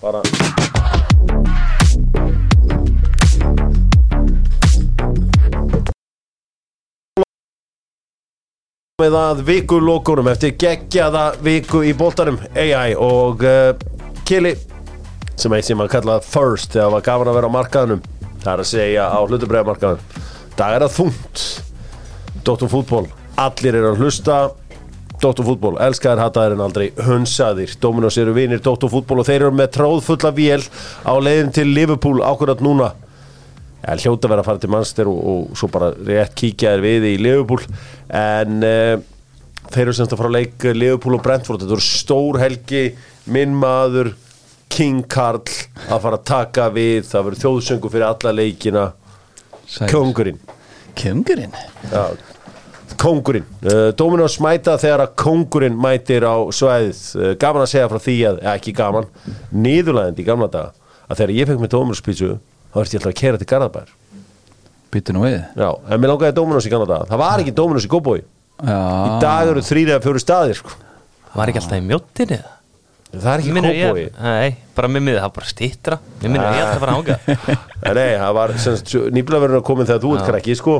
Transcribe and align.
bara. 0.00 0.22
Með 9.00 9.16
að 9.16 9.38
viku 9.48 9.78
lókunum 9.80 10.28
eftir 10.28 10.56
geggjaða 10.60 11.30
viku 11.40 11.80
í 11.88 11.94
bóltarum 11.96 12.36
AI 12.52 12.92
og 13.00 13.44
uh, 13.48 13.72
Kili 14.28 14.52
sem 15.40 15.54
eitt 15.56 15.70
sem 15.70 15.80
að 15.80 15.94
kalla 15.94 16.18
first 16.20 16.74
þegar 16.76 16.92
var 16.98 17.06
gaman 17.06 17.30
að 17.32 17.38
vera 17.38 17.48
á 17.48 17.56
markaðunum 17.56 18.02
það 18.42 18.52
er 18.52 18.62
að 18.62 18.68
segja 18.68 19.06
á 19.08 19.18
hlutubræðamarkaðun 19.24 20.04
það 20.58 20.76
er 20.76 20.84
að 20.84 20.96
þungt 20.98 21.44
Dóttum 22.44 22.70
fútból, 22.72 23.04
allir 23.36 23.76
eru 23.76 23.90
að 23.90 23.98
hlusta 24.00 24.36
Dóttum 25.20 25.44
fútból, 25.44 25.74
elskaðir 25.84 26.22
hataðir 26.22 26.54
en 26.56 26.62
aldrei 26.64 26.86
hunsaðir, 27.04 27.74
Dominos 27.82 28.16
eru 28.20 28.32
vinir 28.32 28.62
Dóttum 28.64 28.88
fútból 28.92 29.20
og 29.20 29.28
þeir 29.28 29.42
eru 29.42 29.52
með 29.52 29.74
tróðfulla 29.76 30.30
vél 30.36 30.62
á 31.04 31.12
leiðin 31.20 31.52
til 31.52 31.66
Liverpool 31.68 32.22
ákvörðat 32.24 32.62
núna. 32.64 32.94
Ja, 33.80 33.96
hljóta 33.96 34.28
að 34.28 34.32
vera 34.32 34.44
að 34.44 34.48
fara 34.48 34.62
til 34.62 34.70
Manchester 34.72 35.10
og, 35.12 35.20
og 35.20 35.58
svo 35.60 35.68
bara 35.72 35.90
rétt 36.08 36.36
kíkja 36.40 36.72
þér 36.74 36.84
við 36.84 37.06
í 37.10 37.14
Liverpool. 37.20 37.60
En 38.16 38.64
uh, 38.64 38.94
þeir 39.68 39.84
eru 39.86 39.96
semst 39.96 40.16
að 40.16 40.22
fara 40.22 40.32
að 40.32 40.38
leika 40.38 40.74
Liverpool 40.76 41.16
og 41.16 41.24
Brentford. 41.24 41.64
Þetta 41.64 41.76
eru 41.76 41.86
stór 41.88 42.40
helgi. 42.40 42.84
Minn 43.32 43.56
maður 43.60 44.14
King 44.72 45.04
Karl 45.10 45.44
að 45.88 46.04
fara 46.06 46.16
að 46.16 46.26
taka 46.32 46.70
við. 46.72 47.04
Það 47.08 47.28
verður 47.28 47.44
þjóðsöngu 47.44 47.92
fyrir 47.92 48.08
alla 48.08 48.34
leikina. 48.36 48.86
Kongurinn 49.90 50.40
Kjöngurinn 50.98 51.52
Já, 51.92 52.16
Kongurinn 53.00 53.46
uh, 53.64 53.90
Dominos 53.96 54.36
mæta 54.44 54.76
þegar 54.80 55.06
að 55.06 55.14
Kongurinn 55.22 55.78
mætir 55.80 56.26
á 56.28 56.36
svæðið. 56.52 57.00
Uh, 57.16 57.30
gaman 57.40 57.64
að 57.64 57.72
segja 57.72 57.88
frá 57.92 58.02
því 58.04 58.16
að, 58.28 58.42
ja, 58.44 58.52
ekki 58.58 58.74
gaman 58.76 59.08
nýðulæðandi 59.56 60.20
í 60.20 60.28
gamla 60.28 60.50
daga 60.52 60.74
að 61.08 61.22
þegar 61.22 61.34
ég 61.38 61.50
fekk 61.50 61.64
með 61.64 61.72
Dominos 61.76 62.04
pítsu 62.04 62.30
þá 62.36 62.78
ertu 62.82 62.96
ég 62.96 63.00
alltaf 63.00 63.14
að 63.14 63.18
kera 63.22 63.40
til 63.40 63.50
Garðabær. 63.50 63.96
Byttu 64.90 65.14
nú 65.16 65.24
við. 65.24 65.40
Já, 65.56 65.68
en 65.70 66.02
mér 66.02 66.12
langaði 66.12 66.36
Dominos 66.36 66.68
í 66.68 66.72
gamla 66.72 66.90
daga. 66.90 67.08
Það 67.10 67.22
var 67.24 67.42
ekki 67.44 67.56
Dominos 67.56 67.88
í 67.88 67.90
Góbói. 67.90 68.20
Í 68.60 69.10
dag 69.24 69.48
eru 69.48 69.64
þrýri 69.64 69.94
eða 69.94 70.04
fjóri 70.04 70.22
staðir 70.22 70.60
sko. 70.60 70.76
Var 71.32 71.52
ekki 71.52 71.62
alltaf 71.62 71.80
í 71.80 71.86
mjóttinni 71.86 72.36
eða? 72.36 72.59
Það 73.10 73.30
er 73.32 73.42
ekki 73.42 73.74
ég, 73.74 74.12
nei, 74.22 74.50
bara 74.76 74.88
mér 74.90 75.02
minnið, 75.02 75.18
það 75.18 75.26
var 75.26 75.34
bara 75.38 75.50
stýttra 75.50 75.98
Mér 76.20 76.30
minnir 76.30 76.58
ég 76.58 76.66
að 76.66 76.82
fara 76.84 76.92
að 76.92 77.00
hanga 77.00 77.56
Nei, 77.98 78.10
það 78.20 78.36
var 78.36 78.54
nýblaverðin 79.16 79.58
að 79.58 79.64
koma 79.66 79.86
þegar 79.88 80.02
þú 80.04 80.12
ert 80.16 80.28
krakki 80.28 80.56
sko. 80.58 80.76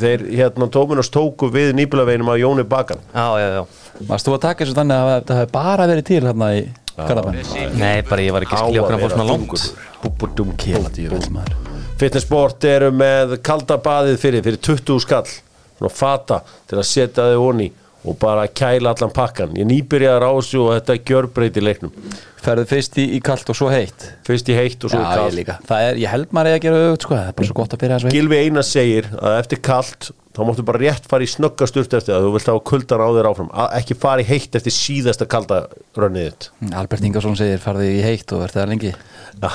þeir 0.00 0.24
hérna 0.40 0.68
Dominos 0.72 1.12
tóku 1.14 1.50
við 1.52 1.74
nýblaveginum 1.78 2.32
af 2.32 2.40
Jóni 2.40 2.64
Bakan. 2.66 3.02
Já, 3.14 3.26
já, 3.38 3.48
já. 3.58 3.62
Varst 4.08 4.26
þú 4.28 4.36
að 4.36 4.44
taka 4.46 4.64
þessu 4.64 4.78
þannig 4.80 5.02
að 5.04 5.10
það 5.28 5.40
hefði 5.42 5.52
bara 5.58 5.88
verið 5.90 6.06
til 6.08 6.22
hérna 6.24 6.48
í 6.56 6.62
Garðabæn 7.00 7.38
Nei, 7.78 8.00
bara 8.08 8.24
ég 8.24 8.34
var 8.34 8.46
ekki 8.46 8.56
að 8.56 8.64
skilja 8.64 8.82
okkur 8.84 8.96
að 8.96 9.04
fór 9.04 9.14
svona 9.14 9.28
langt. 9.30 10.58
Kjeladjöfull 10.64 11.30
maður. 11.36 11.54
Fitnessport 12.00 12.64
eru 12.64 12.90
með 12.96 13.36
kalda 13.44 13.76
baðið 13.84 14.18
fyrir, 14.22 14.44
fyrir 14.46 14.60
20 14.64 15.04
skall. 15.04 15.28
Svona 15.76 15.92
fata 15.92 16.40
til 16.68 16.80
að 16.80 16.88
setja 16.88 17.28
þau 17.30 17.44
honi 17.46 17.70
og 18.04 18.16
bara 18.20 18.46
kæla 18.48 18.94
allan 18.94 19.12
pakkan 19.12 19.52
ég 19.58 19.66
nýbyrjaði 19.68 20.28
þessu 20.30 20.60
og 20.64 20.70
þetta 20.78 20.96
gjörbreytir 21.10 21.66
leiknum. 21.66 21.92
Ferðu 22.40 22.64
fyrst 22.70 22.96
í, 22.96 23.04
í 23.16 23.20
kallt 23.20 23.50
og 23.52 23.58
svo 23.58 23.68
heitt? 23.68 24.06
Fyrst 24.24 24.48
í 24.48 24.56
heitt 24.56 24.80
og 24.86 24.94
svo 24.94 25.00
Já, 25.02 25.26
ég 25.36 25.44
kallt 25.50 25.66
Það 25.68 25.88
er, 25.90 25.98
ég 26.00 26.08
held 26.14 26.30
maður 26.32 26.56
að 26.56 26.62
gera 26.64 26.78
auðvitað 26.80 27.04
sko. 27.04 27.18
Það 27.18 27.26
er 27.28 27.36
bara 27.36 27.48
svo 27.50 27.56
gott 27.58 27.74
að 27.76 27.82
byrja 27.82 27.98
þessu 27.98 28.12
Gilvi 28.14 28.38
Einar 28.40 28.66
segir 28.66 29.10
að 29.20 29.36
eftir 29.42 29.60
kallt 29.68 30.08
þá 30.30 30.40
máttu 30.46 30.64
bara 30.64 30.80
rétt 30.80 31.08
fara 31.10 31.26
í 31.26 31.28
snögga 31.28 31.68
sturt 31.68 31.96
eftir 31.98 32.14
það. 32.14 32.24
Þú 32.24 32.32
vilt 32.36 32.48
hafa 32.48 32.62
kuldan 32.70 33.02
á 33.04 33.08
þér 33.18 33.28
áfram. 33.28 33.50
A- 33.52 33.68
ekki 33.80 33.96
fara 33.98 34.22
í 34.24 34.28
heitt 34.30 34.56
eftir 34.56 34.72
síðasta 34.72 35.26
kalda 35.28 35.58
rönnið 35.98 36.30
þitt. 36.30 36.48
Albert 36.80 37.04
Ingarsson 37.10 37.36
segir 37.36 37.60
farðu 37.60 37.90
í 37.90 38.00
heitt 38.06 38.32
og 38.32 38.44
verð 38.46 38.56
það 38.56 38.72
lengi. 38.72 38.94
Já, 39.42 39.50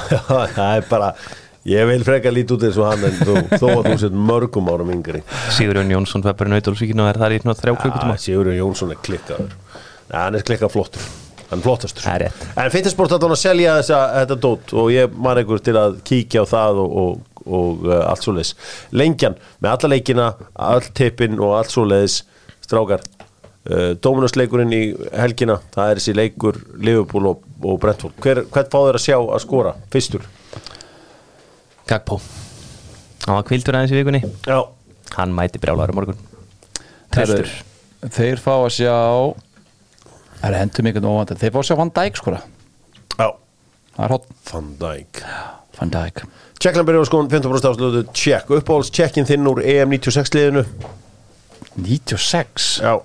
það 0.53 0.67
er 0.67 0.85
bara 0.91 1.09
ég 1.65 1.87
vil 1.89 2.05
freka 2.05 2.31
lítið 2.33 2.55
út 2.55 2.63
eins 2.67 2.79
og 2.79 2.87
hann 2.91 3.05
en 3.07 3.19
þú, 3.19 3.35
þó 3.57 3.67
að 3.71 3.87
þú 3.89 3.97
sett 4.03 4.17
mörgum 4.29 4.67
árum 4.69 4.91
yngri. 4.93 5.21
Sigurjón 5.55 5.93
Jónsson 5.95 6.23
pepparinn 6.25 6.53
Nautalsvíkinu 6.53 7.05
og 7.05 7.09
er 7.09 7.19
þar 7.21 7.35
í 7.35 7.39
þrjá 7.41 7.73
klukkutíma. 7.81 8.17
Já, 8.17 8.25
Sigurður 8.27 8.57
Jónsson 8.59 8.93
er 8.93 8.99
klikkaður. 9.05 9.55
Nei, 10.11 10.19
hann 10.19 10.37
er 10.37 10.45
klikkað 10.45 10.73
flottur. 10.75 11.07
Hann 11.49 11.61
er 11.61 11.65
flottastur. 11.65 12.05
Það 12.05 12.27
en 12.65 12.73
Fitnessport 12.73 13.15
átt 13.15 13.25
hann 13.25 13.33
að 13.33 13.41
selja 13.41 13.79
þessa, 13.79 14.03
þetta 14.19 14.37
dót 14.45 14.75
og 14.77 14.93
ég 14.93 15.17
man 15.25 15.41
einhver 15.41 15.65
til 15.65 15.75
að 15.81 15.97
kíkja 16.05 16.45
á 16.45 16.51
það 16.53 16.83
og, 16.83 16.95
og, 17.01 17.43
og 17.45 17.89
uh, 17.89 17.97
allt 18.11 18.25
svoleiðis. 18.25 18.53
Lengjan 18.93 19.37
með 19.57 19.71
alla 19.73 19.91
leikina 19.95 20.29
all 20.69 20.85
tippin 20.97 21.41
og 21.41 21.57
allt 21.59 21.73
svoleiðis. 21.73 22.21
Strákar 22.65 23.01
uh, 23.01 23.91
Dominos 24.01 24.37
leikurinn 24.37 24.73
í 24.73 24.83
helgina 25.17 25.59
það 25.73 25.91
er 25.91 26.01
þessi 26.01 26.17
leikur 26.17 26.61
Liverpool 26.77 27.33
og, 27.33 27.45
og 27.65 27.77
Brentford. 27.81 28.17
Hver, 28.21 28.45
hvert 28.49 28.73
fá 28.73 28.81
þeir 28.81 29.01
að 29.01 29.05
sjá 29.09 29.19
að 29.21 29.45
skora 29.45 29.77
fyrstur 29.93 30.25
Gagpó. 31.89 32.19
Hann 33.25 33.35
var 33.39 33.45
kvildur 33.47 33.77
aðeins 33.77 33.93
í 33.93 33.99
vikunni. 33.99 34.21
Já, 34.47 34.59
Hann 35.15 35.31
mæti 35.37 35.59
brjálæður 35.61 35.93
morgun. 35.95 36.17
Tristur 37.13 37.47
Þeir- 38.05 38.41
fá 38.41 38.51
að 38.57 38.71
sjá 38.75 38.95
Það 40.41 40.49
er 40.49 40.57
hendur 40.59 40.83
mikið 40.85 41.05
óvandar 41.07 41.37
Þeir 41.39 41.51
fá 41.53 41.59
að 41.61 41.67
sjá 41.69 41.77
Van 41.79 41.91
Dijk 41.95 42.17
skora. 42.19 42.41
Já, 43.17 43.27
Það 43.95 44.03
er 44.05 44.09
hot. 44.15 44.25
Van 44.51 44.67
Dijk. 44.81 45.21
Van 45.79 45.89
Dijk. 45.93 46.23
Tjekkland 46.59 46.87
byrjar 46.89 47.05
á 47.05 47.09
skóðum 47.09 47.29
15% 47.29 47.69
afslutu 47.69 48.03
Tjekk, 48.13 48.49
uppáhalds 48.59 48.89
tjekkin 48.91 49.25
þinn 49.29 49.47
úr 49.47 49.61
EM 49.63 49.89
96 49.95 50.33
liðinu? 50.35 50.65
96 51.77 52.79
Já, 52.81 52.99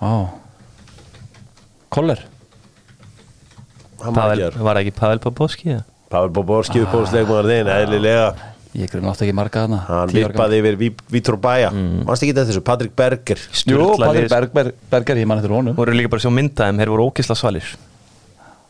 Vá. 0.00 0.12
Koller? 1.90 2.20
Hann 4.02 4.14
var 4.14 4.28
Pavel, 4.34 4.40
ekki 4.50 4.64
Var 4.66 4.76
ekki 4.82 4.94
Pavel 4.98 5.18
Popovski 5.22 5.70
eða? 5.76 5.84
Pavel 6.14 6.30
Boborski 6.36 6.82
uppáhaldsleikmaður 6.84 7.48
þinn, 7.50 7.70
eðlilega. 7.74 8.26
Ég 8.74 8.90
grunn 8.90 9.06
átt 9.06 9.20
ekki 9.22 9.34
marga 9.38 9.60
þarna 9.64 9.76
Hann 9.86 10.10
10 10.10 10.24
ára 10.24 10.32
vippaði 10.32 10.56
yfir 10.58 10.76
Ví- 10.80 11.02
Vítor 11.14 11.36
Bæja 11.38 11.68
Mm. 11.70 12.00
Manst 12.08 12.24
ekki 12.26 12.32
þetta 12.34 12.48
þessu, 12.48 12.62
Patrik 12.66 12.94
Berger 12.98 13.38
Jú, 13.70 13.84
Patrik 14.00 14.24
liðs- 14.24 14.32
Berg, 14.34 14.52
Berg, 14.56 14.72
Berger, 14.90 15.16
ég 15.22 15.26
man 15.30 15.38
eftir 15.38 15.54
honum. 15.54 15.76
Voru 15.78 15.94
líka 15.94 16.10
bara 16.10 16.18
að 16.22 16.26
sjá 16.26 16.32
myndaðum, 16.34 16.80
þeir 16.82 16.90
voru 16.94 17.06
ókisla 17.10 17.36
svalir. 17.38 17.68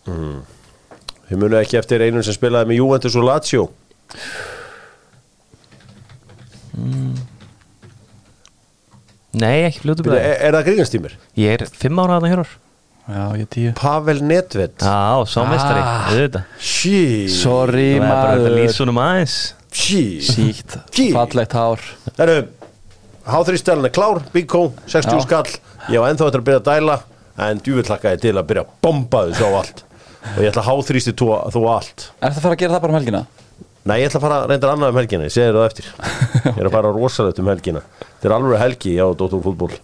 Við 0.05 1.38
munum 1.41 1.56
ekki 1.62 1.78
eftir 1.81 2.05
einum 2.05 2.22
sem 2.22 2.34
spilaði 2.37 2.69
með 2.69 2.77
Juventus 2.82 3.16
og 3.16 3.25
Lazio. 3.25 3.69
Nei, 9.34 9.65
ekki 9.66 9.81
fljótu 9.82 10.05
er, 10.15 10.37
er 10.47 10.55
það 10.55 10.66
gríðanstímir? 10.69 11.16
Ég 11.41 11.56
er 11.59 11.65
fimm 11.75 11.99
ára 11.99 12.19
að 12.21 12.26
það 12.26 12.34
hér 12.34 12.43
Já, 13.04 13.25
ég 13.37 13.48
tíu. 13.53 13.72
Pavel 13.76 14.22
Nedved. 14.25 14.78
Já, 14.81 15.25
sá 15.28 15.42
mestari, 15.44 15.81
Ah. 15.84 16.09
Sorry 17.28 17.98
Það 17.98 18.00
er 18.00 18.09
bara 18.09 18.37
þetta 18.37 18.50
maður. 18.50 18.59
lýsunum 18.62 19.00
aðeins. 19.04 19.34
Gee. 19.75 21.12
fallegt 21.12 21.53
hár. 21.53 21.81
Herru, 22.16 22.48
H3-stælun 23.26 23.84
er 23.84 23.91
klár 23.91 24.22
Big 24.32 24.47
Co, 24.48 24.72
60 24.87 25.19
Já. 25.19 25.22
skall. 25.26 25.50
Ég 25.91 26.00
var 26.00 26.12
ennþá 26.14 26.28
eftir 26.31 26.41
að 26.41 26.44
byrja 26.48 26.60
að 26.60 26.69
dæla 26.70 27.03
En 27.37 27.59
djúvill 27.59 27.82
hlakkaði 27.88 28.20
til 28.22 28.32
að 28.38 28.47
byrja 28.47 28.62
að 28.62 28.69
bomba 28.81 29.25
þessu 29.26 29.43
á 29.43 29.50
allt. 29.59 29.82
Og 30.37 30.43
ég 30.44 30.53
ætla 30.53 30.62
að 30.62 30.69
H3-sti 30.70 31.12
þú 31.19 31.64
allt. 31.69 32.10
Er 32.22 32.31
það 32.31 32.37
að 32.38 32.44
fara 32.44 32.54
að 32.54 32.60
gera 32.62 32.72
það 32.76 32.81
bara 32.84 32.93
um 32.93 32.98
helgina? 33.00 33.26
Nei, 33.84 33.97
ég 34.00 34.06
ætla 34.09 34.20
að 34.20 34.25
fara 34.25 34.47
reyndar 34.48 34.70
annað 34.72 34.88
um 34.94 34.97
helgina, 35.03 35.25
ég 35.28 35.34
segir 35.34 35.53
það 35.59 35.66
eftir. 35.66 35.84
Ég 36.54 36.60
er 36.62 36.69
að 36.70 36.76
fara 36.78 36.93
rosalegt 36.94 37.38
um 37.43 37.50
helgina. 37.50 37.82
Þetta 38.22 38.31
er 38.31 38.37
alveg 38.38 38.62
helgi 38.62 38.94
á 39.03 39.06
Dóttum 39.12 39.43
fútból 39.44 39.75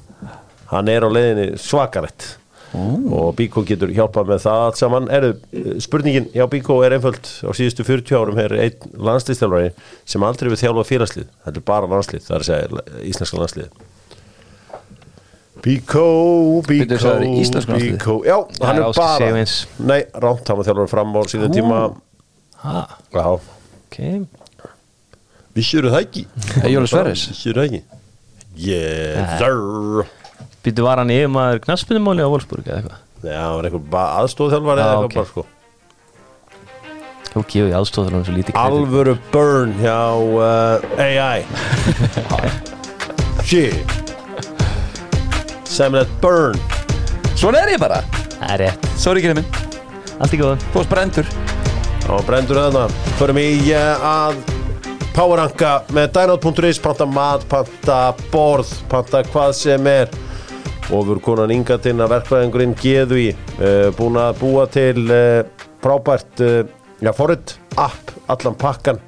Hann 0.70 0.88
er 0.88 1.02
á 1.02 1.08
leiðinni 1.10 2.38
svakarætt 2.70 3.12
og 3.12 3.34
Bíkó 3.38 3.64
getur 3.66 3.90
hjálpað 3.90 4.28
með 4.30 4.42
það 4.44 4.64
allt 4.64 4.78
saman. 4.78 5.08
Eru, 5.10 5.30
spurningin 5.82 6.28
hjá 6.34 6.46
Bíkó 6.50 6.80
er 6.86 6.94
einföld. 6.96 7.26
Á 7.42 7.50
síðustu 7.56 7.84
40 7.86 8.18
árum 8.18 8.38
er 8.38 8.54
einn 8.54 8.92
landslýstjálfari 8.94 9.72
sem 10.08 10.22
aldrei 10.26 10.50
við 10.52 10.62
þjálfa 10.64 10.84
félagslið. 10.86 11.30
Þetta 11.46 11.62
er 11.62 11.66
bara 11.66 11.90
landslið, 11.90 12.26
það 12.26 12.36
er 12.36 12.44
að 12.44 12.50
segja 12.50 13.02
íslenska 13.10 13.40
landslið 13.40 13.70
Bíkó, 15.60 16.04
Bíkó? 16.64 17.16
Bíkó, 17.76 18.14
já, 18.24 18.36
hann 18.62 18.78
er 18.80 18.92
bara. 18.96 19.44
Nei, 19.84 19.98
rámt, 20.14 20.46
hann 20.48 20.60
var 20.60 20.68
þjálfari 20.70 20.92
fram 20.94 21.18
á 21.18 21.22
síðan 21.28 21.52
tíma. 21.52 21.80
Já, 23.12 23.26
ok. 23.26 23.98
Vissur 25.58 25.90
það 25.90 26.00
ekki? 26.06 26.24
Eyjólfur 26.62 26.94
Sverris? 26.94 27.26
Vissur 27.34 27.58
það 27.58 27.68
ekki? 27.68 27.82
Yes, 28.60 29.36
sir 29.40 30.19
Býttu 30.64 30.84
var 30.84 31.00
hann 31.00 31.12
yfirmaður 31.14 31.62
knaspinumóli 31.64 32.24
á 32.24 32.28
Wolfsburg 32.28 32.66
eða 32.68 32.80
eitthvað? 32.82 33.00
Já, 33.24 33.38
hann 33.40 33.56
var 33.56 33.68
eitthvað 33.70 34.12
aðstóðþjálfari 34.20 34.84
eða 34.84 34.92
eitthvað 34.98 35.16
bara 35.16 35.30
sko. 35.30 35.46
Þú 37.30 37.44
gefið 37.54 37.74
aðstóður 37.78 38.16
hann 38.16 38.26
svo 38.26 38.34
lítið 38.36 38.56
kredit. 38.56 38.74
Alvöru 38.74 39.14
burn 39.30 39.74
hjá 39.78 40.00
uh, 40.18 41.00
AI 41.00 41.40
Shit. 43.48 43.96
Semlet 45.70 46.10
burn. 46.22 46.58
Svona 47.38 47.62
er 47.64 47.76
ég 47.76 47.80
bara. 47.82 48.02
Það 48.40 48.54
er 48.54 48.64
rétt, 48.66 48.86
Sorry 49.00 49.20
ekki 49.20 49.36
minn 49.36 49.68
allt 50.20 50.34
í 50.36 50.40
góða 50.40 50.56
Þú 50.60 50.78
varst 50.78 50.92
brendur 50.92 51.28
og 52.10 52.24
brendur 52.26 52.58
þarna 52.60 52.86
Förum 53.18 53.40
í 53.40 53.50
uh, 53.76 54.06
að 54.10 54.40
Powerranka 55.14 55.72
með 55.96 56.12
dynot.is 56.16 56.80
Panta 56.82 57.06
mat, 57.08 57.44
panta 57.50 58.00
borð 58.32 58.72
Panta 58.90 59.22
hvað 59.28 59.54
sem 59.58 59.88
er 59.90 60.12
Erum 60.90 61.20
konan 61.22 61.52
Inga 61.54 61.78
til 61.82 61.94
að 61.98 62.10
verkfræðingurinn 62.16 62.76
geðu 62.80 63.18
í 63.22 63.28
uh, 63.32 63.90
Búin 63.94 64.18
að 64.18 64.40
búa 64.40 64.66
til 64.70 65.04
uh, 65.06 65.44
frábært 65.80 66.42
uh, 66.42 66.64
já, 67.00 67.12
forrið, 67.16 67.54
app, 67.78 68.10
allan 68.30 68.58
pakkan 68.58 68.98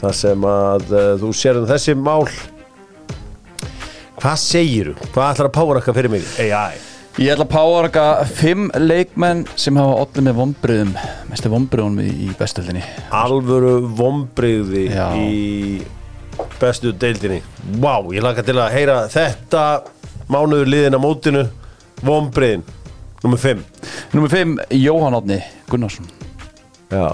þar 0.00 0.16
sem 0.16 0.44
að 0.50 0.92
uh, 0.92 1.06
þú 1.22 1.32
sér 1.36 1.62
um 1.62 1.70
þessi 1.70 1.96
mál 1.96 2.26
hvað 4.16 4.36
segiru? 4.42 4.94
Hvað 5.14 5.32
ætlar 5.32 5.50
að 5.50 5.72
eitthvað 5.80 5.98
fyrir 6.00 6.14
mig? 6.16 6.28
AI 6.42 6.76
Ég 7.16 7.32
ætla 7.32 7.46
að 7.46 7.52
páaraka 7.54 8.02
fimm 8.28 8.66
leikmenn 8.76 9.46
sem 9.56 9.76
hafa 9.80 10.02
allir 10.02 10.24
með 10.26 10.34
vombriðum 10.36 10.90
mestu 11.30 11.48
vombriðunum 11.48 12.02
í, 12.04 12.10
í 12.26 12.32
bestöldinni 12.36 12.82
alvöru 13.16 13.78
vombriði 13.96 14.82
Já. 14.92 15.06
í 15.16 15.80
bestu 16.60 16.92
deildinni 16.92 17.40
Vá, 17.80 18.04
ég 18.12 18.20
laka 18.20 18.44
til 18.44 18.58
að 18.60 18.74
heyra 18.76 18.98
þetta 19.08 19.62
mánuður 20.32 20.68
liðin 20.72 20.96
á 20.96 21.00
mótinu. 21.02 21.44
Vombriðin, 22.04 22.62
nummer 23.24 23.40
5 23.40 23.62
Númer 24.12 24.28
fimm, 24.28 24.58
Jóhann 24.76 25.14
Átni 25.16 25.38
Gunnarsson. 25.70 26.04
Já, 26.92 27.06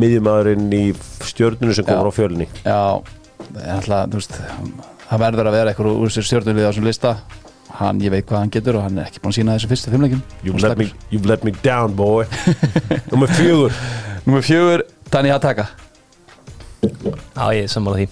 miðjumæðurinn 0.00 0.70
í 0.72 0.80
stjörnunu 1.28 1.74
sem 1.76 1.84
komur 1.84 2.08
Já. 2.08 2.10
á 2.10 2.16
fjölinni 2.16 2.46
Já, 2.64 2.78
alltaf, 3.76 4.08
þú 4.10 4.16
veist 4.16 4.38
það 5.10 5.22
verður 5.26 5.50
að 5.50 5.56
vera 5.58 5.74
eitthvað 5.74 6.00
úr 6.00 6.14
sér 6.14 6.26
stjórnulið 6.30 6.64
á 6.64 6.68
þessum 6.70 6.88
lista. 6.88 7.12
Hann, 7.80 8.00
ég 8.02 8.10
veit 8.14 8.24
hvað 8.28 8.42
hann 8.42 8.50
getur 8.56 8.78
og 8.80 8.86
hann 8.86 8.98
er 8.98 9.10
ekki 9.10 9.20
búin 9.22 9.32
að 9.34 9.38
sína 9.40 9.54
þessu 9.58 9.70
fyrstu 9.70 9.92
fimmleikin 9.92 10.22
You've 10.44 10.62
let, 10.64 10.78
me, 10.80 10.88
you've 11.12 11.28
let 11.28 11.44
me 11.46 11.52
down 11.62 11.94
boy. 11.96 12.24
Nummer 13.12 13.28
fjögur. 13.36 13.76
Númer 14.26 14.42
fjögur, 14.46 14.86
Dani 15.12 15.30
Hataka 15.36 15.68
Já, 16.80 17.44
ég 17.54 17.64
er 17.66 17.70
sammála 17.72 18.00
því. 18.00 18.08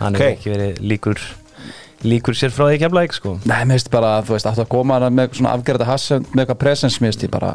Hann 0.00 0.16
Ok. 0.16 0.20
hefur 0.20 0.34
ekki 0.34 0.52
verið 0.56 0.82
líkur 0.90 1.22
líkur 2.06 2.36
sér 2.38 2.52
frá 2.54 2.66
því 2.70 2.78
kemlaðik 2.84 3.14
sko? 3.16 3.34
Nei, 3.44 3.60
mér 3.68 3.76
veist 3.78 3.90
bara, 3.92 4.14
þú 4.24 4.36
veist, 4.36 4.48
aftur 4.48 4.64
að 4.66 4.72
koma 4.72 4.98
með 5.10 5.36
svona 5.38 5.52
afgerða 5.56 5.88
hassa, 5.90 6.20
með 6.32 6.44
eitthvað 6.44 6.60
presens 6.62 6.98
mér 7.02 7.12
veist 7.12 7.24
ég 7.26 7.32
bara, 7.32 7.52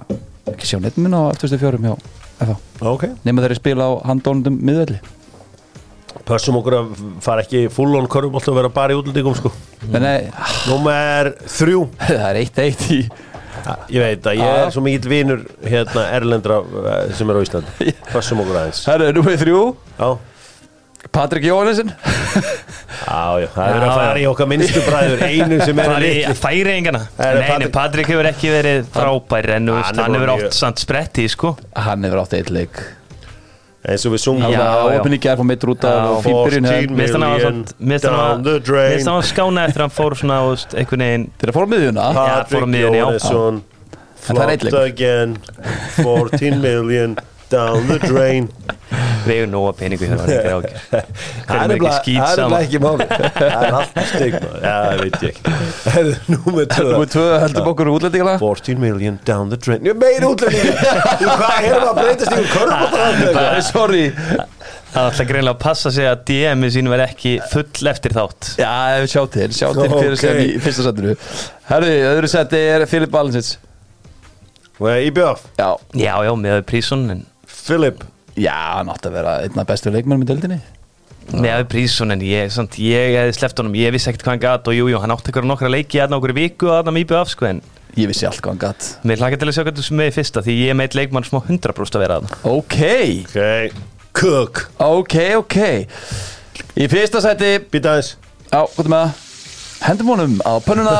ekki 0.51 0.69
sjá 0.69 0.79
neitt 0.83 0.97
minn 1.01 1.17
á 1.17 1.33
2004 1.39 1.81
hjá 1.81 1.93
FH, 2.35 2.57
Ok. 2.85 3.05
Nema 3.25 3.45
þeirri 3.45 3.57
spila 3.61 3.87
á 3.87 3.91
handónundum 4.09 4.57
miðvelli. 4.59 4.99
Pössum 6.25 6.57
okkur 6.59 6.75
að 6.79 6.91
fara 7.21 7.43
ekki 7.45 7.67
full 7.73 7.93
on 7.99 8.07
körfubolt 8.09 8.47
og 8.49 8.57
vera 8.57 8.71
bara 8.73 8.95
í 8.95 8.97
útlendingum 8.97 9.35
sko. 9.37 9.51
En 9.91 10.01
nei, 10.03 10.27
Númer 10.67 11.33
þrjú. 11.45 11.85
Það 12.07 12.27
er 12.31 12.39
eitt 12.41 12.61
eitt 12.65 12.85
í 12.91 12.99
Ég 13.89 14.01
veit 14.03 14.27
að 14.29 14.37
ég 14.37 14.59
er 14.65 14.71
svo 14.73 14.81
mikill 14.85 15.09
vinur 15.09 15.43
hérna 15.65 16.03
erlendra 16.13 16.59
eh, 16.61 17.13
sem 17.17 17.29
er 17.31 17.39
á 17.39 17.41
Íslandi. 17.45 17.93
Pössum 18.13 18.41
okkur 18.43 18.59
aðeins. 18.61 18.81
Herru, 18.89 19.07
númer 19.15 19.39
þrjú, 19.41 19.61
Já, 19.97 20.09
Patrik 21.11 21.43
Jóhannesson 21.45 21.91
já, 23.05 23.39
já, 23.39 23.47
það 23.53 23.69
er 23.69 23.75
Já, 23.75 23.85
að 23.85 23.93
fara 23.93 24.19
í 24.19 24.25
okkar 24.29 24.47
minnstu 24.49 24.81
bræður 24.85 25.19
Einu 25.27 25.57
sem 25.61 25.79
er 25.79 25.85
litli 26.01 26.35
Það 27.15 27.27
er 27.29 27.35
Nei, 27.39 27.57
nei, 27.61 27.69
Patrik- 27.75 28.09
hefur 28.11 28.27
ekki 28.31 28.49
verið 28.53 28.79
frábær 28.95 29.45
en 29.57 29.65
Hann 29.75 30.15
hefur 30.17 30.29
átt 30.35 30.53
samt 30.57 30.77
spretti 30.81 31.23
sko. 31.31 31.49
Hann 31.77 32.03
hefur 32.07 32.19
átt 32.23 32.33
eitt 32.39 32.49
leik. 32.53 32.75
Eins 33.85 34.03
og 34.07 34.11
við 34.15 34.21
sungum 34.23 34.49
Já, 34.49 34.65
opin 34.97 35.13
í 35.13 35.19
gerð 35.21 35.37
fór 35.43 35.47
mitt 35.51 35.63
Já, 35.85 35.89
og 36.09 36.17
fín 36.25 36.33
byrjun. 36.47 36.65
14 36.65 36.97
Mér 36.97 37.05
finnst 37.05 37.17
hann 39.09 39.17
hann 39.19 39.27
skána 39.29 39.59
eftir 39.69 39.81
að 39.83 39.85
hann 39.85 39.95
fór 39.99 40.11
svona, 40.17 40.35
þú 40.41 40.49
veist, 40.55 40.71
einhvern 40.81 41.03
veginn 41.05 41.25
Þeir 41.37 41.49
að 41.51 41.55
fóra 41.59 41.69
miðjuna? 41.75 42.05
Já, 42.17 42.25
fór 42.49 42.65
á 42.65 42.67
Patrik 42.73 43.21
einn 43.21 43.55
Flopped 44.25 44.73
again. 44.81 45.31
14 46.01 46.57
million 46.65 47.13
down 47.53 47.85
the 47.87 47.99
drain 48.01 48.49
hefur 49.29 49.49
nóga 49.51 49.71
peningu 49.79 50.07
hérna 50.09 50.25
Það 51.45 51.59
er 51.61 51.73
ekki 51.75 51.91
skít 51.99 52.21
það 52.21 52.31
er 52.35 52.39
Það 53.35 53.65
er 53.65 53.77
alltaf 53.79 54.09
stig 54.11 54.37
maður. 54.37 54.61
Já, 54.61 54.75
það 54.85 55.01
veit 55.01 55.17
ég 55.21 55.29
ekki. 55.31 55.41
Herðu, 55.95 56.15
Númer 56.35 56.69
2 56.75 56.87
Númer 56.91 57.11
tvö 57.15 57.25
heldum 57.43 57.69
okkur 57.73 57.91
útlendingala 57.95 58.37
14 58.41 58.81
million 58.81 59.19
down 59.27 59.51
the 59.53 59.59
drain. 59.59 59.85
Útlendingur. 59.85 60.79
Þú 61.21 61.29
hvað 61.41 61.69
erum 61.69 61.87
að 61.91 62.01
breytast 62.01 62.33
í 62.35 62.47
körfbóttar 62.55 63.61
Sorry. 63.71 64.05
Það 64.95 65.01
er 65.01 65.09
alltaf 65.09 65.27
greinlega 65.27 65.57
að 65.57 65.59
passa 65.65 65.91
sig 65.91 66.05
að 66.07 66.21
DM-i 66.29 66.69
sín 66.71 66.87
verð 66.87 67.03
ekki 67.09 67.33
full 67.51 67.89
eftir 67.91 68.13
þátt. 68.15 68.53
Já, 68.61 69.03
sjá 69.11 69.21
til, 69.33 69.49
sjá 69.51 69.67
til 69.75 69.89
fyrir 69.91 70.15
Ok. 70.15 70.21
sem 70.21 70.39
í 70.39 70.45
fyrsta 70.63 70.85
setinu 70.87 71.15
Herru, 71.67 71.89
öðru 72.13 72.29
seti 72.31 72.61
er 72.71 72.85
Filip 72.87 73.17
Alinsits 73.19 73.57
Íbjöf 74.79 75.43
Já, 75.59 75.69
já, 75.99 76.13
já 76.27 76.31
með 76.39 76.61
prísun 76.69 77.05
en 77.11 77.25
Philip 77.47 78.03
Já, 78.35 78.55
hann 78.79 78.89
átti 78.91 79.07
að 79.09 79.15
vera 79.19 79.35
einn 79.45 79.61
af 79.61 79.67
bestu 79.69 79.91
leikmennum 79.93 80.25
í 80.25 80.27
deildinni. 80.27 80.57
Með 81.33 81.63
prísun 81.71 82.13
en 82.13 82.21
ég, 82.21 82.51
samt, 82.53 82.75
ég 82.77 83.15
hefði 83.15 83.33
sleppt 83.39 83.61
honum, 83.61 83.73
ég 83.79 83.93
vissi 83.95 84.11
ekkert 84.11 84.25
hvað 84.27 84.35
hann 84.35 84.43
gat 84.43 84.67
og 84.69 84.75
jú, 84.77 84.89
jú, 84.91 84.99
hann 85.01 85.13
átti 85.15 85.31
ykkur 85.31 85.47
nokkra 85.49 85.71
leiki 85.73 86.01
aðna 86.03 86.19
okkur 86.19 86.33
viku 86.37 86.69
aðna 86.69 86.93
með 86.93 87.07
IBF 87.07 87.31
sko 87.33 87.47
en 87.49 87.61
Ég 87.95 88.09
vissi 88.11 88.27
allt 88.27 88.41
hvað 88.43 88.51
hann 88.51 88.61
gatt 88.61 88.89
mér 89.07 89.21
hlaka 89.23 89.39
til 89.39 89.47
að 89.49 89.55
sjá 89.55 89.63
hvað 89.63 89.79
þú 89.79 89.85
sem 89.87 89.97
með 89.97 90.09
í 90.11 90.13
fyrsta 90.19 90.43
því 90.45 90.55
ég 90.59 90.73
er 90.73 90.77
meitt 90.77 90.97
leikmann 90.99 91.25
smá 91.25 91.39
100% 91.47 91.97
að 91.97 92.03
vera 92.03 92.17
aðna 92.19 92.39
Ok, 92.51 92.77
Ok. 93.23 93.81
Cook. 94.15 94.61
Ok, 94.83 95.15
ok. 95.39 95.57
Í 96.77 96.85
fyrsta 96.91 97.23
seti 97.25 97.49
Býta 97.73 97.95
aðeins. 97.95 98.13
Já, 98.51 98.61
hvað 98.75 98.85
er 98.85 98.91
með 98.93 99.01
það? 99.01 99.23
Hendum 99.85 100.11
honum 100.13 100.37
á 100.45 100.53
pönnuna. 100.63 100.93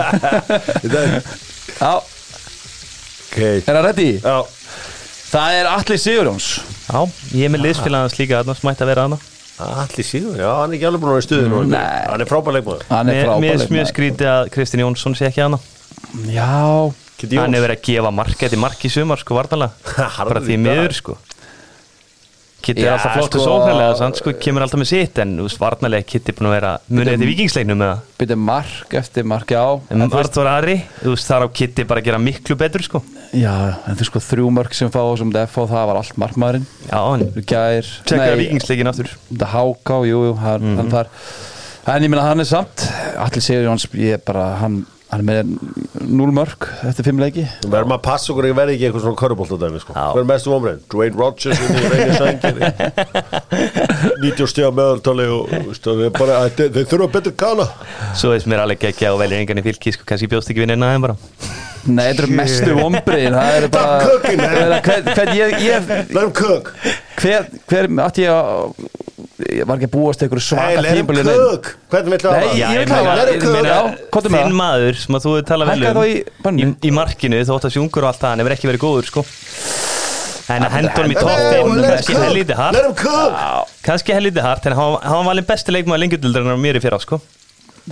Býta 0.84 1.02
aðeins. 1.02 1.34
Já, 1.80 1.92
Ok. 3.30 3.36
Er 3.42 3.74
hann 3.76 3.84
ready? 3.90 4.08
Já 4.22 4.38
Það 5.30 5.56
er 5.60 5.68
Atli 5.70 5.96
Sigurjóns. 6.00 6.46
Já, 6.90 7.00
ég 7.38 7.46
er 7.46 7.52
með 7.54 7.68
liðsfélagans 7.68 8.16
líka 8.18 8.40
aðna 8.40 8.56
sem 8.58 8.70
ætti 8.72 8.82
að 8.86 8.90
vera 8.90 9.04
aðna 9.06 9.18
Allir 9.60 10.06
síður, 10.06 10.38
já, 10.40 10.48
hann 10.56 10.72
er 10.72 10.78
ekki 10.78 10.86
alveg 10.88 11.02
búin 11.02 11.10
að 11.10 11.16
vera 11.16 11.22
í 11.22 11.26
stuðinu 11.26 11.58
Nei. 11.68 11.80
Hann 12.08 12.22
er 12.24 12.28
frábær 12.30 12.54
leikmaður 12.56 12.84
Hann 12.88 13.10
er 13.12 13.18
Mér 13.18 13.26
frábær 13.26 13.42
mér 13.42 13.50
er 13.50 13.58
mjög 13.58 13.60
leikmaður 13.60 13.90
skrítið 13.90 14.30
að 14.32 14.50
Kristinn 14.54 14.82
Jónsson 14.84 15.16
sé 15.18 15.26
ekki 15.28 15.42
aðna 15.44 15.58
Já, 16.32 16.48
Hann 17.20 17.56
hefur 17.58 17.66
verið 17.66 17.74
að 17.76 17.82
gefa 17.90 18.12
mark 18.16 18.86
í 18.88 18.92
sumar 18.94 19.20
sko 19.20 19.36
vartanlega 19.36 20.06
bara 20.30 20.42
því 20.46 20.56
miður 20.64 20.96
sko 20.96 21.16
Kitty 22.62 22.82
Já, 22.82 22.86
er 22.86 22.92
alltaf 22.98 23.14
flott 23.16 23.34
og 23.34 23.40
sko- 23.40 23.46
sóknarlega 23.50 23.96
sann 23.96 24.14
sko 24.18 24.32
kemur 24.36 24.62
alltaf 24.64 24.80
með 24.82 24.88
sitt 24.90 25.18
en 25.22 25.36
vartanlega 25.60 26.06
Kitty 26.06 26.32
er 26.32 26.36
búin 26.38 26.48
að 26.50 26.54
vera 26.58 26.72
munið 26.90 27.12
eftir 27.14 27.30
vikingsleiknum 27.30 27.78
með 27.80 27.90
það 27.90 28.00
byrja 28.20 28.36
mark 28.36 28.94
eftir 29.00 29.24
mark, 29.24 29.46
já. 29.56 29.62
En 29.90 30.02
Artur 30.02 30.46
Ari, 30.46 30.76
þú 31.02 31.14
veist 31.14 31.26
þar 31.30 31.46
á 31.46 31.48
Kitty 31.60 31.84
bara 31.84 32.00
að 32.00 32.04
gera 32.10 32.18
miklu 32.18 32.56
betur 32.60 32.82
sko. 32.84 33.02
Já, 33.32 33.54
en 33.88 33.96
þú 33.96 34.04
sko 34.10 34.18
þrjú 34.20 34.50
mörg 34.52 34.74
sem 34.74 34.90
fá 34.90 35.00
sem 35.18 35.30
DF 35.32 35.54
það 35.56 35.86
var 35.90 35.96
allt 36.02 36.16
markmaðurinn. 36.20 36.66
Já, 36.90 37.00
en 37.14 37.42
Gær, 37.46 37.90
tjekka 38.04 38.36
vikingsleikin 38.36 38.90
aftur. 38.92 39.08
þetta 39.32 39.46
háká, 39.54 40.00
jú, 40.10 40.18
jú, 40.28 40.34
hann, 40.38 40.76
Mhm. 40.76 40.90
þar 40.90 41.06
En 41.86 42.02
ég 42.02 42.10
meina 42.10 42.22
hann 42.22 42.38
er 42.40 42.44
samt 42.44 42.86
Allir 43.16 43.40
Sigur 43.40 43.64
Jóns, 43.64 43.86
ég 43.94 44.12
er 44.12 44.18
bara 44.18 44.56
hann, 44.60 44.84
hann 45.10 45.20
er 45.20 45.26
með 45.26 45.48
núl 46.06 46.30
mörg 46.34 46.66
eftir 46.86 47.06
fimm 47.08 47.18
leiki 47.22 47.42
Við 47.64 47.72
verðum 47.72 47.94
að 47.96 48.02
passa 48.04 48.30
okkur 48.32 48.46
að 48.46 48.58
verði 48.60 48.76
ekki 48.76 48.86
eitthvað 48.88 49.04
svona 49.06 49.20
körubólt 49.20 49.54
á 49.54 49.58
dæmi 49.64 49.80
sko. 49.82 49.94
Já. 49.96 50.04
Hver 50.14 50.22
er 50.22 50.28
mestu 50.30 50.52
omræðin? 50.54 50.82
Dwayne 50.94 51.18
Rodgers 51.18 51.58
inn 51.60 51.74
í 51.74 51.90
reyni 51.90 52.12
sængir 52.20 52.56
90 54.24 54.50
stiga 54.52 54.70
meðaltali 54.76 55.26
og 55.34 55.50
þú 55.50 55.62
veist, 55.70 55.86
það 55.88 56.04
er 56.06 56.14
bara, 56.14 56.38
þeir, 56.56 56.86
þurfa 56.92 57.10
betur 57.16 57.34
kana 57.42 57.66
Svo 58.18 58.30
veist 58.34 58.48
mér 58.50 58.62
alveg 58.64 58.86
ekki 58.92 59.08
að 59.10 59.18
velja 59.24 59.42
engan 59.42 59.62
í 59.62 59.66
fylki 59.66 59.96
sko, 59.96 60.06
kannski 60.08 60.30
bjóst 60.30 60.52
ekki 60.52 60.62
vinnina 60.64 60.92
þeim 60.94 61.08
bara 61.08 61.18
Nei, 61.88 62.10
þetta 62.10 62.26
eru 62.26 62.34
mestu 62.36 62.74
vombriðin 62.76 63.36
Það 63.38 63.54
eru 63.58 63.68
bara 63.72 64.00
Stop 64.00 64.10
cooking, 64.10 64.38
man. 64.44 64.56
Hver, 67.20 67.46
hver 67.68 67.88
átti 68.06 68.24
ég 68.24 68.32
að 68.32 68.74
var 69.66 69.76
ekki 69.78 69.88
að 69.88 69.92
búast 69.94 70.20
Hey, 70.20 70.28
svaka 70.44 70.82
Hvernig 71.90 72.12
viltu 72.14 72.30
Nei, 72.30 72.40
hafa 72.40 72.56
ég 72.56 72.88
það? 72.88 73.30
vil 73.40 73.52
meina- 73.54 73.70
Já, 73.70 73.80
komdu 74.14 74.28
með 74.30 74.40
Þinn 74.40 74.50
það. 74.52 74.58
maður 74.60 74.98
sem 75.00 75.14
að 75.18 75.24
þú 75.26 75.32
tala 75.50 75.64
vel 75.70 75.84
um 75.90 76.02
í 76.60 76.64
í, 76.88 76.90
markinu 76.96 77.40
þú 77.48 77.56
ótt 77.56 77.66
að 77.68 77.74
sjungur 77.76 78.04
og 78.04 78.08
allt 78.10 78.20
það 78.20 78.30
hann 78.30 78.42
hefur 78.44 78.54
ekki 78.56 78.70
verið 78.70 78.84
góður 78.84 79.08
sko. 79.10 79.24
En 80.50 80.64
að 80.66 80.72
henda 80.74 80.92
honum 80.96 81.12
í 81.12 81.18
toppin 81.20 81.82
kannski 81.86 82.14
helítið 82.20 82.56
hart. 82.58 83.04
Kannski 83.86 84.14
helítið 84.16 84.42
hart 84.42 84.66
en 84.66 84.72
hann 84.72 84.92
var- 84.96 85.04
var 85.04 85.24
valinn 85.30 85.46
besti 85.46 85.70
leikmaður 85.72 86.02
lengjudildurinn 86.04 86.50
á 86.52 86.58
mér 86.58 86.76
í 86.76 86.82
fyrra 86.82 86.98
sko. 87.00 87.20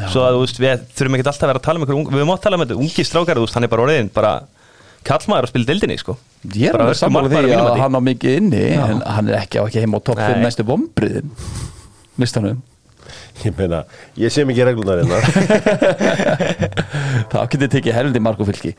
Svo 0.09 0.21
að 0.27 0.35
þú 0.37 0.41
veist 0.45 0.59
við 0.59 0.81
þurfum 0.97 1.15
ekki 1.17 1.27
alltaf 1.27 1.43
að 1.43 1.51
vera 1.53 1.59
að 1.59 1.67
tala 1.69 1.79
um 1.79 1.85
ykkur 1.87 1.97
ung- 1.99 2.13
við 2.19 2.27
mátt 2.29 2.43
tala 2.43 2.57
um 2.59 2.63
þetta 2.67 2.79
ungi 2.83 3.05
strákar 3.07 3.37
þú 3.39 3.45
veist 3.47 3.55
hann 3.55 3.65
er 3.65 3.69
bara 3.73 3.83
orðin 3.87 4.11
bara 4.13 4.33
kallmaður 5.09 5.49
að 5.49 5.53
spila 5.53 5.69
dildinni 5.73 5.99
sko. 6.01 6.17
Ég 6.55 6.69
er 6.71 6.77
Bara 6.77 6.89
alveg 6.89 6.99
sammála 7.01 7.31
því 7.33 7.55
að 7.59 7.81
hann 7.83 7.99
á 7.99 8.01
mikið 8.09 8.37
inni 8.39 8.65
En 8.77 9.01
hann 9.03 9.31
er 9.31 9.41
ekki 9.41 9.59
á 9.59 9.67
ekki 9.67 9.83
heim 9.83 9.97
á 9.97 10.01
topp 10.01 10.21
5 10.23 10.37
Nei. 10.37 10.43
næstu 10.47 10.67
vombriðin 10.69 11.33
Listanum 12.21 12.61
Ég 13.45 13.55
meina, 13.55 13.85
ég 14.19 14.33
sé 14.35 14.43
mikið 14.47 14.67
reglunar 14.73 14.99
hérna. 14.99 15.19
Það 17.33 17.51
getur 17.55 17.71
tekið 17.77 18.19
mark 18.23 18.41
og 18.43 18.49
fylki 18.51 18.73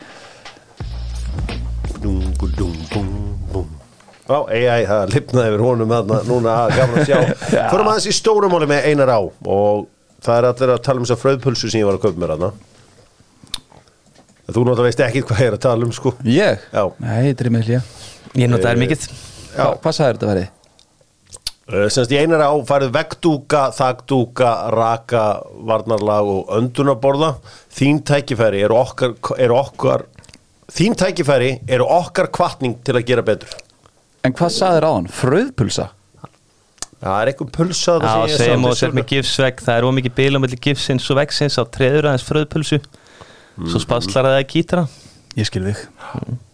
Dung, 2.00 2.32
dung, 2.56 2.76
dung, 2.94 3.14
dung. 3.52 3.70
Já, 4.30 4.38
AI, 4.54 4.84
það 4.88 5.14
lifnaði 5.16 5.50
yfir 5.50 5.62
honum 5.66 5.90
þarna, 5.92 6.20
núna 6.30 6.52
að 6.62 6.76
gaman 6.78 7.00
að 7.02 7.08
sjá. 7.10 7.18
Förum 7.74 7.90
aðeins 7.90 8.06
í 8.08 8.14
stórumáli 8.16 8.68
með 8.70 8.86
einar 8.92 9.12
á 9.12 9.20
og 9.20 9.88
það 10.24 10.36
er 10.38 10.48
allir 10.52 10.74
að 10.76 10.84
tala 10.86 11.02
um 11.02 11.08
þess 11.08 11.16
að 11.16 11.24
fröðpulsu 11.24 11.72
sem 11.72 11.82
ég 11.82 11.90
var 11.90 11.98
að 11.98 12.06
kaupa 12.06 12.22
mér 12.22 12.34
þarna 12.36 12.52
Þú 14.50 14.64
náttúrulega 14.66 14.88
veist 14.88 15.04
ekki 15.06 15.24
hvað 15.26 15.42
ég 15.44 15.52
er 15.52 15.58
að 15.58 15.66
tala 15.66 15.88
um 15.88 15.92
sko 15.96 16.14
Ég? 16.26 16.64
Já. 16.74 16.84
Nei, 17.04 17.20
þetta 17.30 17.46
er 17.46 17.52
með 17.56 17.68
hlýja 17.68 17.82
Ég 18.40 18.52
nota 18.52 18.72
þær 18.72 18.82
mikið 18.84 19.06
Já. 19.10 19.68
Hvað 19.84 19.96
sagði 19.98 20.16
þetta 20.16 20.30
verið? 20.32 20.50
Uh, 21.70 21.86
Semst 21.94 22.14
í 22.14 22.18
einar 22.18 22.42
á 22.42 22.54
færið 22.66 22.94
veggdúka, 22.96 23.64
þagdúka, 23.78 24.52
raka, 24.74 25.24
varnarlag 25.70 26.34
og 26.34 26.54
öndunaborða 26.58 27.36
Þín 27.78 28.02
tækifæri 28.06 28.64
eru 28.66 28.80
okkar, 28.80 29.16
eru 29.38 29.60
okkar 29.60 30.08
Þín 30.70 30.98
tækifæri 30.98 31.56
eru 31.70 31.86
okkar 31.90 32.30
kvartning 32.34 32.80
til 32.86 32.98
að 32.98 33.08
gera 33.10 33.26
betur 33.26 33.58
en 34.26 34.36
hvað 34.36 34.52
saðir 34.52 34.86
á 34.86 34.92
hann? 34.92 35.08
Fröðpulsa? 35.16 35.86
Það 37.00 37.22
er 37.22 37.30
einhver 37.32 37.52
pulsa 37.56 37.94
Já, 38.04 38.34
segjum 38.36 38.66
og 38.68 38.76
sér 38.76 38.96
með 38.96 39.06
gifsvegg 39.14 39.62
það 39.64 39.78
er 39.78 39.86
ómikið 39.88 40.36
á 40.36 40.40
milli 40.44 40.60
gifsins 40.60 41.06
og 41.08 41.20
veggsins 41.22 41.56
á 41.56 41.64
treður 41.72 42.10
aðeins 42.10 42.26
fröðpulsu 42.28 42.82
svo 43.68 43.82
spaslar 43.84 44.30
það 44.30 44.40
að 44.40 44.50
kýtra 44.54 44.88
Ég 45.38 45.46
skil 45.48 45.62
þig. 45.62 45.82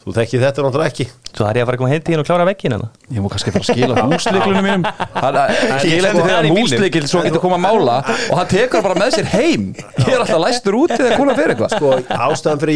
Þú 0.03 0.13
þekki 0.13 0.39
þetta 0.41 0.63
náttúrulega 0.65 0.91
ekki. 0.91 1.05
Svo 1.31 1.45
þarf 1.45 1.57
ég 1.57 1.63
að 1.63 1.69
fara 1.69 1.77
að 1.77 1.79
koma 1.81 1.91
heim 1.93 2.01
til 2.03 2.11
hérna 2.13 2.21
og 2.21 2.27
klára 2.27 2.45
veggin 2.45 2.73
hana 2.75 2.89
Ég 3.07 3.23
má 3.23 3.29
kannski 3.31 3.53
fara 3.55 3.63
að 3.63 3.69
skila 3.71 4.03
húsleiklunum 4.11 4.65
mínum. 4.67 4.83
Hann 5.15 5.37
Skila 5.39 5.79
skila 5.79 6.11
þeim 6.11 6.19
þegar 6.19 6.49
húsleikil 6.51 7.07
svo 7.09 7.23
getur 7.25 7.41
koma 7.41 7.57
að 7.57 7.63
mála 7.65 7.95
og 8.03 8.35
hann 8.41 8.51
tekur 8.51 8.85
bara 8.85 8.99
með 8.99 9.15
sér 9.15 9.31
heim. 9.31 9.65
Ég 10.03 10.11
er 10.11 10.19
alltaf 10.19 10.43
læstur 10.43 10.77
út 10.81 10.93
eða 10.99 11.17
kona 11.17 11.37
fyrir 11.39 11.55
eitthvað. 11.55 11.71
Sko, 11.73 11.87
ástæðan 12.27 12.61
fyrir 12.61 12.75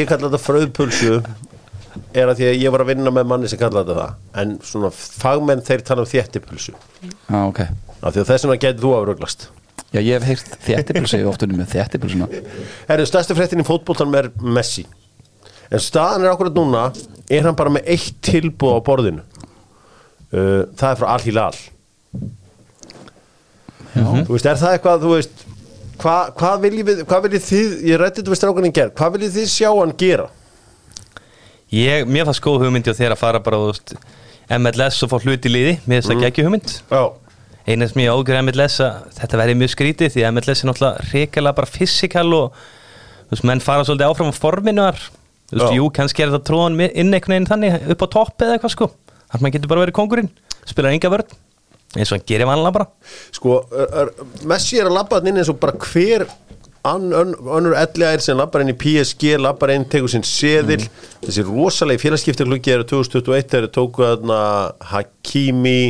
ég 0.00 0.10
kalla 0.14 0.30
þetta 0.30 0.42
fröðpulsu 0.46 1.14
er 2.14 2.30
að 2.30 2.40
því 2.40 2.48
að 2.48 2.58
ég 2.62 2.72
var 2.72 2.86
að 2.86 2.90
vinna 2.94 3.10
með 3.14 3.30
manni 3.34 3.50
sem 3.50 3.60
kalla 3.60 3.82
þetta 3.84 4.00
það. 4.00 4.18
En 4.40 4.56
svona 4.64 4.90
fagmenn 4.94 5.66
þeir 5.66 5.84
tala 5.90 6.06
um 6.06 6.10
þéttipulsu. 6.10 6.72
Já, 7.02 7.38
ok. 7.42 7.64
Af 8.00 8.14
því 8.14 8.22
að 8.22 8.30
þess 8.30 9.50
Já, 9.90 9.98
ég 9.98 10.14
hef 10.14 10.26
heyrt 10.28 10.52
þéttipulsa 10.62 11.18
ég 11.18 11.24
hef 11.26 11.32
oft 11.32 11.42
unni 11.46 11.58
með 11.58 11.72
þéttipulsuna 11.74 12.28
Herru, 12.86 13.06
stærsti 13.10 13.34
fréttin 13.34 13.62
í 13.62 13.66
fótboltan 13.66 14.14
er 14.14 14.28
Messi. 14.38 14.84
En 15.70 15.82
staðan 15.82 16.26
er 16.26 16.34
akkurat 16.34 16.54
núna 16.54 16.84
er 17.30 17.46
hann 17.46 17.58
bara 17.58 17.72
með 17.74 17.90
eitt 17.94 18.20
tilbúð 18.26 18.78
á 18.78 18.86
borðinu? 18.86 19.24
Uh, 20.30 20.68
það 20.78 20.90
er 20.92 21.00
frá 21.00 21.08
Al 21.10 21.22
Hilal 21.26 21.56
þú 23.94 24.34
veist, 24.34 24.46
er 24.46 24.58
það 24.60 24.76
eitthvað 24.76 25.04
þú 25.04 25.14
veist, 25.16 25.40
hvað 26.00 26.28
hva 26.38 26.50
viljið 26.62 26.90
við 26.90 27.00
hvað 27.10 27.24
viljið 27.26 27.46
þið, 27.48 27.72
ég 27.90 28.00
rætti 28.00 28.20
þetta 28.20 28.32
við 28.32 28.40
strákunni 28.40 28.72
gerð 28.76 28.94
hvað 29.00 29.16
viljið 29.16 29.38
þið 29.38 29.48
sjá 29.50 29.70
hann 29.72 29.94
gera? 29.98 30.28
Ég, 31.74 32.06
mér 32.06 32.26
fannst 32.28 32.42
góð 32.42 32.64
hugmyndi 32.64 32.90
og 32.90 32.98
þeir 32.98 33.14
að 33.14 33.20
fara 33.20 33.42
bara 33.42 33.58
þú 33.62 33.72
veist, 33.72 33.96
MLS 34.56 35.02
og 35.06 35.12
fá 35.12 35.18
hluti 35.22 35.50
í 35.50 35.54
liði 35.54 35.74
mér 35.84 36.00
finnst 36.00 36.10
það 36.10 36.24
ekki 36.30 36.46
hugmynd. 36.46 36.72
Já, 36.90 37.02
eina 37.70 37.88
sem 37.90 38.02
ég 38.04 38.12
ágjör 38.12 38.40
MLS 38.44 38.80
að 38.84 39.08
þetta 39.18 39.40
verði 39.40 39.56
mjög 39.60 39.72
skrítið 39.74 40.14
því 40.14 40.24
að 40.24 40.34
MLS 40.36 40.62
er 40.62 40.70
náttúrulega 40.70 41.08
reykjala 41.10 41.54
bara 41.56 41.70
fysikal 41.70 42.26
og 42.36 42.60
þú 42.60 43.34
veist, 43.34 43.46
menn 43.50 43.64
fara 43.64 43.86
svolítið 43.86 44.08
áfram 44.08 44.32
á 44.32 44.36
forminu 44.36 44.86
þar. 44.88 45.04
Þú 45.50 45.58
veist, 45.58 45.76
jú, 45.78 45.86
kannski 45.94 46.24
er 46.24 46.32
þetta 46.32 46.48
tróðan 46.50 46.80
inn 46.88 47.14
einhvern 47.14 47.36
veginn 47.36 47.50
þannig 47.50 47.92
upp 47.94 48.04
á 48.04 48.08
topp 48.16 48.46
eða 48.46 48.56
eitthvað 48.58 48.74
sko. 48.76 48.90
Þannig 49.30 49.38
að 49.38 49.46
maður 49.46 49.56
getur 49.56 49.72
bara 49.72 49.84
verið 49.84 49.98
kongurinn, 49.98 50.30
spilar 50.66 50.94
enga 50.94 51.12
vörn 51.14 51.38
eins 51.98 52.12
og 52.12 52.20
hann 52.20 52.26
gerir 52.28 52.46
vanlega 52.46 52.76
bara. 52.76 52.86
Sko 53.34 53.56
er, 53.74 53.88
er, 54.02 54.12
Messi 54.46 54.78
er 54.78 54.90
að 54.90 54.96
labba 54.98 55.18
hann 55.18 55.30
inn 55.30 55.40
eins 55.42 55.50
og 55.50 55.58
bara 55.62 55.74
hver 55.74 56.26
ann, 56.86 57.10
ön, 57.12 57.34
elliðær 57.76 58.22
sem 58.24 58.38
labbar 58.38 58.64
inn 58.64 58.72
í 58.72 58.76
PSG 58.78 59.34
labbar 59.40 59.74
inn, 59.74 59.86
tegur 59.90 60.12
sinn 60.12 60.24
seðil. 60.26 60.80
Þessi 61.24 61.44
rosalegi 61.48 62.04
félagskiptarklukki 62.04 62.74
eru 62.76 62.86
2021 62.92 63.50
þegar 63.50 63.66
þeir 63.66 63.74
tóku 63.74 64.06
þarna 64.06 64.40
Hakimi 64.92 65.80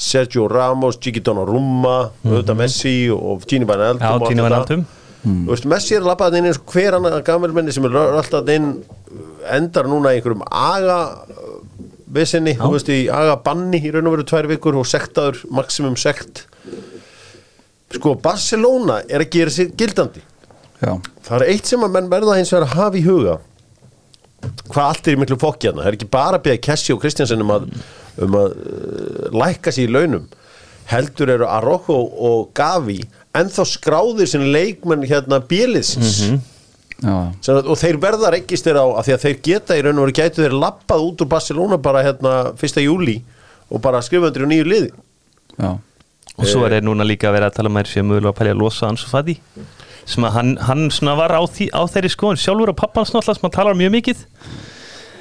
Sergio 0.00 0.46
Ramos, 0.48 0.96
Gigi 1.02 1.20
Donnarumma 1.24 1.96
auðvitað 2.24 2.56
Messi 2.56 2.94
og 3.12 3.44
Gini 3.48 3.66
Já, 3.68 4.08
og 4.14 4.22
allt 4.22 4.30
Gini 4.30 4.40
þetta. 4.40 4.48
Wijnaldum. 4.48 4.84
Þú 5.20 5.50
veist, 5.52 5.66
Messi 5.68 5.96
er 5.98 6.00
að 6.00 6.08
labba 6.08 6.30
hann 6.30 6.38
inn 6.38 6.48
eins 6.48 6.60
og 6.60 6.72
hver 6.72 6.96
annar 6.96 7.24
gammelmenni 7.26 7.74
sem 7.76 7.84
er 7.84 7.98
alltaf 8.00 8.48
inn 8.54 8.70
endar 9.52 9.88
núna 9.90 10.14
í 10.14 10.20
einhverjum 10.20 10.46
aga 10.48 10.96
vissinni, 12.10 12.54
þú 12.56 12.70
veist, 12.78 12.88
í 12.88 13.02
aga 13.12 13.36
banni 13.44 13.82
í 13.84 13.92
raun 13.92 14.08
og 14.08 14.16
veru 14.16 14.26
tvær 14.30 14.48
vikur 14.50 14.80
og 14.80 14.88
sektaður 14.88 15.42
maximum 15.52 15.98
sekt. 16.00 16.46
Sko, 17.92 18.14
Barcelona 18.22 19.02
er 19.10 19.26
að 19.26 19.32
gera 19.36 19.52
sér 19.52 19.74
gildandi. 19.76 20.24
Já, 20.80 20.94
það 21.26 21.36
er 21.42 21.52
eitt 21.52 21.68
sem 21.68 21.84
að 21.84 21.92
menn 21.98 22.08
verða 22.08 22.38
hins 22.38 22.54
vegar 22.54 22.64
að 22.70 22.76
hafa 22.78 22.96
í 22.96 23.04
huga 23.04 23.36
hvað 24.70 24.84
allt 24.86 25.08
er 25.10 25.16
í 25.16 25.20
miklu 25.20 25.38
fokki 25.40 25.68
hérna. 25.70 25.82
Það 25.84 25.90
er 25.92 25.96
ekki 25.98 26.10
bara 26.14 26.38
að 26.40 26.44
beða 26.48 26.60
Kessi 26.66 26.94
og 26.94 27.00
Kristjansen 27.02 27.42
um 27.44 27.50
að, 27.56 27.66
um 28.24 28.36
að 28.40 28.54
uh, 28.54 29.26
lækka 29.42 29.72
sér 29.74 29.88
í 29.88 29.94
launum. 29.96 30.28
Heldur 30.90 31.30
eru 31.36 31.46
Arrojo 31.46 31.98
og 32.30 32.48
Gavi 32.58 33.00
ennþá 33.38 33.66
skráðir 33.70 34.26
sinni 34.26 34.48
leikmenn 34.50 35.04
hérna 35.06 35.38
bjöliðsins 35.46 36.16
já, 37.00 37.14
Sem 37.40 37.54
að- 37.60 37.68
og 37.70 37.78
þeir 37.78 37.98
verða 38.02 38.32
registir 38.34 38.74
á 38.74 38.82
að 38.82 39.04
því 39.06 39.12
að 39.14 39.22
þeir 39.26 39.36
geta 39.46 39.76
í 39.78 39.84
raun 39.86 40.00
og 40.00 40.08
veru 40.08 40.16
gætu 40.18 40.42
þeir 40.42 40.56
lappað 40.58 41.04
út 41.06 41.22
úr 41.22 41.28
Barcelona 41.30 41.78
bara 41.78 42.02
hérna 42.02 42.32
1. 42.58 42.82
júli 42.82 43.20
og 43.70 43.80
bara 43.84 44.02
skrifa 44.02 44.26
undir 44.32 44.42
á 44.44 44.50
nýju 44.50 44.66
liði. 44.66 44.90
Já. 45.60 45.70
Og 46.40 46.48
svo 46.48 46.64
er 46.66 46.74
þeir 46.74 46.88
núna 46.88 47.06
líka 47.06 47.28
að 47.30 47.36
vera 47.38 47.50
að 47.52 47.54
tala 47.60 47.70
um 47.70 47.76
að 47.78 47.86
þeir 47.86 47.92
séu 47.94 48.04
mögulega 48.08 48.32
að 48.34 48.38
pælja 48.40 48.54
að 48.56 48.60
losa 48.64 48.88
Ansu 48.90 49.06
Fati 49.12 49.36
sem 50.08 50.24
að 50.26 50.36
hann, 50.38 50.54
hann 50.68 50.86
svona 50.94 51.16
var 51.18 51.34
á, 51.36 51.42
því, 51.44 51.70
á 51.76 51.82
þeirri 51.90 52.10
skoðun 52.14 52.40
sjálfur 52.40 52.72
og 52.72 52.78
pappans 52.80 53.12
náttúrulega 53.12 53.38
sem 53.38 53.46
hann 53.48 53.56
talar 53.58 53.78
mjög 53.78 53.94
mikið. 53.98 54.24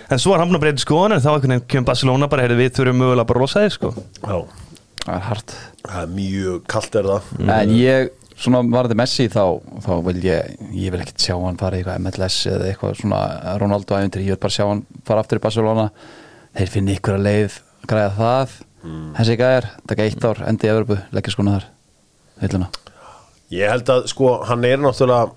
En 0.09 0.21
svo 0.21 0.33
var 0.33 0.41
hann 0.41 0.55
að 0.55 0.63
breyta 0.63 0.81
skoðun 0.81 1.17
en 1.17 1.21
þá 1.21 1.59
kemur 1.69 1.89
Barcelona 1.91 2.29
bara 2.31 2.45
heyrðu, 2.47 2.57
við 2.63 2.73
þurfum 2.79 3.03
mögulega 3.03 3.29
bara 3.29 3.41
að 3.41 3.45
losa 3.45 3.63
þeir 3.65 3.75
sko. 3.75 3.91
Já, 4.23 4.37
Það 5.09 5.15
er 5.15 5.25
hart. 5.25 5.53
Það 5.87 5.99
er 6.01 6.09
mjög 6.15 6.63
kalt 6.69 6.95
er 6.99 7.07
það? 7.09 7.29
En 7.55 7.71
ég, 7.73 8.09
svona 8.39 8.59
varði 8.73 8.97
Messi 8.99 9.27
þá, 9.31 9.43
þá 9.85 9.91
vil 10.09 10.17
ég, 10.25 10.57
ég 10.75 10.93
vil 10.93 11.01
ekkert 11.03 11.23
sjá 11.23 11.35
hann 11.39 11.59
fara 11.59 11.79
í 11.79 11.81
eitthvað 11.81 12.03
MLS 12.03 12.39
eða 12.51 12.67
eitthvað 12.69 12.97
svona 12.99 13.21
Ronaldo 13.61 13.97
ævendur, 13.97 14.25
ég 14.25 14.35
vil 14.35 14.41
bara 14.43 14.55
sjá 14.57 14.65
hann 14.67 14.83
fara 15.07 15.23
aftur 15.23 15.39
í 15.41 15.45
Barcelona. 15.47 15.87
Þeir 16.59 16.73
finni 16.75 16.97
ykkur 16.97 17.17
að 17.17 17.25
leið 17.29 17.57
græða 17.89 18.13
það, 18.19 18.57
þessi 19.17 19.39
gæðir 19.39 19.69
taka 19.89 20.05
eitt 20.09 20.29
ár, 20.29 20.43
endi 20.51 20.67
í 20.69 20.73
Evropu, 20.73 20.99
leggja 21.15 21.35
skona 21.35 21.57
þar. 21.57 21.69
Heiluna 22.43 22.69
Ég 23.49 23.71
held 23.71 23.89
að 23.89 24.05
sko 24.11 24.35
hann 24.45 24.65
er 24.67 24.77
náttúrulega 24.81 25.31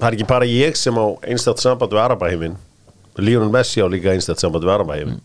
það 0.00 0.06
er 0.08 0.16
ekki 0.16 0.28
bara 0.30 0.48
ég 0.48 0.78
sem 0.80 0.96
á 0.96 1.06
einstætt 1.28 1.60
samband 1.60 1.92
við 1.92 2.00
Arabaheimin 2.04 2.54
Lionel 3.20 3.50
Messi 3.52 3.82
á 3.84 3.86
líka 3.92 4.14
einstætt 4.14 4.40
samband 4.40 4.64
við 4.64 4.72
Arabaheimin. 4.78 5.20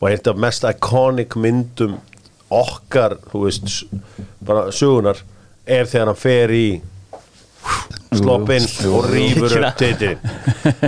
Og 0.00 0.08
eitt 0.10 0.26
af 0.26 0.36
mest 0.42 0.66
iconic 0.66 1.36
myndum 1.38 1.94
okkar, 2.52 3.16
þú 3.30 3.44
veist 3.46 3.70
bara 4.46 4.66
sögunar 4.74 5.22
er 5.66 5.86
þegar 5.90 6.10
hann 6.12 6.18
fer 6.20 6.52
í 6.54 6.66
sloppinn 8.16 8.66
og 8.92 9.08
rýfur 9.10 9.56
upp 9.58 9.78
titi 9.80 10.12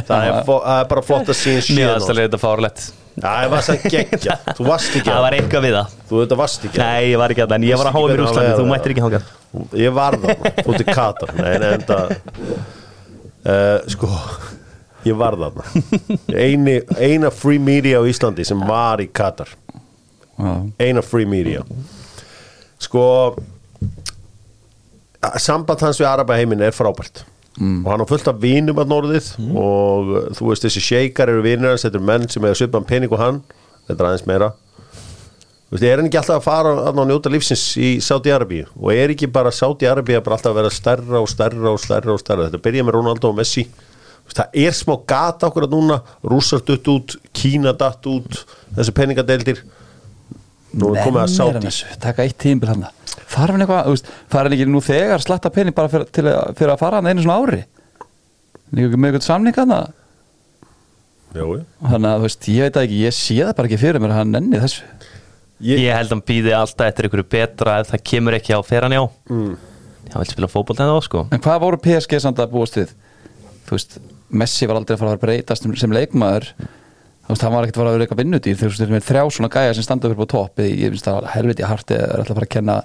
það 0.07 0.29
er, 0.29 0.37
það 0.47 0.69
er 0.77 0.87
bara 0.93 1.03
flott 1.05 1.33
að 1.33 1.39
síðan 1.41 1.65
síðan 1.67 1.95
aðstæðlega 1.97 2.25
er 2.25 2.31
þetta 2.31 2.41
fárlegt 2.43 2.85
það 3.19 3.49
var 3.55 3.67
það 3.67 3.89
geggja, 3.95 4.37
þú 4.55 4.69
varst 4.69 4.95
ekki 5.01 5.11
Það 5.11 5.17
að 5.17 5.25
var 5.25 5.37
eitthvað 5.39 5.65
við 5.67 5.75
það. 5.79 5.97
Þú 6.09 6.21
þetta 6.23 6.39
varst 6.39 6.67
ekki 6.69 6.79
að 6.79 6.85
Nei, 6.93 7.09
ég 7.11 7.19
var 7.19 7.35
ekki 7.35 7.43
að 7.43 7.49
það, 7.51 7.57
en 7.59 7.67
ég 7.69 7.81
var 7.81 7.91
að 7.91 7.97
háa 7.99 8.05
mér 8.07 8.23
úrslandi, 8.23 8.53
var 8.53 8.59
þú 8.61 8.63
það? 8.63 8.71
mættir 8.73 8.95
ekki 8.95 9.05
hanga 9.09 9.21
Ég 9.79 9.93
var 9.97 10.17
þarna, 10.21 10.53
fótt 10.67 10.83
í 10.85 10.87
Katar. 10.89 11.33
Nei, 11.39 11.55
nei, 11.63 11.71
enda 11.79 11.99
uh, 13.49 13.87
Sko 13.89 14.11
Ég 15.07 15.17
var 15.17 15.37
þarna. 15.39 15.65
Eini, 16.35 16.81
Eina 16.99 17.31
free 17.33 17.61
media 17.63 18.03
á 18.03 18.05
Íslandi 18.09 18.45
sem 18.45 18.61
var 18.69 19.01
í 19.01 19.09
Katar. 19.09 19.49
Eina 20.79 21.03
free 21.07 21.29
media. 21.29 21.63
Sko 22.83 23.05
Samband 25.43 25.81
hans 25.83 25.99
við 25.99 26.07
Arabaheimin 26.11 26.63
er 26.63 26.75
frábært. 26.77 27.25
Og 27.59 27.89
hann 27.91 28.03
har 28.05 28.07
fullt 28.07 28.29
af 28.31 28.37
vinum 28.39 28.79
að 28.79 28.91
norðið 28.93 29.29
og 29.59 30.11
uh, 30.13 30.27
þú 30.37 30.53
veist 30.53 30.63
þessi 30.63 30.83
sheikar 30.85 31.33
eru 31.33 31.43
vinir 31.43 31.73
hans, 31.73 31.83
þetta 31.83 31.99
eru 31.99 32.07
menn 32.07 32.29
sem 32.31 32.45
hefur 32.47 32.61
svipan 32.61 32.87
pening 32.87 33.11
og 33.11 33.19
hann. 33.19 33.41
Þetta 33.89 33.99
er 34.05 34.11
aðeins 34.13 34.29
meira 34.29 34.53
veist, 35.73 35.85
er 35.85 36.01
hann 36.01 36.09
ekki 36.09 36.19
alltaf 36.21 36.39
að 36.39 36.47
fara 36.47 36.73
að 36.91 37.01
njóta 37.11 37.33
lífsins 37.33 37.65
í 37.81 37.91
Saudi-Arabíu 38.05 38.67
og 38.79 38.93
er 38.95 39.13
ekki 39.15 39.29
bara 39.33 39.53
Saudi-Arabíu 39.55 40.21
bara 40.25 40.39
alltaf 40.39 40.53
að 40.55 40.61
vera 40.63 40.73
stærra 40.75 41.21
og 41.23 41.29
stærra 41.33 41.73
og 41.75 41.81
stærra 41.83 42.15
og 42.15 42.23
stærra? 42.23 42.47
Þetta 42.49 42.63
byrja 42.65 42.87
með 42.89 42.97
Ronaldo 42.99 43.33
og 43.33 43.37
Messi. 43.41 43.67
Veist, 44.29 44.39
það 44.43 44.61
er 44.65 44.77
smá 44.77 44.95
gata 45.09 45.49
okkur 45.49 45.67
að 45.69 45.75
núna. 45.77 46.01
Rússar 46.25 46.61
dutt 46.69 46.89
út, 46.93 47.17
Kína 47.37 47.73
datt 47.77 48.05
út 48.11 48.43
þessi 48.77 48.95
peningadeildir. 48.97 49.63
Nú 50.79 50.91
er 50.95 51.05
komið 51.07 51.23
að 51.25 51.33
Saudi 51.33 51.71
taka 52.03 52.27
eitt 52.29 52.37
tímbil 52.43 52.69
hann 52.69 52.83
þarf 53.29 53.53
hann 53.55 53.63
eitthvað, 53.65 54.03
fara 54.33 54.49
hann 54.49 54.55
ekki 54.57 54.67
nú 54.69 54.81
þegar 54.85 55.21
slatta 55.25 55.51
pening 55.53 55.75
bara 55.77 55.89
fyrir, 55.93 56.07
til, 56.13 56.25
að- 56.29 56.53
fyrir 56.59 56.73
að 56.75 56.81
fara 56.81 56.99
hann 57.01 57.09
einu 57.09 57.25
svona 57.25 57.39
ári? 57.45 57.63
Með 58.73 58.93
eitthvað 59.09 59.25
samning 59.25 59.57
hann 59.57 59.73
þannig 61.89 62.09
að, 62.09 62.23
veist, 62.25 62.49
ég 62.53 62.65
veit 62.65 62.77
það 62.77 62.87
ekki, 62.89 63.01
ég 63.05 63.17
sé 63.17 63.37
það 63.41 63.55
bara 63.59 63.69
ekki 63.69 63.81
fyrir 63.83 64.01
mér 64.01 64.13
að 64.15 64.21
hann 64.23 64.31
nenni 64.37 64.61
þessu 64.63 64.85
ég, 65.61 65.83
Ég 65.85 65.95
held 65.95 66.11
að 66.11 66.15
hann 66.17 66.25
býði 66.29 66.55
alltaf 66.57 66.91
eftir 66.91 67.09
einhverju 67.09 67.29
betra 67.35 67.79
ef 67.83 67.93
það 67.93 68.05
kemur 68.13 68.37
ekki 68.39 68.57
á 68.57 68.61
fer 68.67 68.87
hann 68.87 68.97
já 68.97 69.03
mm. 69.05 69.53
Hann 70.09 70.23
vil 70.23 70.31
spila 70.31 70.49
fótbolt 70.49 70.81
en 70.81 70.89
þá 70.89 71.05
sko? 71.05 71.27
En 71.35 71.43
hvað 71.45 71.61
voru 71.65 71.81
PSG 71.85 72.21
samt 72.25 72.41
að 72.41 72.55
búast 72.55 72.79
við? 72.79 72.95
Þú 73.69 73.77
veist, 73.77 73.99
Messi 74.29 74.69
var 74.69 74.79
aldrei 74.81 74.95
að 74.97 75.03
fara 75.03 75.17
að 75.17 75.23
breytast 75.23 75.67
sem, 75.81 75.93
leikmaður. 75.93 76.47
Þú 76.57 77.35
veist, 77.35 77.45
hann 77.45 77.53
var 77.53 77.67
ekkert 77.67 77.77
að 77.77 77.83
fara 77.83 77.91
að 77.91 77.97
vera 77.97 78.07
eitthvað 78.07 78.23
vinnudýr 78.23 78.57
Þú 78.57 78.71
veist, 78.71 78.81
þeir 78.81 78.95
með 78.95 79.07
þrjá 79.09 79.23
svona 79.37 79.51
gæja 79.53 79.77
sem 79.77 79.85
standa 79.85 80.09
upp 80.09 80.25
á 80.25 80.33
topp 80.33 80.63
Ég 80.65 80.95
finnst 80.95 81.09
það 81.11 81.29
helviti 81.35 81.69
hart 81.69 81.93
er 81.93 82.15
alltaf 82.15 82.33
að 82.33 82.39
fara 82.39 82.49
að 82.49 82.55
kenna 82.55 82.77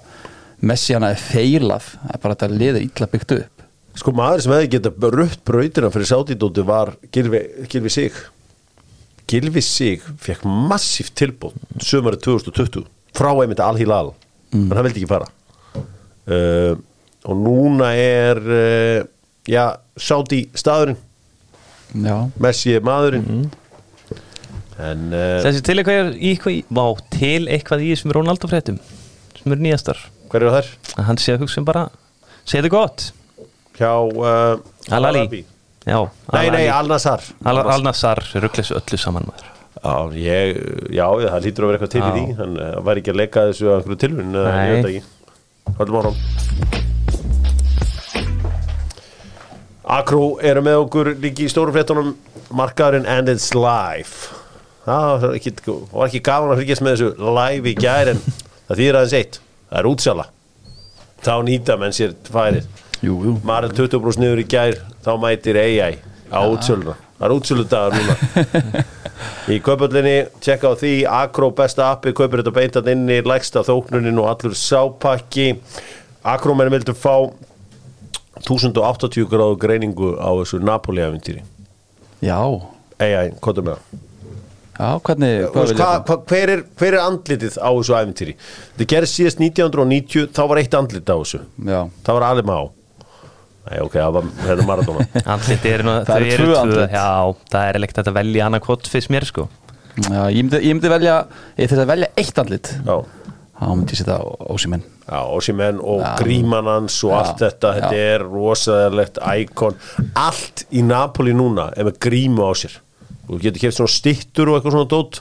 Messi 0.68 0.96
hann 0.96 1.08
að 1.08 1.22
feilað 1.24 1.88
Það 1.94 2.12
er 2.12 2.22
bara 2.26 2.36
þetta 2.36 2.58
liður 2.60 2.84
illa 2.84 3.08
byggt 3.14 3.34
upp. 3.38 3.64
Sko 3.94 4.12
maður 4.18 4.44
sem 4.44 4.52
hefði 4.56 4.70
geta 4.74 5.10
rutt 5.14 5.44
brautina 5.46 5.90
fyrir 5.94 6.10
Saudi-dóti 6.10 6.64
var 6.66 6.92
Gilvi, 7.14 7.40
Gilvi 7.70 7.92
Sig 7.94 8.16
Gilvi 9.30 9.62
Sig 9.64 10.02
fekk 10.20 10.44
massíft 10.44 11.14
tilbúð 11.18 11.56
sömari 11.82 12.20
2020 12.20 12.84
frá 13.16 13.30
einmitt 13.32 13.62
Al-Hilal 13.62 14.12
en 14.54 14.70
hann 14.70 14.86
vildi 14.86 15.02
ekki 15.02 15.10
fara. 15.10 15.26
Uh, 16.24 16.76
og 17.24 17.40
núna 17.40 17.90
er 17.98 18.40
uh, 18.40 19.00
já, 19.48 19.64
Saudi 19.96 20.44
staðurinn. 20.56 20.98
Já, 21.94 22.16
Messi 22.42 22.74
er 22.76 22.84
maðurinn. 22.84 23.48
En 24.82 25.04
uh, 25.14 25.40
Þessi 25.44 25.62
til 25.66 25.78
eitthvað 25.80 26.14
í 26.16 26.32
eitthvað 26.34 26.56
í, 26.56 26.62
Vá, 26.74 26.84
til 27.14 27.48
eitthvað 27.48 27.84
í 27.86 27.90
þessum 27.92 28.14
Ronaldo 28.16 28.50
fréttum 28.50 28.80
sem 29.38 29.54
eru 29.54 29.66
nýjastar. 29.66 30.00
Hver 30.32 30.46
eru 30.46 30.54
þær? 30.56 30.70
hann 31.08 31.20
sé 31.20 31.34
að 31.34 31.44
hugsa 31.44 31.60
um 31.62 31.68
bara 31.68 31.88
þetta 32.48 32.70
gott. 32.72 33.08
Hjá 33.78 33.90
uh, 33.90 34.62
Al-Ali. 34.94 35.44
Já, 35.84 35.98
Nei, 36.32 36.46
nei, 36.54 36.62
Al-Nassar 36.72 37.20
Al 37.44 37.58
Al-Nassar 37.60 38.22
rugglis 38.40 38.70
öllu 38.72 38.96
saman 39.00 39.26
maður. 39.28 39.50
Já, 39.84 39.94
ég, 40.16 40.60
já, 40.96 41.04
það 41.26 41.42
lítur 41.44 41.66
að 41.66 41.72
vera 41.72 41.76
eitthvað 41.78 41.92
til 41.92 42.00
í 42.00 42.12
því 42.14 42.36
Hann 42.38 42.54
var 42.86 43.00
ekki 43.02 43.12
að 43.12 43.18
leika 43.20 43.42
þessu 43.50 43.66
að 43.68 43.74
einhverju 43.82 43.98
tilhun 44.04 44.38
Ég 44.38 44.46
Nei. 44.48 44.70
veit 44.72 44.88
ekki. 44.88 45.02
Haldum 45.80 45.98
áram 46.00 46.16
Akrú 49.84 50.22
eru 50.40 50.62
með 50.64 50.78
okkur 50.86 51.10
líki 51.20 51.44
í 51.44 51.50
stóru 51.52 51.74
fréttunum. 51.74 52.14
Markaðurinn 52.56 53.04
and 53.10 53.28
it's 53.28 53.50
live. 53.56 54.30
Það 54.86 55.10
var 55.24 55.34
ekki, 55.36 55.52
var 55.92 56.08
ekki 56.08 56.20
gaman 56.24 56.52
að 56.54 56.60
fylgjast 56.62 56.84
með 56.86 56.94
þessu 56.96 57.28
live 57.36 57.68
í 57.68 57.74
gær 57.76 58.10
En 58.14 58.22
það 58.24 58.80
þýðir 58.80 58.98
aðeins 59.00 59.16
eitt. 59.18 59.38
Það 59.68 59.78
er 59.82 59.88
útsala. 59.90 60.26
Þá 61.24 61.32
nýta 61.48 61.76
menn 61.80 61.94
sér 61.96 62.16
færið 62.32 62.64
Jú 63.04 63.38
Marel 63.46 63.72
20% 63.76 64.22
niður 64.22 64.42
í 64.42 64.46
gær 64.48 64.78
þá 65.04 65.10
mætir 65.20 65.58
AI 65.60 65.98
á 66.32 66.40
útsöluna. 66.48 66.96
Það 67.18 67.26
er 67.28 67.34
útsöludagar 67.36 67.94
núna. 67.94 68.84
Í 69.54 69.58
kaupöllinni, 69.62 70.14
tjekka 70.42 70.72
á 70.72 70.74
því 70.80 70.92
Akro 71.06 71.50
besta 71.54 71.90
appi, 71.92 72.12
kaupir 72.16 72.40
þetta 72.40 72.52
beintat 72.56 72.88
inni 72.90 73.20
lægsta 73.22 73.62
þóknunin 73.64 74.18
og 74.18 74.30
allur 74.32 74.56
sápakki. 74.58 75.52
Akro 76.24 76.56
menn 76.58 76.72
vildu 76.72 76.96
fá 76.96 77.28
1080 78.42 79.28
gráðu 79.30 79.58
greiningu 79.60 80.14
á 80.18 80.30
þessu 80.40 80.58
Napoli-aventýri 80.64 81.44
Já, 82.24 82.40
AI, 82.98 83.30
hvað 83.42 83.60
er 83.60 83.66
með 83.68 83.76
það? 83.76 84.00
já, 84.74 84.88
hvernig 85.06 85.34
hvað 85.54 85.54
hva, 85.54 85.74
það? 85.78 86.00
hva, 86.08 86.16
hver, 86.32 86.52
er, 86.54 86.62
hver 86.80 86.96
er 86.96 87.04
andlitið 87.04 87.58
á 87.62 87.68
þessu 87.70 87.94
aventýri? 87.98 88.34
Þetta 88.74 88.88
gerðist 88.94 89.20
síðast 89.20 89.42
1990 89.44 90.32
þá 90.34 90.42
var 90.50 90.60
eitt 90.62 90.74
andlit 90.78 91.12
á 91.12 91.16
þessu. 91.20 91.42
Já, 91.62 91.80
það 92.06 92.18
var 92.18 92.26
alveg 92.30 92.48
má 92.50 92.58
Nei, 93.64 93.78
ok, 93.80 93.94
það 93.96 94.14
var 94.18 94.26
hérna 94.44 94.64
Maradona 94.68 95.04
Andliti 95.34 95.70
eru 95.72 95.86
nú 95.86 95.92
þau 96.04 96.16
eru 96.20 96.46
tvö 96.50 96.56
andlit. 96.60 96.90
Já, 96.92 97.04
það 97.54 97.68
er 97.70 97.78
ekkert 97.80 98.00
hægt 98.02 98.10
að 98.10 98.16
velja 98.18 98.46
annað 98.48 98.64
kvot 98.66 98.90
fyrst 98.92 99.12
mér 99.14 99.24
sko. 99.28 99.46
Já 100.04 100.20
ég, 100.34 100.40
myndi, 100.42 100.58
ég 100.66 100.74
myndi 100.74 100.90
velja 100.90 101.14
Ég 101.56 101.70
þurfti 101.70 101.84
að 101.84 101.92
velja 101.94 102.08
eitt 102.20 102.40
andlit. 102.42 102.70
Já. 102.84 102.96
Þá 103.54 103.64
myndi 103.70 103.94
ég 103.94 104.00
setja 104.02 104.16
Ósimenn 104.50 104.82
Já, 105.04 105.18
Osimen 105.38 105.78
og 105.84 106.00
Já. 106.02 106.10
gríman 106.18 106.68
hans 106.68 106.96
og 107.06 107.12
Já, 107.12 107.16
allt 107.22 107.42
þetta, 107.44 107.72
þetta 107.78 107.90
já. 107.94 108.06
er 108.14 108.24
rosaðarlegt 108.34 109.20
íkon, 109.44 109.76
allt 110.16 110.64
í 110.72 110.82
Napoli 110.84 111.34
núna 111.36 111.66
er 111.76 111.84
með 111.88 111.98
grímu 112.06 112.44
á 112.48 112.52
sér. 112.56 112.78
Þú 113.28 113.40
getur 113.42 113.62
keft 113.66 113.76
svona 113.78 113.92
stittur 113.92 114.48
og 114.48 114.56
eitthvað 114.58 114.74
svona 114.78 114.88
dót. 114.94 115.20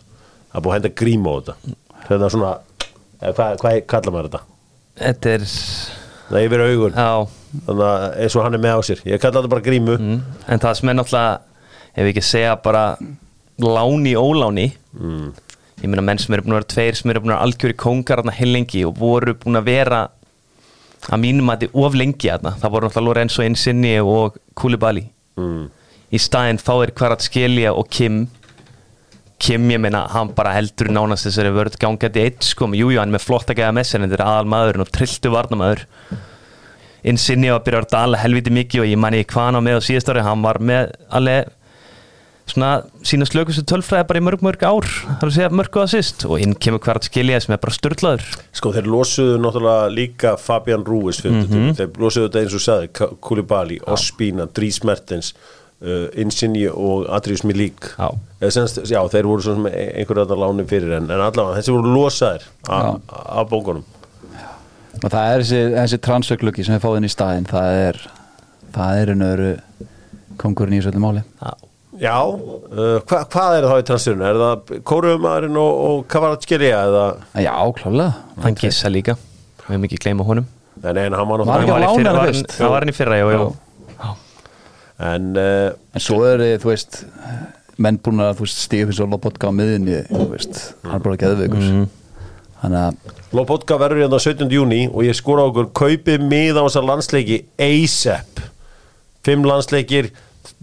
Það 0.53 0.55
er 0.59 0.63
búið 0.65 0.71
að 0.73 0.77
henda 0.79 0.93
grímu 1.03 1.27
á 1.27 1.35
þetta. 1.35 1.75
Þetta 2.07 2.27
er 2.29 2.33
svona, 2.37 2.53
eða, 3.19 3.33
hvað, 3.37 3.57
hvað 3.63 3.77
kallar 3.91 4.15
maður 4.15 4.29
þetta? 4.31 4.41
Þetta 5.03 5.33
er 5.35 5.45
það 6.29 6.39
er 6.39 6.45
yfir 6.47 6.63
augun, 6.67 6.97
Já, 6.97 7.11
þannig 7.67 7.85
að 7.87 8.05
eins 8.23 8.37
og 8.37 8.45
hann 8.45 8.57
er 8.57 8.63
með 8.63 8.77
á 8.77 8.81
sér. 8.87 9.03
Ég 9.07 9.21
kalla 9.21 9.41
þetta 9.41 9.53
bara 9.53 9.65
grímu. 9.67 9.97
Mm. 9.99 10.21
en 10.47 10.63
það 10.63 10.79
sem 10.79 10.91
er 10.91 10.97
náttúrulega 10.99 11.33
ef 11.93 12.01
við 12.01 12.11
ekki 12.13 12.25
segja 12.25 12.55
bara 12.63 12.83
láni 13.61 14.15
óláni. 14.17 14.67
Mm. 14.97 15.31
ég 15.83 15.89
meina 15.91 16.05
menn 16.05 16.21
sem 16.21 16.33
eru 16.33 16.45
búin 16.45 16.55
að 16.55 16.61
vera 16.61 16.71
tveir 16.73 16.95
sem 16.99 17.11
eru 17.11 17.23
búin 17.23 17.33
að 17.33 17.35
vera 17.35 17.47
algjöri 17.47 17.75
kóngar 17.75 18.21
þarna 18.21 18.37
heil 18.37 18.51
lengi 18.53 18.83
og 18.87 18.99
voru 18.99 19.33
búin 19.35 19.59
að 19.59 19.67
vera 19.67 20.03
að 21.09 21.19
mínum 21.19 21.49
að 21.51 21.65
þetta 21.65 21.83
of 21.83 21.97
lengi 21.99 22.29
þarna. 22.29 22.53
Það 22.61 22.75
voru 22.75 22.87
náttúrulega 22.87 23.07
Lorenzo 23.09 23.43
Insigne 23.43 23.97
og 24.01 24.37
Koulibaly. 24.55 25.09
Mm. 25.33 25.65
í 26.13 26.19
staðinn 26.21 26.59
fáir 26.61 26.91
Kvarat 26.93 27.23
Skelja 27.25 27.71
og 27.73 27.87
Kim 27.89 28.27
Kim 29.43 29.65
ég 29.73 29.81
meina 29.83 30.05
hann 30.13 30.29
bara 30.37 30.53
heldur 30.55 30.87
nánast 30.93 31.27
þessari 31.27 31.51
vörð 31.55 31.75
gangandi 31.81 32.21
eitt 32.23 32.45
sko 32.47 32.69
jújú 32.71 33.01
hann 33.01 33.11
með 33.11 33.25
flott 33.27 33.49
að 33.51 33.59
geða 33.59 33.73
en 33.83 34.05
þetta 34.05 34.19
er 34.19 34.23
aðal 34.27 34.51
maðurinn 34.53 34.85
og 34.85 34.93
trilltu 34.95 35.33
varnamaður 35.33 35.83
Insigne 37.03 37.49
var 37.51 37.59
að 37.59 37.65
byrja 37.67 37.81
að 37.83 37.89
dala 37.91 38.21
helviti 38.21 38.53
mikið 38.55 38.85
og 38.85 38.87
ég 38.93 39.01
manni 39.03 39.25
hvað 39.27 39.49
hann 39.49 39.59
á 39.59 39.61
með 39.65 39.81
á 39.83 39.87
síðast 39.89 40.11
ári 40.13 40.23
hann 40.23 40.45
var 40.45 40.59
með 40.63 40.93
alveg 41.11 41.49
svona 42.53 42.69
sína 43.07 43.25
slökustu 43.27 43.63
tölfræði 43.67 44.07
bara 44.07 44.19
í 44.19 44.23
mörg 44.23 44.41
mörg 44.43 44.63
ár 44.67 44.87
það 44.87 45.21
er 45.23 45.29
að 45.29 45.35
segja 45.37 45.51
mörg 45.55 45.77
og 45.79 45.83
assist 45.85 46.25
og 46.27 46.41
inn 46.43 46.55
kemur 46.59 46.81
Kvarat 46.83 47.07
Skelja 47.07 47.39
sem 47.43 47.55
er 47.55 47.61
bara 47.63 47.75
störtlaður 47.75 48.25
sko 48.55 48.71
þeir 48.75 48.89
losuðu 48.91 49.37
náttúrulega 49.43 49.91
líka 49.95 50.33
Fabian 50.39 50.83
Ruiz 50.87 51.21
mm 51.23 51.43
Mhm. 51.43 51.69
þeir 51.79 51.99
losuðu 52.03 52.27
þetta 52.29 52.41
eins 52.43 52.55
og 52.59 52.63
sagði 52.65 53.17
Koulibaly, 53.23 53.79
Ospina, 53.87 54.47
Dries 54.51 54.81
Mertens 54.83 55.33
uh, 55.83 56.05
Insigne 56.23 56.69
og 56.71 57.05
Adrius 57.13 57.43
Milik 57.47 57.89
Já. 57.97 58.09
Þeir 58.43 59.27
voru 59.29 59.43
svona 59.45 59.71
einhverja 59.71 60.25
þetta 60.25 60.39
láni 60.41 60.65
fyrir 60.69 60.95
en, 60.99 61.09
en 61.11 61.21
allavega 61.29 61.59
þessi 61.59 61.75
voru 61.75 61.93
losaðir 61.95 62.47
af 62.69 63.49
bókunum 63.51 63.83
Og 65.03 65.09
það 65.09 65.27
er 65.33 65.41
þessi, 65.43 65.61
þessi 65.75 65.97
transfergluggi 66.05 66.63
sem 66.67 66.75
við 66.77 66.83
fáðum 66.85 67.01
inn 67.01 67.07
í 67.09 67.13
staðinn 67.13 67.47
Það 67.49 67.77
er 67.87 68.01
Það 68.73 68.99
er 69.03 69.11
einu 69.13 69.29
öru 69.35 69.51
Kongurinn 70.41 70.77
í 70.77 70.81
þessu 70.81 70.91
öllu 70.93 71.03
máli 71.03 71.23
Já. 71.43 71.53
Já, 72.01 72.15
uh, 72.25 72.95
hva, 73.05 73.19
hvað 73.29 73.55
er 73.59 73.65
það 73.69 73.81
í 73.83 73.83
transferinu? 73.85 74.23
Er 74.25 74.37
það 74.41 74.71
Kóruumarinn 74.89 75.57
og, 75.61 75.73
og 75.87 75.99
Kavaratskirja 76.09 76.79
eða 76.87 77.03
Já, 77.45 77.53
klálega 77.77 78.07
hann 78.41 78.57
gissa 78.57 78.89
líka 78.89 79.13
við 79.67 79.67
hefum 79.75 79.85
ekki 79.87 79.99
gleyma 80.01 80.25
honum 80.25 80.47
en, 80.81 80.97
en 81.03 81.13
hann 81.15 81.29
var 81.29 81.43
Var 81.45 81.61
ekki 81.67 81.69
náttúrulega 81.69 81.85
á 81.85 81.93
hann 81.93 82.17
var- 82.17 82.31
fyrst? 82.33 82.55
hann 82.57 82.73
var 82.73 82.81
hann 82.87 82.91
í 82.91 82.95
fyrra, 82.97 83.19
jú, 83.21 83.29
jú. 83.35 83.45
En 84.99 85.31
uh, 85.37 85.71
En 85.93 86.01
svo 86.03 86.21
er 86.27 86.41
þið, 86.43 86.55
þú 86.63 86.69
veist 86.73 86.99
Menn 87.81 87.97
búin 88.05 88.21
að, 88.21 88.35
þú 88.37 88.45
veist, 88.45 88.63
fyrir 88.69 88.93
svo 88.93 89.07
Lobotka 89.09 89.49
á 89.49 89.53
miðinni, 89.55 90.03
þú 90.11 90.27
veist 90.35 90.59
Hann 90.85 90.99
er 90.99 91.05
bara 91.07 91.19
geðveikur 91.23 91.63
Mhm. 91.63 91.87
Þannig 92.63 92.79
að, 92.79 93.15
Lopotka 93.35 93.75
verður 93.81 94.03
hérna 94.05 94.19
17. 94.23 94.51
júni 94.53 94.81
og 94.87 95.01
ég 95.03 95.17
skora 95.17 95.43
á 95.43 95.49
okkur 95.49 95.71
kaupið 95.75 96.21
mið 96.29 96.55
á 96.55 96.63
þessar 96.63 96.85
landsleiki 96.87 97.41
ASAP 97.59 98.39
fimm 99.25 99.43
landsleikir 99.43 100.11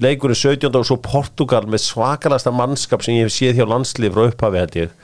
leikurinn 0.00 0.38
17. 0.38 0.70
og 0.78 0.86
svo 0.88 0.96
Portugal 1.02 1.66
með 1.68 1.82
svakalasta 1.84 2.52
mannskap 2.54 3.02
sem 3.04 3.18
ég 3.18 3.26
hef 3.28 3.34
séð 3.34 3.58
hjá 3.60 3.66
landslið 3.68 4.14
frá 4.16 4.22
upphafi 4.30 4.60
held 4.62 4.78
ég 4.80 4.94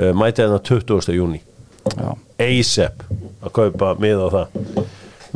uh, 0.00 0.12
mæti 0.16 0.40
hérna 0.44 0.62
20. 0.64 1.12
júni 1.18 1.42
já 1.90 2.08
ASAP 2.40 3.04
að 3.44 3.52
kaupa 3.58 3.92
mið 4.00 4.24
á 4.24 4.28
það 4.38 4.46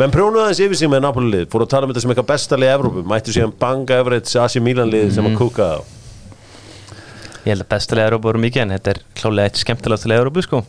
menn 0.00 0.14
prjónuðu 0.14 0.44
aðeins 0.44 0.62
yfir 0.64 0.80
sig 0.80 0.90
með 0.90 1.04
Napoli 1.04 1.30
lið 1.32 1.44
fóru 1.52 1.66
að 1.66 1.74
tala 1.74 1.86
um 1.86 1.92
þetta 1.92 2.04
sem 2.04 2.14
eitthvað 2.14 2.30
besta 2.32 2.58
lið 2.58 2.70
í 2.70 2.74
Evrópu. 2.74 3.04
Mættu 3.10 3.34
síðan 3.34 3.52
Banga 3.60 4.00
Everett, 4.02 4.30
AC 4.40 4.56
Milan 4.62 4.90
lið 4.90 5.12
sem 5.14 5.28
að 5.28 5.38
kúka 5.38 5.68
það 5.74 5.92
Ég 7.44 7.52
held 7.52 7.66
að 7.66 7.72
bestalega 7.74 8.08
Európa 8.08 8.30
voru 8.30 8.40
mikið 8.40 8.62
en 8.62 8.70
þetta 8.72 8.92
er 8.94 8.98
klálega 9.20 9.50
eitt 9.50 9.58
skemmtilegast 9.60 10.06
til 10.06 10.14
Európu 10.16 10.42
sko. 10.46 10.62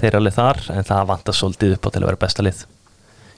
Þeir 0.00 0.08
eru 0.08 0.20
alveg 0.22 0.36
þar 0.38 0.60
en 0.72 0.86
það 0.88 1.08
vantar 1.10 1.36
svolítið 1.36 1.74
upp 1.76 1.84
á 1.84 1.90
til 1.92 2.00
að 2.00 2.06
vera 2.08 2.20
besta 2.22 2.44
lið. 2.46 2.62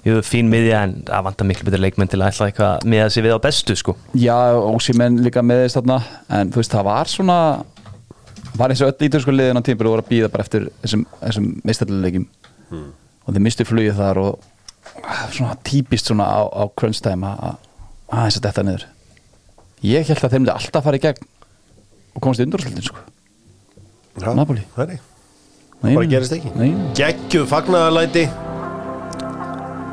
Jú, 0.07 0.21
fín 0.25 0.47
miðja 0.53 0.85
en 0.87 0.93
það 1.09 1.25
vantar 1.27 1.49
miklu 1.51 1.67
betur 1.67 1.83
leikmenn 1.83 2.09
til 2.13 2.21
að 2.23 2.31
ætla 2.31 2.47
eitthvað 2.49 2.87
miða 2.89 3.09
sig 3.11 3.27
við 3.27 3.35
á 3.35 3.39
bestu 3.43 3.75
sko. 3.77 3.97
Já, 4.15 4.37
Ósimenn 4.63 5.19
líka 5.27 5.43
með 5.45 5.65
þess 5.65 5.77
þarna 5.81 5.99
En 6.39 6.55
þú 6.55 6.63
veist, 6.63 6.77
það 6.77 6.87
var 6.87 7.11
svona 7.11 7.41
Var 8.61 8.73
eins 8.73 8.85
og 8.87 8.95
öll 8.95 9.09
ítörsku 9.11 9.35
liðin 9.35 9.61
á 9.61 9.67
tímpil 9.67 9.91
voru 9.91 10.05
að 10.05 10.09
býða 10.15 10.31
bara 10.33 10.47
eftir 10.47 10.71
þessum, 10.85 11.05
þessum 11.19 11.51
meistarleikim 11.67 12.25
Og 12.71 13.35
þeir 13.35 13.45
mistu 13.45 13.67
flugið 13.69 13.99
þar 13.99 14.23
og 14.23 14.49
svona 15.35 15.57
típist 15.67 16.11
svona 16.11 16.27
á, 16.27 16.41
á 16.47 16.63
crunch 16.77 17.03
time 17.05 17.27
að 17.27 17.59
að 18.11 18.27
þess 18.27 18.41
að 18.41 18.47
þetta 18.49 18.67
niður. 18.67 18.87
Ég 19.87 20.11
held 20.11 20.25
að 20.25 20.33
þeir 20.33 20.43
myndi 20.43 20.55
alltaf 20.55 20.87
fara 20.87 20.99
í 20.99 21.05
gegn 21.05 21.27
og 22.11 22.23
komast 22.25 22.43
í 22.43 22.47
undurúrslutin 22.47 22.87
sko. 22.87 23.05
Já, 24.21 24.33
Napoli. 24.35 24.65
það 24.77 24.97
bara 25.97 26.09
gerist 26.11 26.35
ekki. 26.37 26.51
Nei, 26.59 26.73
geggjuð 26.99 27.47
fagnaðalæti 27.49 28.27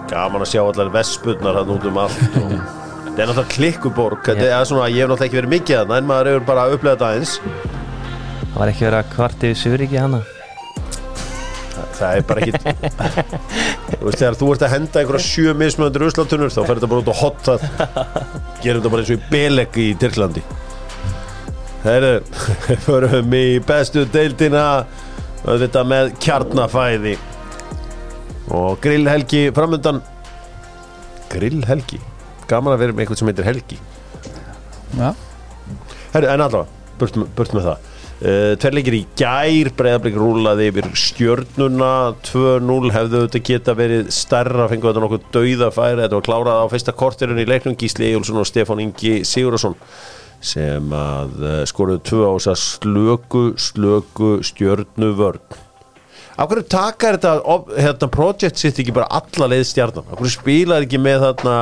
gaman 0.07 0.43
að 0.43 0.51
sjá 0.53 0.61
allar 0.63 0.89
vespurnar 0.93 1.57
hann 1.59 1.71
út 1.73 1.85
um 1.87 1.97
allt 1.99 2.21
og 2.39 2.53
þetta 2.53 3.23
er 3.23 3.27
náttúrulega 3.27 3.51
klikkuborg. 3.53 4.23
Þetta 4.23 4.47
er 4.55 4.69
svona, 4.69 4.87
ég 4.91 5.03
hef 5.03 5.11
náttúrulega 5.11 5.27
ekki 5.27 5.39
verið 5.41 5.53
mikið 5.55 5.81
að 5.81 5.93
en 5.97 6.09
maður 6.09 6.31
hefur 6.31 6.47
bara 6.47 6.65
upplegað 6.71 6.97
þetta 6.97 7.11
aðeins. 7.11 7.35
Það 8.47 8.57
var 8.61 8.73
ekki 8.73 8.87
verið 8.87 8.99
að 9.01 9.13
kvarti 9.15 9.51
við 9.51 9.61
Suðuríki 9.63 10.01
hana 10.01 10.23
það 11.97 12.17
er 12.17 12.25
bara 12.27 12.43
ekki 12.43 12.51
þú 13.97 14.07
veist 14.07 14.21
þegar 14.21 14.37
þú 14.39 14.49
ert 14.53 14.65
að 14.67 14.73
henda 14.73 15.01
einhverja 15.01 15.25
sjö 15.25 15.53
mismöndur 15.57 16.05
uslatunur 16.07 16.53
þá 16.53 16.59
fer 16.61 16.79
þetta 16.79 16.89
bara 16.91 17.03
út 17.03 17.11
á 17.11 17.21
hot 17.21 17.39
það. 17.47 17.65
Gerum 18.63 18.81
þetta 18.81 18.91
bara 18.93 19.03
eins 19.03 19.11
og 19.13 19.17
í 19.17 19.31
Belek 19.31 19.79
í 19.81 19.87
Tyrklandi. 20.01 20.43
Herru, 21.85 22.13
förum 22.85 23.35
í 23.39 23.45
bestu 23.67 24.05
deildina 24.13 24.67
þetta 25.45 25.83
með 25.87 26.13
kjarnafæði. 26.23 27.17
Og 28.57 28.79
grillhelgi 28.83 29.47
framöndan 29.55 30.01
grillhelgi? 31.31 31.99
Gaman 32.47 32.77
að 32.77 32.85
vera 32.85 32.95
með 32.95 33.03
einhvern 33.05 33.19
sem 33.19 33.29
heitir 33.31 33.47
Helgi. 33.47 33.77
Já, 34.95 35.09
Herru, 36.13 36.29
en 36.31 36.43
allavega, 36.45 36.67
burt 36.97 37.55
með 37.57 37.71
það 37.73 37.93
uh, 38.21 38.53
Tver 38.59 38.75
leikir 38.77 38.97
í 38.97 39.03
gær 39.19 39.69
Breiðablik 39.77 40.17
rúlaði 40.19 40.69
yfir 40.71 40.89
stjörnuna 40.97 41.91
2-0 42.27 42.91
hefðu 42.95 43.23
þetta 43.25 43.43
geta 43.51 43.75
verið 43.77 44.11
stærra, 44.15 44.67
fengu 44.71 44.89
þetta 44.89 45.03
nokkuð 45.05 45.27
dauða 45.35 45.71
færi 45.75 46.01
þetta 46.03 46.19
var 46.19 46.27
klárað 46.29 46.61
á 46.63 46.65
fyrsta 46.73 46.95
kortirinn 46.97 47.43
í 47.43 47.47
leiknum 47.49 47.77
Gísli 47.79 48.09
Egilson 48.11 48.41
og 48.41 48.49
Stefán 48.49 48.81
Ingi 48.83 49.19
Sigurðarsson 49.27 49.77
sem 50.47 50.91
að 50.93 51.37
uh, 51.41 51.61
skoruðu 51.65 52.03
tvö 52.05 52.27
á 52.29 52.31
þess 52.37 52.51
að 52.53 52.59
slöku, 52.63 53.45
slöku 53.57 54.35
stjörnu 54.45 55.13
vörn 55.17 55.63
Af 56.37 56.51
hverju 56.51 56.67
taka 56.69 57.15
þetta 57.15 57.31
op- 57.49 57.71
hérna, 57.73 58.07
project 58.13 58.59
sitt 58.61 58.77
ekki 58.77 58.93
bara 58.93 59.07
alla 59.09 59.47
leið 59.49 59.63
stjarnan? 59.71 60.05
Af 60.05 60.19
hverju 60.19 60.35
spilar 60.35 60.85
ekki 60.85 60.99
með 61.01 61.23
þarna 61.25 61.55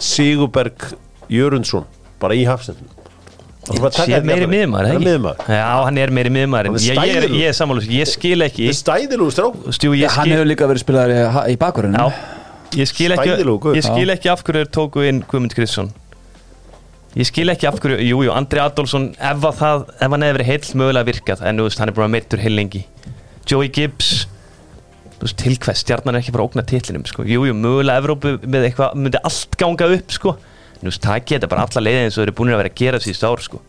Sigurberg 0.00 0.86
Jörundsson 1.28 1.84
bara 2.22 2.32
í 2.32 2.46
hafsendinu? 2.48 2.95
Sé 3.66 4.20
meiri 4.26 4.46
miðmaður, 4.50 4.86
Það 4.86 4.96
ekki? 4.96 5.02
er 5.02 5.10
miðmaður 5.10 5.50
Já, 5.56 5.66
hann 5.86 5.98
er 5.98 6.12
meiri 6.14 6.30
er 6.30 6.68
ég, 6.86 7.00
ég, 7.02 7.16
er- 7.22 7.36
ég 7.40 7.50
er 7.50 7.56
sammála, 7.58 7.82
þessu. 7.82 7.96
ég 7.96 8.10
skil 8.12 8.46
ekki 8.46 8.68
er 8.70 8.76
stæðilegu 8.78 9.30
strák 9.34 9.54
Stjú, 9.76 9.92
ég 9.98 10.10
hann 10.16 10.26
skil, 10.26 10.36
hefur 10.36 10.50
líka 10.52 10.68
verið 10.70 10.84
spilaður 10.84 11.14
í, 11.16 11.54
í 11.54 11.56
bakgrunni 11.60 11.98
já, 11.98 12.06
ég 12.76 12.90
skil 12.92 13.10
ekki 13.16 13.30
Stæðilegur 13.32 13.60
gaur. 13.66 13.76
ég 13.80 13.86
skil 13.88 14.14
ekki 14.14 14.32
af 14.32 14.44
hverju 14.46 14.62
þeir 14.64 14.72
tóku 14.78 15.06
inn 15.08 15.22
Guðmund 15.26 15.56
Kristsson 15.56 15.90
ég 17.16 17.26
skil 17.30 17.48
ekki 17.50 17.66
af 17.70 17.80
hverju 17.80 17.98
jú, 18.04 18.22
jú, 18.28 18.32
Andri 18.36 18.60
Adolfsson 18.62 19.10
ef, 19.16 19.42
að 19.42 19.60
það, 19.60 19.84
ef 19.98 20.10
hann 20.14 20.26
hefði 20.26 20.36
verið 20.38 20.50
heill 20.52 20.80
mögulega 20.82 21.10
virkað 21.10 21.44
en 21.48 21.58
þú 21.62 21.68
veist, 21.68 21.78
hann 21.82 21.92
er 21.92 22.00
að 22.06 22.12
meittur 22.12 22.42
heil 22.44 22.54
lengi 22.58 22.82
Joey 23.46 23.70
Gibbs 23.72 24.26
þú 25.16 25.24
veist, 25.24 25.38
til 25.40 25.56
hvers, 25.56 25.80
stjarnan 25.80 26.14
er 26.18 26.20
ekki 26.20 26.34
bara 26.34 26.44
að 26.44 26.50
ógna 26.50 26.64
titlinum 26.68 27.06
sko. 27.08 27.24
jú, 27.24 27.46
jú, 27.48 27.54
mögulega 27.56 28.02
Evrópu 28.02 28.36
með 28.44 28.68
eitthvað 28.68 28.98
myndi 29.00 29.20
allt 29.24 29.56
ganga 29.56 29.88
upp 29.96 30.12
sko. 30.12 30.34
Þú 30.80 30.90
veist, 30.90 31.02
það 31.02 31.24
geta 31.32 31.50
bara 31.50 31.66
alla 31.66 31.84
leiðin 31.86 32.06
eins 32.06 32.16
og 32.16 32.22
þeir 32.22 32.28
eru 32.28 32.36
búin 32.40 32.52
að 32.54 32.62
vera 32.62 32.72
að 32.72 32.80
gera 32.82 33.02
síðust 33.02 33.26
ár 33.26 33.44
sko. 33.44 33.62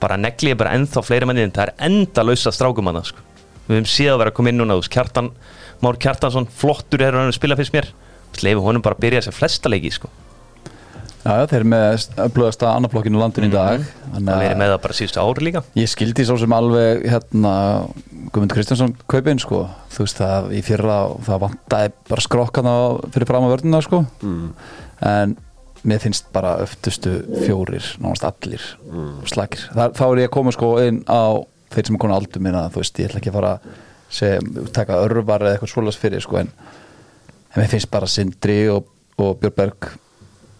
bara 0.00 0.16
negli 0.20 0.50
ég 0.52 0.58
bara 0.60 0.74
ennþá 0.76 1.02
fleiri 1.04 1.26
manni 1.26 1.44
en 1.46 1.54
það 1.54 1.70
er 1.70 1.74
enda 1.86 2.24
lausa 2.24 2.52
strákum 2.52 2.90
hann 2.90 3.04
sko. 3.04 3.22
við 3.68 3.78
höfum 3.78 3.88
séð 3.88 4.12
að 4.14 4.18
vera 4.22 4.32
að 4.34 4.36
koma 4.38 4.52
inn 4.52 4.60
núna 4.60 4.76
veist, 4.78 4.92
Kjartan, 4.92 5.30
Már 5.84 5.96
Kjartansson, 6.00 6.46
flottur 6.48 7.02
er 7.04 7.16
hann 7.16 7.28
að 7.28 7.36
spila 7.36 7.56
fyrst 7.58 7.74
mér. 7.74 7.90
Leifu 8.42 8.62
honum 8.64 8.82
bara 8.82 8.96
að 8.96 9.02
byrja 9.04 9.24
að 9.28 9.36
flesta 9.36 9.70
leiki 9.70 9.90
sko. 9.94 10.08
Já, 11.24 11.38
já, 11.40 11.44
þeir 11.48 11.58
eru 11.62 11.68
með 11.72 12.06
blöðasta 12.34 12.70
annarflokkinu 12.74 13.20
landinu 13.20 13.48
í 13.48 13.52
dag. 13.52 13.84
Það 14.12 14.26
verið 14.28 14.58
með 14.60 14.72
það 14.74 14.80
bara 14.84 14.96
síðustu 14.98 15.22
ári 15.22 15.46
líka. 15.46 15.62
Ég 15.80 15.88
skildi 15.88 16.26
svo 16.28 16.36
sem 16.40 16.52
alveg 16.56 17.06
hérna 17.08 17.54
Guðmund 18.34 18.52
Kristjánsson 18.52 18.92
kaupin 19.08 19.40
sko. 19.40 19.62
Þú 19.94 20.04
veist 20.04 20.20
það 20.20 20.50
í 20.58 20.60
fyrra 20.66 20.98
það 21.24 21.40
vantaði 21.46 21.94
bara 22.10 22.26
skrokkan 22.26 22.68
á 22.68 22.76
fyrir 23.14 23.30
fram 23.30 23.48
á 23.48 23.52
vörnuna 23.54 23.80
sko. 23.86 24.02
En 25.04 25.36
mér 25.84 26.00
finnst 26.02 26.30
bara 26.32 26.56
öftustu 26.64 27.16
fjórir 27.44 27.86
nánast 28.02 28.24
allir 28.28 28.62
slagir 29.28 29.66
Þar, 29.74 29.92
þá 29.96 30.04
er 30.06 30.22
ég 30.22 30.30
að 30.30 30.36
koma 30.36 30.54
sko 30.54 30.70
inn 30.82 31.02
á 31.04 31.44
þeir 31.74 31.88
sem 31.88 31.98
er 31.98 32.02
konar 32.04 32.22
aldur 32.22 32.44
minna 32.44 32.64
þú 32.72 32.82
veist 32.82 33.02
ég 33.02 33.10
ætla 33.10 33.20
ekki 33.20 33.32
að 33.32 33.38
fara 33.38 33.52
að 33.56 33.68
segja, 34.14 34.64
taka 34.76 35.02
örvar 35.04 35.44
eða 35.44 35.56
eitthvað 35.56 35.72
svoleiðs 35.74 36.00
fyrir 36.00 36.24
sko 36.24 36.40
en, 36.40 36.52
en 37.52 37.60
mér 37.60 37.70
finnst 37.72 37.90
bara 37.92 38.08
Sindri 38.10 38.62
og, 38.72 38.88
og 39.20 39.36
Björnberg 39.42 39.90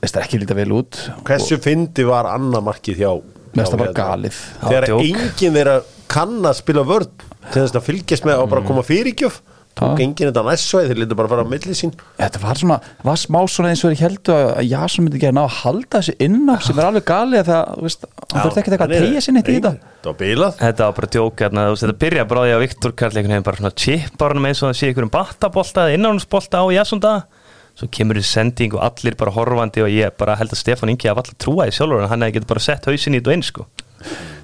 veist 0.04 0.20
ekki 0.20 0.42
líta 0.42 0.56
vel 0.58 0.70
út 0.76 1.00
Hversu 1.24 1.60
fyndi 1.62 2.04
var 2.08 2.28
annað 2.32 2.68
markið 2.68 3.02
hjá 3.04 3.10
Mér 3.54 3.62
finnst 3.62 3.74
það 3.76 3.82
bara 3.84 3.92
hjá, 3.92 3.98
galið. 4.00 4.38
Þegar 4.64 4.86
enginn 4.94 5.54
þeirra 5.54 5.74
kann 6.10 6.38
að 6.42 6.56
spila 6.58 6.82
vörn 6.86 7.12
til 7.52 7.60
þess 7.60 7.76
að 7.78 7.84
fylgjast 7.86 8.26
með 8.26 8.40
og 8.42 8.48
bara 8.50 8.64
koma 8.66 8.82
fyrirgjöf 8.86 9.40
tók 9.78 10.00
enginn 10.02 10.28
þetta 10.30 10.42
næstsvæði 10.46 10.90
þeir 10.90 11.00
lítur 11.02 11.18
bara 11.18 11.28
að 11.28 11.32
fara 11.34 11.44
á 11.44 11.52
milli 11.52 11.74
sín. 11.78 11.92
Þetta 12.18 12.40
var 12.42 12.60
svona, 12.60 12.76
var 13.08 13.18
smá 13.20 13.38
svona 13.50 13.70
eins 13.72 13.82
og 13.84 13.90
þeir 13.92 14.02
heldur 14.04 14.34
að 14.34 14.50
að 14.54 14.68
Jason 14.70 15.04
myndi 15.04 15.18
ekki 15.18 15.28
að 15.30 15.36
ná 15.36 15.42
að 15.44 15.56
halda 15.60 15.94
þessu 15.98 16.14
inn 16.26 16.42
á 16.46 16.56
sem 16.64 16.78
er 16.78 16.88
alveg 16.88 17.06
galið 17.10 17.40
að 17.42 17.48
það, 17.50 17.62
þú 17.74 17.86
veist, 17.88 18.00
hann 18.14 18.44
þurfti 18.44 18.60
ekkert 18.62 18.74
eitthvað 18.76 18.94
að 18.94 19.04
tegja 19.04 19.22
sinni 19.24 19.40
í 19.40 19.46
þetta. 19.48 19.72
Það 20.04 20.10
var 20.10 20.18
bilað. 20.20 20.52
Þetta 20.60 20.82
var 20.84 20.94
bara 20.98 21.12
djók 21.16 21.36
hérna, 21.44 21.60
þetta 21.74 21.98
byrja 22.04 22.26
bara 22.30 22.38
á 22.40 22.44
því 22.44 22.52
að 22.54 22.64
Viktor 22.64 22.92
Karl 22.94 23.14
einhvern 23.14 23.34
veginn 23.34 23.48
bara 23.48 23.60
svona 23.62 23.78
chippar 23.84 24.30
hann 24.34 24.48
eins 24.50 24.60
og 24.62 24.68
það 24.68 24.78
sé 24.78 24.84
einhverjum 24.90 25.14
battabolta 25.14 25.78
eða 25.88 25.96
innanhansbolta 25.98 26.56
á 26.62 26.66
Jasunda 26.74 27.14
svo 27.74 27.88
kemur 27.90 28.20
þessi 28.20 28.36
sending 28.36 28.76
og 28.76 28.84
allir 28.86 29.16
bara 29.18 29.34
horfandi 29.34 29.82
og 29.82 29.90
ég 29.90 30.14
bara 30.20 30.36
held 30.38 30.52
að 30.54 30.60
Stefán 30.60 30.92
Ingi 30.94 31.10
hafði 31.10 31.34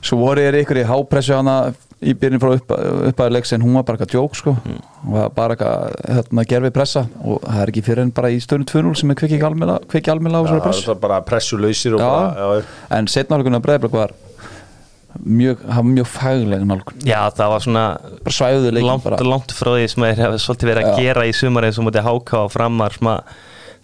Svo 0.01 0.21
voru 0.23 0.43
ég 0.45 0.61
ykkur 0.63 0.81
í 0.81 0.89
hápressu 0.89 1.37
hana 1.37 1.57
í 2.01 2.15
byrjun 2.17 2.41
frá 2.41 2.55
upp, 2.57 2.73
uppaði 3.11 3.35
leiks 3.37 3.53
en 3.53 3.65
hún 3.65 3.75
var 3.77 3.85
bara 3.85 3.99
eitthvað 3.99 4.15
djók 4.15 4.39
sko. 4.39 4.55
Mm. 4.65 4.79
Hún 5.03 5.17
var 5.19 5.35
bara 5.37 5.57
eitthvað 5.57 5.99
hérna, 6.17 6.45
gerfi 6.49 6.73
pressa 6.73 7.03
og 7.21 7.45
það 7.45 7.61
er 7.65 7.73
ekki 7.75 7.85
fyrir 7.91 8.05
en 8.07 8.15
bara 8.17 8.33
í 8.33 8.41
stöðun 8.41 8.67
2-0 8.71 8.95
sem 9.03 9.13
er 9.13 9.21
kvikki 9.21 9.43
almela, 9.45 9.77
á 9.77 9.85
þessari 9.91 10.63
Það 10.63 10.67
pressu. 10.71 10.89
var 10.89 11.01
bara 11.05 11.21
pressulausir 11.29 11.99
En 12.97 13.11
setna 13.11 13.37
áluguna 13.37 13.61
breyðblökk 13.65 13.99
var 13.99 14.17
mjög, 15.21 15.65
mjög 15.91 16.09
fagleg 16.09 16.65
nálgun. 16.65 17.01
Já, 17.05 17.21
það 17.37 17.53
var 17.53 17.65
svona 17.67 17.85
langt, 18.81 19.05
bara. 19.05 19.21
langt 19.27 19.55
frá 19.57 19.73
því 19.75 19.89
sem 19.93 20.07
þeir 20.07 20.23
hefði 20.25 20.43
svolítið 20.45 20.71
verið 20.71 20.85
að 20.85 20.91
Já. 20.91 21.01
gera 21.05 21.27
í 21.27 21.35
sumar 21.37 21.67
eins 21.69 21.81
og 21.81 21.89
mútið 21.89 22.07
háka 22.07 22.45
og 22.45 22.53
framar 22.55 22.97
sem 22.97 23.11
að 23.11 23.35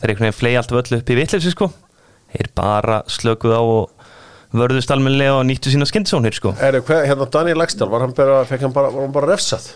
þeir 0.01 0.13
einhvern 0.13 0.27
veginn 0.29 0.41
flegi 0.41 0.61
allt 0.61 0.75
völlu 0.77 1.01
upp 1.01 1.11
í 1.13 1.19
vitleysi 1.21 1.53
sko. 1.53 1.71
Þeir 2.33 2.51
bara 2.57 3.03
slökuð 3.11 3.57
á 3.57 3.63
og 3.63 3.96
vörðust 4.61 4.93
almennilega 4.95 5.37
og 5.39 5.45
nýttu 5.49 5.73
sína 5.73 5.89
skyndisónir 5.89 6.37
sko 6.37 6.55
Er, 6.61 6.81
hver, 6.81 7.05
hérna 7.09 7.29
Daniel 7.33 7.61
Lagstall, 7.61 7.91
var 7.93 8.05
hann 8.05 8.15
bara, 8.17 8.41
fekk 8.49 8.67
hann 8.67 8.75
bara, 8.77 8.91
var 8.95 9.07
hann 9.07 9.15
bara 9.15 9.31
refsað? 9.33 9.69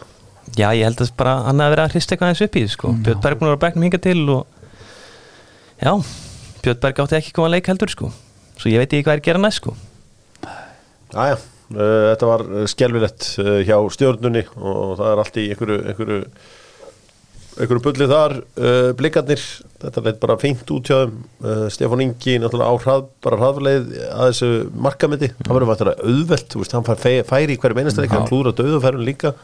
Já, 0.57 0.71
ég 0.75 0.83
held 0.87 1.03
að 1.05 1.13
bara 1.21 1.37
hann 1.47 1.63
hefði 1.63 1.77
verið 1.77 1.85
að 1.85 1.95
hrista 1.95 2.17
eitthvað 2.17 2.33
eins 2.33 2.43
upp 2.47 2.57
í 2.57 2.65
því, 2.65 2.73
sko. 2.73 2.91
Björn 3.07 3.23
Berg 3.23 3.39
búin 3.39 3.51
að 3.51 3.55
vera 3.55 3.63
bekknum 3.67 3.87
hinga 3.87 4.01
til 4.03 4.23
og 4.35 4.43
já, 5.81 5.93
Björn 6.65 6.81
Berg 6.83 7.03
átti 7.05 7.19
ekki 7.21 7.35
koma 7.37 7.51
að 7.51 7.57
leika 7.57 7.73
heldur 7.73 7.93
sko. 7.93 8.11
Svo 8.61 8.73
ég 8.73 8.83
veit 8.83 8.91
ekki 8.91 9.07
hvað 9.07 9.17
er 9.17 9.23
að 9.23 9.29
gera 9.29 9.43
næst 9.45 9.63
sko. 9.63 9.75
Jæja, 11.15 11.37
uh, 11.39 11.83
þetta 12.11 12.31
var 12.31 12.45
uh, 12.49 12.65
skelvilegt 12.71 13.29
uh, 13.41 13.53
hjá 13.67 13.77
stjórnunni 13.95 14.43
og 14.59 14.97
það 14.99 15.07
er 15.13 15.23
allt 15.23 15.39
í 15.41 15.47
einhverju 15.55 15.79
einhverju, 15.93 16.19
einhverju 17.59 17.83
bulli 17.85 18.07
þar 18.11 18.35
uh, 18.41 18.91
blikarnir, 18.99 19.43
þetta 19.83 20.03
leitt 20.05 20.21
bara 20.23 20.37
fínt 20.41 20.71
út 20.75 20.91
hjá 20.91 21.01
þeim. 21.03 21.17
Uh, 21.43 21.65
Stefán 21.73 22.05
Ingi 22.05 22.37
náttúrulega 22.41 22.71
á 22.71 22.75
hrað, 22.85 23.05
bara 23.25 23.41
hraðleið 23.41 23.91
að 24.07 24.31
þessu 24.31 24.51
markamiti, 24.87 25.33
það 25.41 25.53
verður 25.57 25.71
vantilega 25.73 26.09
auðvelt 26.11 26.57
veist, 26.61 26.77
hann 26.77 26.87
fær 26.87 27.29
færi 27.29 27.57
í 27.57 27.61
hverju 27.61 27.79
meinast 27.81 28.01
hann 28.01 28.29
klúður 28.31 28.53
að 28.53 28.63
döðufærun 28.63 29.07
líka. 29.07 29.35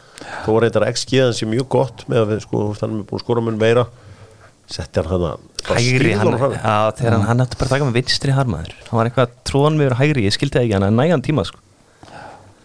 Þó 0.45 0.49
var 0.53 0.65
reyndar 0.65 0.87
XG 0.93 1.21
hans 1.25 1.41
sé 1.41 1.49
mjög 1.49 1.69
gott 1.77 2.07
með 2.07 2.23
að 2.23 2.33
við 2.33 2.43
sko, 2.47 2.65
hann 2.79 2.99
er 3.01 3.07
búin 3.09 3.19
að 3.19 3.25
skora 3.25 3.45
mun 3.45 3.61
meira. 3.61 3.87
Setti 4.67 5.03
hann 5.03 5.11
hann 5.27 5.45
Hægri, 5.67 6.13
hann, 6.15 6.31
já, 6.31 6.91
þegar 6.95 7.13
hann, 7.17 7.23
hann 7.27 7.43
átti 7.43 7.57
bara 7.59 7.67
að 7.67 7.73
taka 7.73 7.87
með 7.89 7.97
vinstri 7.99 8.31
harmaður. 8.31 8.75
Hann 8.87 8.99
var 9.01 9.09
eitthvað 9.09 9.33
tróðan 9.49 9.75
með 9.75 9.89
verið 9.89 9.99
hægri, 9.99 10.23
ég 10.23 10.35
skildi 10.35 10.61
ekki, 10.61 10.75
hann 10.77 10.85
er 10.87 10.93
nægan 10.95 11.23
tíma 11.25 11.43
sko. 11.47 11.59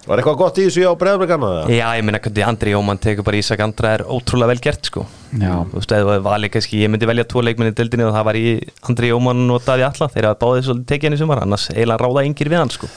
Var 0.02 0.18
eitthvað 0.18 0.38
gott 0.40 0.56
í 0.58 0.64
þessu 0.66 0.82
á 0.82 0.98
bregðarbreygarna? 0.98 1.50
Já, 1.70 1.84
ég 1.94 2.06
meina 2.06 2.18
hvernig 2.18 2.46
Andri 2.48 2.72
Jómann 2.72 2.98
tekur 3.02 3.26
bara 3.26 3.38
Ísak 3.38 3.60
Andra 3.62 3.92
er 3.94 4.02
ótrúlega 4.02 4.50
vel 4.50 4.62
gert 4.64 4.88
sko. 4.90 5.04
Já. 5.30 5.52
Þú 5.70 5.78
veist, 5.78 5.94
eða 5.94 6.16
valið 6.24 6.50
kannski, 6.56 6.80
ég 6.82 6.90
myndi 6.90 7.06
velja 7.06 7.26
tvo 7.30 7.44
leikminni 7.46 7.70
í 7.70 7.76
deildinni 7.78 8.08
og 8.08 8.16
það 8.16 8.26
var 8.26 8.38
í 8.40 8.48
Andri 8.90 9.12
Jómann 9.12 9.44
og 9.54 9.62
Daví 9.62 9.86
Alla, 9.86 10.08
þeir 10.10 10.26
hafa 10.32 10.40
báðið 10.42 10.66
svolítið 10.66 10.90
tekið 10.90 11.08
henni 11.08 11.20
sumar, 11.22 11.42
annars 11.46 11.68
eiginlega 11.70 12.02
ráða 12.02 12.26
yngir 12.26 12.50
við 12.50 12.60
hann 12.64 12.74
sko. 12.74 12.90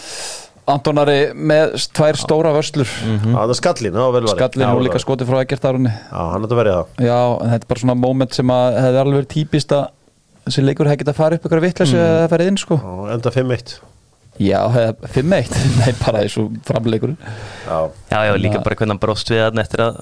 Antonari 0.66 1.20
með 1.38 1.76
tvær 1.94 2.18
stóra 2.18 2.52
vörslur 2.56 2.90
Það 2.90 3.52
er 3.54 3.58
skallin, 3.60 3.94
það 3.94 4.02
var 4.02 4.14
vel 4.16 4.24
varið. 4.26 4.40
skallin 4.40 4.72
og 4.72 4.80
líka 4.82 4.96
varið. 4.96 5.04
skoti 5.04 5.28
frá 5.30 5.42
ekkert 5.44 5.68
árunni 5.70 5.92
Já, 5.94 6.22
hann 6.32 6.40
er 6.40 6.48
þetta 6.48 6.58
verið 6.58 6.78
það 6.80 7.06
Já, 7.06 7.20
þetta 7.44 7.60
er 7.60 7.70
bara 7.70 7.84
svona 7.84 7.96
moment 8.02 8.38
sem 8.40 8.54
að 8.56 8.78
hefði 8.82 9.02
alveg 9.04 9.28
típist 9.36 9.76
að 9.78 9.84
þessi 10.48 10.64
leikur 10.66 10.90
hefði 10.90 11.04
getað 11.04 11.14
að 11.14 11.20
fara 11.22 11.38
upp 11.38 11.46
ykkur 11.46 11.62
vitleysu 11.68 12.00
mm. 12.00 12.08
eða 12.16 12.32
farið 12.34 12.50
inn 12.50 12.58
sko 12.64 12.80
Já, 12.82 12.96
Enda 13.14 13.36
5-1 13.38 13.76
Já, 14.36 14.58
hefði 14.68 15.10
5-1 15.16 15.54
Nei, 15.80 15.92
bara 16.02 16.24
og 16.28 16.56
framleikurinn. 16.68 17.16
Já, 17.66 17.78
Já, 18.12 18.18
já, 18.28 18.34
líka 18.42 18.60
bara 18.66 18.76
hvernig 18.76 18.92
hann 18.96 19.00
bróst 19.06 19.30
við 19.32 19.44
hann 19.46 19.62
eftir 19.64 19.84
að, 19.86 20.02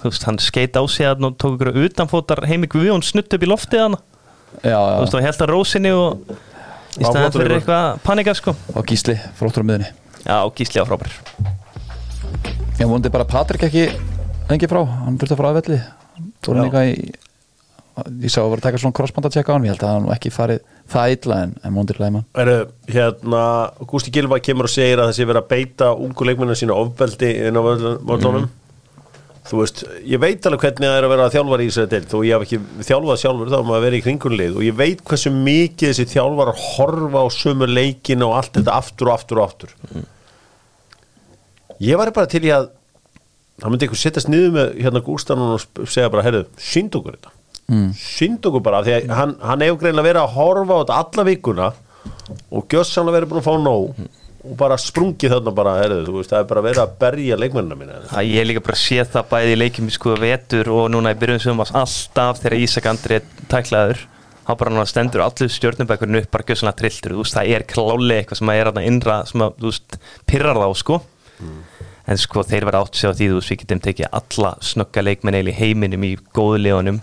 þú 0.00 0.08
veist, 0.12 0.24
hann 0.28 0.38
skeit 0.40 0.78
á 0.80 0.82
sig 0.88 1.04
hann 1.10 1.28
og 1.28 1.36
tók 1.36 1.58
ykkur 1.58 1.82
utanfótar. 1.84 2.40
Heimi 2.48 2.70
Guðjón 2.72 3.04
snutt 3.04 3.36
upp 3.36 3.44
í 3.44 3.50
loftið 3.50 3.82
hann, 3.84 3.98
Já, 4.64 4.78
þú 4.78 5.02
veist, 5.02 5.12
já, 5.12 5.18
og 5.20 5.26
held 5.28 5.44
að 5.44 5.52
rósinni 5.52 5.92
og 5.92 6.32
í 6.94 7.02
Já, 7.02 7.10
staðan 7.10 7.34
fyrir 7.36 7.56
eitthvað 7.58 8.00
panika, 8.06 8.34
sko. 8.38 8.54
og 8.72 8.86
Gísli, 8.88 9.18
fróttur 9.36 9.64
á 9.64 9.68
miðunni 9.68 9.90
Já, 10.24 10.38
gísli 10.56 10.80
á 10.80 10.84
frábær. 10.88 11.12
Já, 12.78 12.86
vondi 12.88 13.10
bara 13.12 13.26
Patrik 13.28 13.66
ekki 13.68 13.84
engi 14.54 14.68
frá, 14.70 14.80
hann 15.04 15.18
þurfti 15.20 15.34
að 15.36 15.40
fara 15.42 15.50
að 15.52 15.58
velli. 15.60 15.78
Þú 16.40 16.48
Já. 16.48 16.56
hann 16.56 16.64
eitthvað 16.64 16.88
í 16.94 17.12
Ég 18.24 18.32
sá 18.32 18.40
að 18.42 18.48
vera 18.50 18.58
að 18.58 18.64
taka 18.66 18.78
svona 18.82 18.96
crossband 18.98 19.28
að 19.28 19.34
tjekka 19.36 19.52
á 19.52 19.54
hann 19.54 19.66
Ég 19.68 19.74
held 19.76 19.84
að 19.86 19.92
hann 19.92 20.08
ekki 20.16 20.32
farið 20.34 20.64
það 20.92 21.14
illa 21.14 21.38
en, 21.46 21.54
en 21.64 21.78
vondir 21.78 22.00
læman 22.02 22.26
er, 22.40 22.66
hérna 22.90 23.44
Gústi 23.88 24.12
Gilva 24.14 24.40
kemur 24.44 24.68
og 24.68 24.74
segir 24.74 25.00
að 25.00 25.12
þessi 25.12 25.28
verið 25.30 25.42
að 25.42 25.48
beita 25.54 25.94
ungu 25.94 26.28
leikmennu 26.28 26.58
sína 26.58 26.76
ofbeldi 26.76 27.32
inn 27.48 27.58
á 27.58 27.62
völdunum 27.64 28.50
Þú 29.44 29.58
veist, 29.60 29.82
ég 30.08 30.20
veit 30.22 30.46
alveg 30.48 30.62
hvernig 30.62 30.88
það 30.88 30.94
er 30.96 31.04
að 31.04 31.10
vera 31.12 31.24
þjálfar 31.34 31.60
í 31.60 31.64
þessari 31.68 31.90
deild 31.92 32.12
og 32.16 32.22
ég 32.24 32.32
hef 32.32 32.44
ekki 32.46 32.84
þjálfað 32.88 33.18
sjálfur 33.20 33.50
þá 33.52 33.56
maður 33.58 33.76
að 33.76 33.82
vera 33.84 33.98
í 33.98 34.04
kringunlið 34.06 34.54
og 34.56 34.64
ég 34.64 34.78
veit 34.78 35.02
hversu 35.04 35.32
mikið 35.34 35.90
þessi 35.90 36.06
þjálfar 36.14 36.50
horfa 36.62 37.20
á 37.20 37.26
sömu 37.34 37.68
leikin 37.68 38.24
og 38.24 38.32
allt 38.38 38.54
þetta 38.56 38.78
aftur 38.80 39.10
og 39.10 39.18
aftur 39.18 39.42
og 39.42 39.44
aftur. 39.44 39.74
Ég 41.84 42.00
var 42.00 42.14
bara 42.16 42.30
til 42.32 42.40
í 42.48 42.54
að 42.56 42.70
það 43.60 43.74
myndi 43.74 43.86
einhver 43.86 44.00
setjast 44.00 44.32
niður 44.32 44.56
með 44.56 44.72
hérna 44.80 45.04
Gústanun 45.04 45.54
og 45.58 45.92
segja 45.92 46.08
bara, 46.08 46.24
heyrðu, 46.24 46.46
sínd 46.72 46.96
okkur 46.96 47.18
þetta 47.18 47.36
mm. 47.70 47.88
sínd 47.98 48.44
okkur 48.48 48.64
bara, 48.64 48.82
því 48.86 48.98
að 48.98 49.14
hann, 49.18 49.38
hann 49.42 49.64
hefur 49.64 49.80
greinlega 49.82 50.08
verið 50.10 50.22
að 50.24 50.36
horfa 50.36 50.76
á 50.76 50.80
þetta 50.82 51.00
alla 51.00 51.26
vikuna 51.30 51.70
og 52.54 52.68
gjössanlega 52.70 53.18
verið 53.18 53.32
búin 53.32 53.42
að 53.42 53.48
fá 53.48 53.56
nóg 53.62 54.06
og 54.44 54.56
bara 54.60 54.76
sprungið 54.76 55.32
þarna 55.32 55.52
bara, 55.56 55.74
þú 55.88 56.18
veist, 56.18 56.32
það 56.32 56.42
er 56.42 56.48
bara 56.50 56.62
verið 56.66 56.82
að 56.82 56.96
berja 57.00 57.38
leikmennina 57.40 57.78
mína 57.80 58.00
Það 58.10 58.26
ég 58.28 58.42
hef 58.42 58.48
líka 58.50 58.64
bara 58.66 58.80
séð 58.80 59.12
það 59.14 59.30
bæði 59.30 59.54
í 59.54 59.60
leikjum 59.60 59.86
í 59.88 59.94
sko 59.94 60.16
vetur 60.20 60.72
og 60.74 60.90
núna 60.92 61.14
í 61.14 61.20
byrjun 61.20 61.40
sumars 61.40 61.72
alltaf 61.72 62.42
þegar 62.42 62.58
Ísak 62.58 62.88
Andri 62.90 63.18
er 63.20 63.30
tæklaður 63.48 64.02
þá 64.44 64.52
bara 64.60 64.74
hann 64.76 64.90
stendur 64.90 65.24
allir 65.24 65.52
stjórnubækurinn 65.54 66.20
upp 66.20 66.28
bara 66.34 66.48
gjössanlega 66.50 66.80
trilltur, 66.82 67.16
veist, 67.22 67.38
það 67.38 67.54
er 67.56 67.64
kláli 67.72 68.18
eitthvað 68.18 68.40
sem 68.42 68.52
er 68.52 68.70
að 68.70 68.82
innra, 68.84 69.16
sem 69.30 69.46
að, 69.46 69.56
þú 69.62 69.70
veist, 69.70 69.98
pirrar 70.28 70.60
þá, 70.60 70.66
sko. 70.82 71.00
En 72.04 72.20
sko, 72.20 72.44
þeir 72.44 72.66
verða 72.68 72.82
átt 72.84 73.00
sig 73.00 73.08
á 73.08 73.16
því, 73.16 73.30
þú 73.30 73.38
veist, 73.38 73.52
við 73.54 73.60
getum 73.62 73.82
tekið 73.86 74.10
alla 74.20 74.50
snögga 74.60 75.04
leikmenn 75.06 75.38
eil 75.38 75.48
í 75.48 75.56
heiminum 75.56 76.04
í 76.04 76.12
góðu 76.36 76.60
leonum 76.66 77.00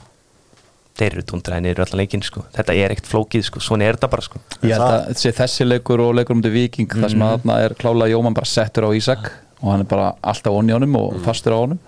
þeir 0.99 1.15
eru 1.15 1.23
túndraðið 1.29 1.65
niður 1.65 1.83
allan 1.85 2.01
leikinn, 2.01 2.23
sko. 2.25 2.43
Þetta 2.55 2.75
er 2.77 2.93
ekkert 2.93 3.09
flókið, 3.11 3.45
sko, 3.47 3.61
svona 3.63 3.87
er 3.87 3.97
þetta 3.97 4.09
bara, 4.11 4.25
sko. 4.25 4.41
Ég 4.61 4.75
held 4.75 4.85
að 4.85 5.05
þessi, 5.11 5.33
þessi 5.39 5.67
leikur 5.67 6.03
og 6.03 6.13
leikur 6.17 6.35
um 6.37 6.43
til 6.43 6.53
Viking 6.55 6.91
þar 6.91 7.13
sem 7.13 7.25
að 7.25 7.33
þarna 7.37 7.57
er 7.65 7.75
klála 7.79 8.09
Jóman 8.11 8.37
bara 8.37 8.49
settur 8.51 8.87
á 8.87 8.91
Ísak 8.97 9.31
og 9.61 9.67
hann 9.71 9.85
er 9.85 9.89
bara 9.89 10.11
alltaf 10.21 10.57
onni 10.57 10.73
á 10.73 10.77
honum 10.77 10.97
og 10.99 11.19
fastur 11.25 11.55
á 11.55 11.59
honum 11.61 11.81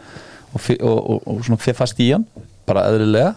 og, 0.54 0.68
og, 0.80 0.98
og, 0.98 1.24
og 1.28 1.46
svona 1.46 1.62
fyrir 1.62 1.80
fast 1.80 2.02
í 2.04 2.12
hann 2.14 2.28
bara 2.70 2.88
eðlilega. 2.92 3.36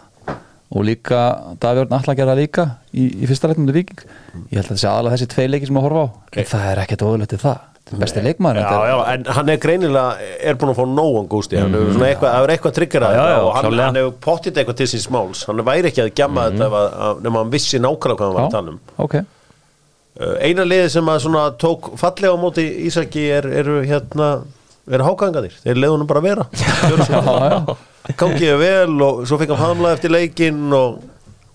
Og 0.77 0.83
líka 0.83 1.21
Davíðurn 1.63 1.95
alltaf 1.95 2.11
að 2.11 2.19
gera 2.19 2.33
það 2.35 2.41
líka 2.43 2.65
í, 2.91 3.05
í 3.23 3.29
fyrsta 3.31 3.51
leiknum 3.51 3.69
til 3.69 3.77
Viking 3.77 4.01
ég 4.51 4.59
held 4.59 4.67
að 4.67 4.73
þessi 4.73 4.89
aðalega 4.91 5.15
þessi 5.15 5.29
tvei 5.35 5.47
leiki 5.47 5.69
sem 5.69 5.79
að 5.79 5.87
horfa 5.87 6.03
á. 6.03 6.09
En 6.37 6.49
það 6.51 6.71
er 6.73 6.81
ekkert 6.83 7.05
óðurlegt 7.07 7.33
til 7.33 7.43
það 7.45 7.76
besti 7.87 8.23
leikmaður 8.25 8.57
Já, 8.59 8.65
þetta 8.67 8.79
er- 8.83 8.89
já, 8.91 8.97
en 9.15 9.25
hann 9.37 9.49
er 9.53 9.59
greinilega 9.63 10.31
er 10.51 10.57
búin 10.59 10.73
að 10.73 10.79
fá 10.81 10.87
nógan 10.91 11.29
gústi 11.31 11.61
hann 11.61 11.75
eitthvað, 11.77 12.33
það 12.33 12.47
er 12.47 12.53
eitthvað 12.57 12.75
já, 13.15 13.25
já, 13.31 13.39
og 13.47 13.53
hann, 13.55 13.79
hann 13.79 13.99
hefur 14.01 14.17
pottið 14.27 14.59
eitthvað 14.63 14.77
til 14.81 14.89
síns 14.91 15.07
máls. 15.15 15.45
Hann 15.47 15.63
væri 15.69 15.91
ekki 15.93 16.03
að 16.03 16.11
gjamma 16.19 16.49
þetta 16.51 16.67
ef 16.67 16.77
að, 16.81 16.89
að, 17.07 17.21
nema 17.29 17.43
hann 17.45 17.53
vissi 17.55 17.79
nákvæmlega 17.79 18.19
hvað 18.19 18.27
hann 18.27 18.37
var 18.41 18.47
að 18.49 18.57
tala 18.57 18.75
um. 18.75 18.81
ok. 19.07 19.15
Uh, 20.17 20.35
eina 20.41 20.65
liði 20.65 20.91
sem 20.97 21.09
að 21.13 21.57
tók 21.61 21.91
fallega 22.01 22.33
á 22.35 22.39
móti 22.41 22.65
Ísaki 22.89 23.27
er, 23.37 23.47
eru 23.63 23.83
hérna 23.85 24.31
eru 24.91 25.05
hágangaðir, 25.07 25.55
þeir 25.63 25.77
leiðunum 25.83 26.07
bara 26.09 26.23
að 26.23 26.29
vera. 26.31 26.47
Gangiði 28.21 28.57
vel 28.61 29.03
og 29.03 29.25
svo 29.27 29.39
fekk 29.41 29.53
hann 29.55 29.63
hamla 29.77 29.93
eftir 29.97 30.11
leikinn 30.15 30.73
og, 30.75 31.01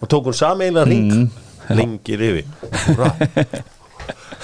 og 0.04 0.10
tók 0.12 0.28
hún 0.32 0.36
sameiginlega 0.38 0.88
ring 0.88 1.12
Mm. 1.72 1.78
ringir 1.78 2.20
yfir 2.26 2.46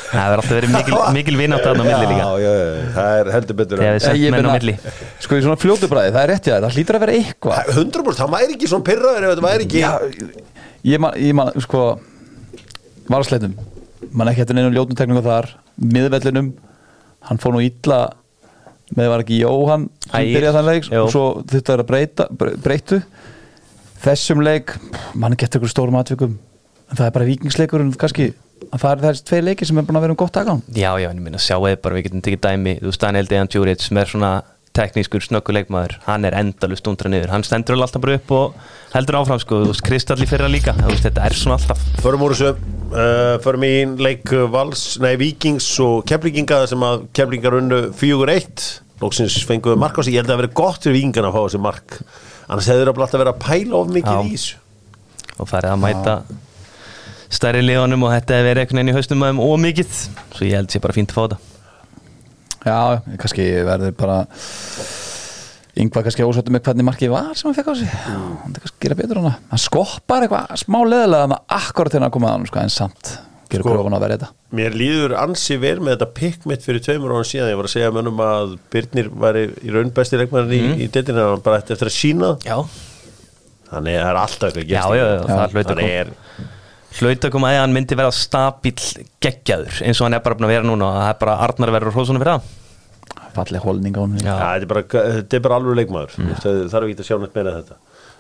það 0.08 0.28
verður 0.32 0.42
alltaf 0.42 0.56
verið 0.58 0.74
mikil, 0.76 0.98
mikil 1.18 1.38
vinátt 1.42 1.66
að 1.68 1.74
á 1.74 1.84
milli 1.84 2.10
líka. 2.12 2.18
Já, 2.18 2.30
já, 2.44 2.52
já, 2.58 2.90
það 2.98 3.16
er 3.22 3.32
heldur 3.36 3.58
betur 3.62 3.82
þegar 3.82 3.88
en- 3.88 3.98
við 3.98 4.06
sett 4.08 4.20
Ég 4.22 4.36
menn 4.36 4.48
á 4.48 4.52
milli. 4.58 4.76
Sko 5.26 5.38
í 5.40 5.44
svona 5.46 5.60
fljótu 5.62 5.90
bræði, 5.92 6.14
það 6.16 6.22
er 6.24 6.32
rétt 6.34 6.50
já, 6.52 6.56
það 6.64 6.76
hlýtur 6.78 6.98
að 7.00 7.04
vera 7.06 7.18
eitthvað. 7.22 7.72
100% 7.78 8.22
það 8.22 8.32
væri 8.38 8.56
ekki 8.58 8.70
svona 8.72 8.88
pyrraður 8.92 9.28
ef 9.28 9.34
þetta 9.34 9.48
væri 9.48 9.68
ekki 9.68 9.82
Já, 9.84 9.92
ég 10.94 11.04
man, 11.04 11.18
ég 11.28 11.36
man 11.38 11.52
sko 11.68 11.84
Varasleitum. 13.08 13.54
Man 14.12 14.30
ekki 14.32 14.44
eftir 14.46 14.58
neinu 14.58 14.72
ljótum 14.76 14.98
tekningu 15.00 15.24
þar 15.26 15.50
Miðvellinum. 15.80 16.50
Hann 17.28 17.40
fór 17.42 17.56
nú 17.56 17.62
illa 17.64 18.00
með 18.96 19.10
var 19.12 19.24
ekki 19.26 19.42
Jóhann 19.42 19.90
sem 20.08 20.30
byrjaði 20.32 20.56
þann 20.56 20.68
leik 20.70 20.86
og 20.96 21.10
svo 21.12 21.24
þetta 21.52 21.74
er 21.74 21.82
að 21.84 21.88
breyta, 21.90 22.26
bre- 22.40 22.54
breytu 22.64 23.02
þessum 24.04 24.40
leik 24.46 24.72
mann 25.20 25.36
getur 25.40 25.60
ykkur 25.60 25.72
stórum 25.74 25.98
atvikum. 26.00 26.38
En 26.88 26.96
það 27.00 27.10
er 27.10 27.16
bara 27.18 27.28
vikingsleikurinn 27.28 27.90
kannski 28.00 28.30
að 28.72 28.84
það 28.84 28.92
er 28.92 29.04
þessi 29.06 29.26
tvei 29.30 29.42
leikir 29.46 29.70
sem 29.70 29.80
er 29.80 29.88
búin 29.88 30.00
að 30.00 30.06
vera 30.08 30.16
um 30.16 30.20
gott 30.20 30.40
aðgang 30.42 30.62
Já, 30.74 30.92
já, 31.00 31.10
en 31.10 31.18
ég 31.20 31.26
minna, 31.26 31.42
sjáu 31.42 31.64
þið 31.66 31.82
bara, 31.84 31.98
við 31.98 32.08
getum 32.08 32.24
tekið 32.28 32.46
dæmi 32.48 32.78
Þú 32.82 32.92
veist, 32.92 33.04
Daniel 33.04 33.32
Dejan 33.32 33.52
Djuric 33.52 33.84
sem 33.86 34.00
er 34.02 34.12
svona 34.14 34.32
teknískur 34.78 35.24
snögguleikmaður, 35.26 35.96
hann 36.06 36.26
er 36.28 36.36
endalust 36.38 36.86
undra 36.86 37.10
niður, 37.10 37.32
hann 37.34 37.46
stendur 37.46 37.80
alltaf 37.82 38.04
bara 38.04 38.18
upp 38.20 38.34
og 38.38 38.58
heldur 38.94 39.18
áfram, 39.18 39.40
sko, 39.42 39.64
þú 39.64 39.72
veist, 39.72 39.84
Kristall 39.88 40.22
í 40.22 40.28
fyrra 40.30 40.50
líka 40.52 40.76
þú 40.78 40.92
veist, 40.92 41.06
þetta 41.08 41.24
er 41.26 41.38
svona 41.40 41.58
alltaf 41.58 41.82
Förum 42.04 42.26
úr 42.28 42.36
þessu, 42.36 42.52
uh, 42.92 43.38
förum 43.42 43.66
í 43.66 43.72
leik 44.06 44.36
Vals, 44.54 44.84
nei 45.02 45.16
Víkings 45.18 45.72
og 45.82 46.04
Keflinginga 46.10 46.60
sem 46.70 46.86
að 46.86 47.08
Keflingar 47.18 47.58
unnu 47.58 47.88
4-1 47.98 48.68
Lóksins 49.02 49.38
fenguðu 49.46 49.78
mark 49.78 49.98
á 49.98 50.02
sig, 50.02 50.16
ég 50.16 50.24
held 50.24 50.32
að 50.32 50.34
það 50.34 50.42
verið 50.42 50.56
gott 50.58 50.86
fyrir 50.86 50.98
Víkingarna 50.98 51.30
að 51.30 51.36
fá 51.36 51.42
þessi 51.44 51.60
mark. 51.62 51.98
Annars 52.48 52.70
hefur 52.72 52.90
það 52.90 53.02
alltaf 53.04 53.22
verið 53.22 53.34
að 53.34 53.44
pæla 53.44 53.78
of 53.78 53.92
mikið 53.94 54.22
í 54.24 54.32
þessu. 54.32 54.62
Og 55.38 55.50
farið 55.52 55.74
að 55.76 55.82
mæta 55.84 56.16
stærri 57.30 57.62
liðanum 57.66 58.04
og 58.08 58.14
þetta 58.16 58.38
hefur 58.38 58.48
verið 58.50 58.62
einhvern 58.64 58.80
veginn 58.82 58.92
í 58.94 58.98
haustum 58.98 59.24
aðeim 59.28 59.42
ómikið, 59.44 59.94
svo 60.36 60.46
ég 60.48 60.56
held 60.60 60.72
sé 60.74 60.80
bara 60.84 60.94
fínt 60.96 61.12
að 61.12 61.18
fá 61.18 61.24
þetta. 61.28 61.40
Já, 62.68 62.80
kannski 63.22 63.46
verður 63.68 63.94
bara 64.00 64.18
yngvað 65.78 66.08
kannski 66.08 66.26
ósvættu 66.26 66.54
með 66.56 66.64
hvernig 66.66 66.88
markið 66.88 67.12
var 67.14 67.30
sem 67.38 67.48
hann 67.52 67.56
fekk 67.58 67.70
á 67.70 67.74
sig. 67.78 67.92
Hann 68.08 68.56
er 68.56 68.64
kannski 68.64 68.78
að 68.80 68.84
gera 68.88 68.98
betur 68.98 69.20
hana 69.22 69.34
hann 69.52 69.62
skoppar 69.62 70.26
eitthvað 70.26 70.56
smá 70.64 70.80
leðilega 70.90 71.30
með 71.34 71.56
akkurat 71.60 71.94
til 71.94 72.02
að 72.02 72.14
koma 72.16 72.32
að 72.32 72.38
hann 72.38 72.48
sko, 72.50 72.64
en 72.64 72.74
samt 72.74 73.12
gerur 73.48 73.64
Sko. 73.64 73.76
grófun 73.78 73.96
að 73.96 74.02
verða 74.04 74.18
þetta. 74.18 74.30
Mér 74.58 74.74
líður 74.76 75.14
ansi 75.22 75.56
vel 75.62 75.78
með 75.80 75.94
þetta 75.94 76.08
pikk 76.18 76.48
mitt 76.50 76.66
fyrir 76.66 76.82
tveimur 76.84 77.14
ára 77.16 77.28
síðan. 77.30 77.52
Ég 77.54 77.60
var 77.62 77.68
að 77.70 77.74
segja 77.78 77.92
mönnum 77.96 78.20
að 78.26 78.58
Byrnir 78.74 79.08
væri 79.24 79.44
í 79.64 79.72
raun 79.72 79.94
besti 79.96 80.20
leikmærin 80.20 80.52
í, 80.52 80.62
Mhm. 80.66 80.82
í 80.84 81.16
hann 81.16 81.42
bara 81.46 81.58
eftir 81.62 81.78
að 81.88 81.96
sína 81.96 82.34
Já, 82.44 82.58
þannig 83.72 83.96
að 83.96 84.04
það 84.04 84.12
er 84.12 84.20
alltaf 84.24 84.52
eitthvað 84.52 84.68
já, 84.68 84.84
já, 84.98 85.06
já, 85.08 85.22
það 85.28 85.52
hlaut 85.54 85.66
að 85.68 85.76
Þannig 85.78 85.94
er 86.02 86.08
hlaut 87.02 87.28
að 87.28 87.34
koma 87.34 87.50
að 87.54 87.60
hann 87.62 87.76
myndi 87.76 87.98
vera 88.00 88.14
stabíl 88.16 88.74
geggjaður, 89.24 89.82
eins 89.88 90.00
og 90.02 90.08
hann 90.08 90.18
er 90.18 90.24
bara 90.26 90.38
búin 90.40 90.48
að 90.48 90.54
vera 90.56 90.68
núna. 90.68 90.88
Og 90.90 90.98
það 91.02 91.12
er 91.12 91.20
bara 91.24 91.36
Arnar 91.48 91.74
verður 91.76 91.96
hrósunum 91.98 92.24
fyrir 92.24 92.34
það. 92.38 92.56
Falleg 93.38 93.66
holning 93.68 93.98
á 93.98 94.02
hann 94.02 94.16
þetta, 94.18 94.48
er 94.58 94.66
bara, 94.72 94.84
þetta 94.88 95.38
er 95.38 95.44
bara 95.46 95.60
alveg 95.62 95.78
leikmaður. 95.82 96.16
Mm. 96.18 96.32
það 96.44 96.62
þarf 96.74 96.88
ekki 96.90 97.04
að 97.04 97.10
sjá 97.10 97.18
neitt 97.22 97.38
meira 97.38 97.54
en 97.54 97.60
þetta. 97.62 97.78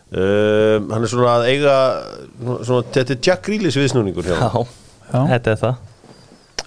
Um, 0.08 0.86
hann 0.94 1.04
er 1.04 1.12
svona 1.12 1.32
að 1.36 1.48
eiga 1.52 1.74
svona, 2.64 2.84
þetta 2.96 3.16
er 3.16 3.24
Jack 3.28 3.42
Grealish 3.44 3.76
viðsnúningur 3.82 4.30
hjá 4.30 4.38
Já. 4.38 4.62
Já. 5.12 5.20
þetta 5.34 5.52
er 5.52 5.60
það. 5.64 5.82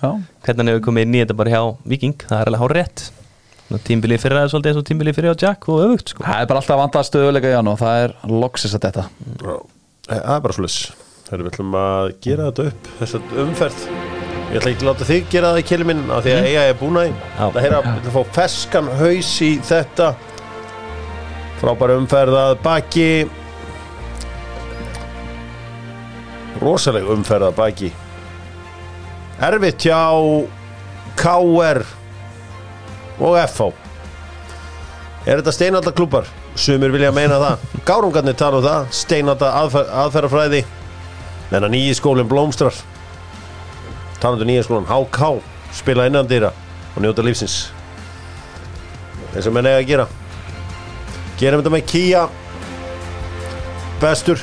Já, 0.01 0.11
hvernig 0.45 0.75
hefur 0.75 0.85
komið 0.91 1.07
inn 1.07 1.17
í 1.17 1.23
þetta 1.23 1.37
bara 1.39 1.55
hjá 1.55 1.63
Viking 1.93 2.27
það 2.27 2.43
er 2.43 2.51
alveg 2.51 2.63
hár 2.65 2.75
rétt. 2.81 3.07
Tímbilið 3.87 4.19
fyrir 4.25 4.41
aðeins 4.41 4.51
svolítið 4.55 4.73
eins 4.73 4.81
og 4.81 4.87
tímbilið 4.89 5.17
fyrir 5.21 5.31
á 5.31 5.41
Jack 5.45 5.69
og 5.71 5.85
öfugt 5.85 6.11
sko. 6.11 6.25
það 6.27 6.41
er 6.43 6.49
bara 6.51 6.59
alltaf 6.59 6.75
að 6.75 6.81
vanta 6.83 7.03
stöðuleika 7.07 7.53
í 7.53 7.55
hann 7.55 7.71
og 7.71 7.77
það 7.79 8.01
er 8.03 8.15
loksis 8.33 8.75
að 8.75 8.87
þetta 8.89 9.05
Já, 9.47 9.55
það 10.11 10.33
er 10.35 10.43
bara 10.49 10.57
svolítið 10.57 11.07
þegar 11.31 11.45
við 11.45 11.53
ætlum 11.53 11.75
að 11.79 12.09
gera 12.25 12.47
þetta 12.49 12.65
upp 12.71 12.89
þessa 12.99 13.21
umferð. 13.45 13.83
Ég 14.51 14.57
ætla 14.59 14.71
ekki 14.73 14.83
að 14.83 14.89
láta 14.89 15.07
þig 15.07 15.29
gera 15.31 15.51
það 15.53 15.61
í 15.61 15.67
keli 15.69 15.85
minn 15.87 16.01
af 16.11 16.25
því 16.25 16.33
að 16.35 16.47
eiga 16.49 16.63
er 16.67 16.79
búin 16.81 16.97
að 16.99 17.13
það 17.39 17.59
ætlum 17.67 17.99
að 18.01 18.09
fá 18.17 18.33
feskan 18.35 18.89
haus 18.99 19.29
í 19.47 19.51
þetta. 19.69 20.09
Frábæra 21.61 21.99
umferð 22.01 22.39
að 22.41 22.55
baki. 22.65 23.11
Rosaleg 26.61 27.07
umferð 27.15 27.51
að 27.53 27.61
baki. 27.61 27.93
Erfitt 29.51 29.87
hjá 29.87 30.03
KR 31.21 31.85
og 33.21 33.39
FH 33.45 33.71
Er 35.29 35.39
þetta 35.39 35.53
steinalda 35.53 35.93
klúpar? 35.95 36.27
Sumir 36.59 36.91
vilja 36.91 37.13
meina 37.15 37.39
það. 37.39 37.65
Gárungarnir 37.87 38.37
tala 38.41 38.59
um 38.59 38.65
það. 38.65 38.87
Steinalda 38.97 39.51
aðfer 39.61 39.91
aðferðafræði 40.03 40.63
Menna 41.51 41.71
nýji 41.71 41.97
skólinn 41.99 42.29
blómstrar. 42.31 42.75
Talandu 44.21 44.47
nýja 44.47 44.67
skólan 44.67 44.87
HK 44.89 45.41
Spila 45.75 46.07
innan 46.11 46.29
dýra 46.29 46.53
og 46.97 47.03
njóta 47.03 47.23
lífsins. 47.25 47.71
Eins 49.35 49.47
og 49.47 49.55
menn 49.55 49.69
eiga 49.71 49.81
að 49.83 49.89
gera. 49.91 50.07
Gerum 51.41 51.63
þetta 51.63 51.75
með 51.75 51.85
Kia 51.91 52.25
Bestur. 54.01 54.41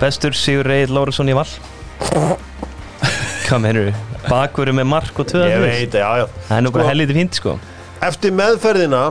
Bestur 0.00 0.36
Sigur 0.36 0.68
Reyð 0.68 0.92
Lárusson 0.92 1.30
í 1.30 1.36
val. 1.36 1.48
Hvað 3.44 3.60
mennur 3.64 3.88
við? 3.90 4.02
bakverður 4.28 4.78
með 4.78 4.86
mark 4.88 5.18
og 5.20 5.28
tvöða 5.28 5.48
Ég 5.50 5.62
veit, 5.62 5.96
já, 6.00 6.08
já. 6.22 6.26
Það 6.48 6.56
er 6.56 6.64
nú 6.64 6.72
bara 6.74 6.84
Sko, 6.84 6.90
helviti 6.92 7.16
fínt 7.18 7.38
sko. 7.38 7.54
Eftir 8.04 8.34
meðferðina 8.36 9.02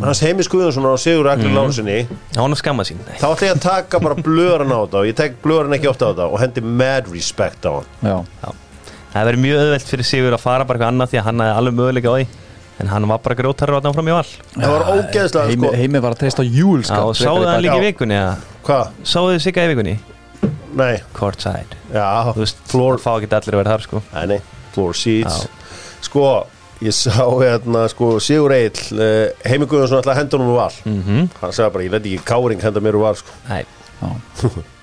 Hans 0.00 0.22
Heimis 0.24 0.48
Guðjónsson 0.50 0.86
og 0.88 0.98
Sigur 1.00 1.28
Akli 1.30 1.50
mm. 1.50 2.16
Var 2.36 2.48
nú 2.48 2.58
skamma 2.58 2.86
sín. 2.88 3.00
Þá 3.20 3.26
ætla 3.30 3.48
ég 3.50 3.56
að 3.56 3.62
taka 3.66 4.00
bara 4.02 4.16
blöðran 4.16 4.72
á 4.72 4.78
þetta 4.80 5.00
og 5.02 5.08
ég 5.08 5.16
tek 5.18 5.38
blöðran 5.44 5.76
ekki 5.76 5.90
ofta 5.90 6.08
á 6.08 6.10
þetta 6.12 6.28
og 6.30 6.40
hendi 6.40 6.64
mad 6.64 7.10
respect 7.12 7.68
á 7.68 7.72
hann. 7.76 7.90
Já, 8.00 8.52
það 9.12 9.28
verður 9.30 9.42
mjög 9.44 9.64
öðvelt 9.64 9.90
fyrir 9.92 10.08
Sigur 10.08 10.36
að 10.36 10.44
fara 10.44 10.68
bara 10.68 10.78
eitthvað 10.78 10.94
annað 10.94 11.12
því 11.12 11.20
að 11.20 11.26
hann 11.28 11.44
hefði 11.44 11.58
alveg 11.60 11.76
möguleika 11.80 12.12
á 12.12 12.16
því. 12.16 12.28
En 12.80 12.88
hann 12.88 13.08
var 13.10 13.20
bara 13.20 13.36
grótarur 13.36 13.76
á 13.76 13.92
fram 13.92 14.08
í 14.08 14.14
val. 14.16 14.28
Það 14.54 14.70
var 14.72 14.86
ógeðslega 14.88 15.50
heimi, 15.50 15.66
sko, 15.66 15.80
heimi 15.82 16.00
var 16.00 16.14
að 16.16 16.22
treysta 16.22 16.46
júl 16.46 16.80
Já, 16.80 16.94
og 17.02 17.12
sáðu 17.18 17.50
hann 17.50 17.60
líka 17.60 17.76
í 17.76 17.84
vikunni 17.90 18.16
eða? 18.16 18.38
Hvað? 18.64 18.94
sáðu 19.04 19.34
þið 19.34 19.42
sigga 19.44 19.66
í 19.66 19.70
vikunni? 19.74 19.98
Nei, 20.80 20.94
courtside. 21.12 21.76
Já, 21.92 22.06
þú 22.30 22.40
veist, 22.40 22.62
floor 22.70 22.96
það 22.96 23.04
fá 23.04 23.10
ekki 23.18 23.36
allir 23.36 23.56
að 23.56 23.60
vera 23.60 23.74
þar 23.74 23.84
sko. 23.84 24.02
Nei, 24.14 24.24
nei, 24.30 24.38
floor 24.72 24.96
seats. 24.96 25.42
Já. 25.44 25.76
Sko, 26.06 26.24
ég 26.80 26.94
sá 26.96 27.22
hérna 27.22 27.84
sko, 27.92 28.14
Sigur 28.24 28.54
Egil 28.56 28.98
uh, 28.98 29.46
Heimi 29.46 29.68
Guðjónsson 29.68 30.00
ætla 30.00 30.14
að 30.14 30.20
henda 30.22 30.38
honum 30.38 30.52
úr 30.54 30.60
val. 30.62 30.76
Mm 30.88 31.30
Hann 31.42 31.52
sagði 31.56 31.72
bara, 31.76 31.86
ég 31.86 31.94
let 31.94 32.06
ekki 32.10 32.28
káring 32.32 32.62
henda 32.64 32.82
mér 32.84 32.98
úr 33.00 33.06
val 33.08 33.18
sko. 33.20 33.40
Nei, 33.50 33.64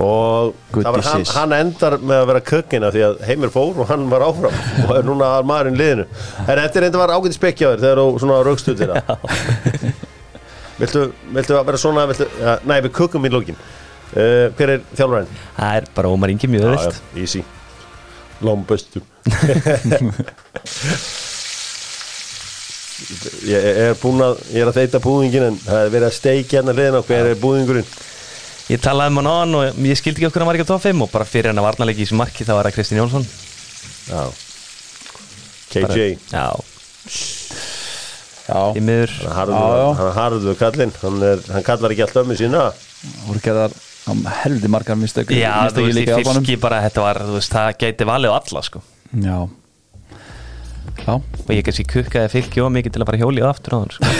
Og 0.00 0.54
Good 0.70 0.86
það 0.86 0.94
var 0.94 1.02
hann, 1.08 1.24
hann 1.34 1.52
endar 1.56 1.96
með 1.98 2.20
að 2.20 2.28
vera 2.30 2.40
kökkina 2.46 2.90
Því 2.94 3.00
að 3.08 3.16
Heimir 3.26 3.50
fór 3.50 3.80
og 3.82 3.88
hann 3.90 4.04
var 4.12 4.22
áfram. 4.22 4.54
Og 4.86 4.92
er 4.94 5.08
núna 5.08 5.32
að 5.40 5.48
maðurinn 5.50 5.80
liðinu. 5.80 6.04
En 6.44 6.60
þetta 6.62 6.84
reynda 6.84 7.00
var 7.02 7.12
ágæti 7.16 7.36
spekjaður 7.36 7.82
Þegar 7.82 8.02
þú 8.04 8.22
svona 8.22 8.38
raukstuðir 8.46 8.94
það. 8.94 9.26
Viltu, 10.80 11.02
viltu 11.34 11.56
að 11.58 11.66
vera 11.68 11.78
svona 11.80 12.06
viltu, 12.08 12.26
ja, 12.40 12.54
Nei, 12.64 12.78
við 12.86 12.92
kökkum 12.96 13.26
í 13.28 13.30
lókin 13.34 13.58
uh, 13.58 14.46
Hver 14.56 14.76
er 14.78 14.84
þjálfurinn? 14.94 15.34
það 15.58 15.80
er 15.80 15.88
bara 15.98 16.12
Ómar 16.14 16.32
Ingi 16.32 16.48
mjög 16.48 16.70
já, 16.72 16.92
easy 17.20 17.42
Lombustum 18.44 19.04
Ég 23.48 23.66
er 23.86 23.96
búinn 24.00 24.22
að 24.24 24.40
Ég 24.52 24.62
er 24.62 24.70
að 24.70 24.78
þeita 24.80 25.00
búðingin 25.04 25.48
En 25.50 25.58
það 25.64 25.84
er 25.86 25.92
verið 25.94 26.08
að 26.10 26.16
steikja 26.18 26.60
hérna 26.60 26.76
liðina 26.76 27.02
Hver 27.08 27.30
er 27.32 27.40
búðingurinn? 27.40 27.90
Ég 28.70 28.78
talaði 28.84 29.10
um 29.10 29.18
hann 29.18 29.26
á 29.26 29.34
hann 29.40 29.54
og 29.58 29.78
ég 29.82 29.98
skildi 29.98 30.20
ekki 30.20 30.28
okkur 30.28 30.44
hann 30.44 30.50
var 30.52 30.56
ekki 30.60 30.66
á 30.68 30.70
top 30.70 30.84
5 30.84 31.00
og 31.02 31.08
bara 31.10 31.26
fyrir 31.26 31.50
hann 31.50 31.58
að 31.58 31.66
varnalegi 31.66 32.04
í 32.04 32.06
þessu 32.06 32.18
marki 32.20 32.44
þá 32.46 32.52
var 32.54 32.68
það 32.68 32.76
Kristinn 32.76 33.00
Jónsson. 33.00 33.24
Já. 34.06 34.20
KJ 35.72 36.04
Já, 36.30 36.44
Já, 38.46 38.60
í 38.78 38.82
miður. 38.84 39.16
Hann 39.24 39.26
er 39.26 39.34
harður, 39.40 39.58
Já, 39.58 39.88
hann 39.98 40.06
er 40.12 40.16
harður 40.20 40.60
kallinn. 40.60 40.94
Hann, 41.02 41.18
er, 41.32 41.42
hann 41.54 41.66
kallar 41.66 41.94
ekki 41.96 42.04
allt 42.06 42.20
ömmu 42.22 42.38
sína. 42.38 42.62
Voru 43.26 43.42
gerðar 43.42 43.74
á 44.10 44.12
heldi 44.42 44.70
margar 44.72 44.98
mistök 44.98 45.30
Já, 45.32 45.70
þú 45.70 45.86
veist, 45.86 46.02
álfanum. 46.10 46.42
fylki 46.42 46.58
bara 46.60 46.82
þetta 46.86 47.06
var, 47.06 47.22
þú 47.28 47.38
veist, 47.38 47.54
það 47.54 47.72
gæti 47.84 48.10
valið 48.10 48.34
á 48.34 48.38
alla 48.40 48.62
sko 48.66 48.82
Já 49.14 49.38
Já, 51.00 51.14
og 51.16 51.50
ég 51.54 51.64
kannski 51.64 51.86
kukkaði 51.88 52.28
fylki 52.34 52.60
og 52.60 52.72
mikið 52.74 52.92
til 52.94 53.02
að 53.02 53.08
fara 53.08 53.20
hjóli 53.22 53.40
og 53.44 53.48
aftur 53.54 53.72
á 53.72 53.78
hann 53.80 53.92
sko. 53.94 54.04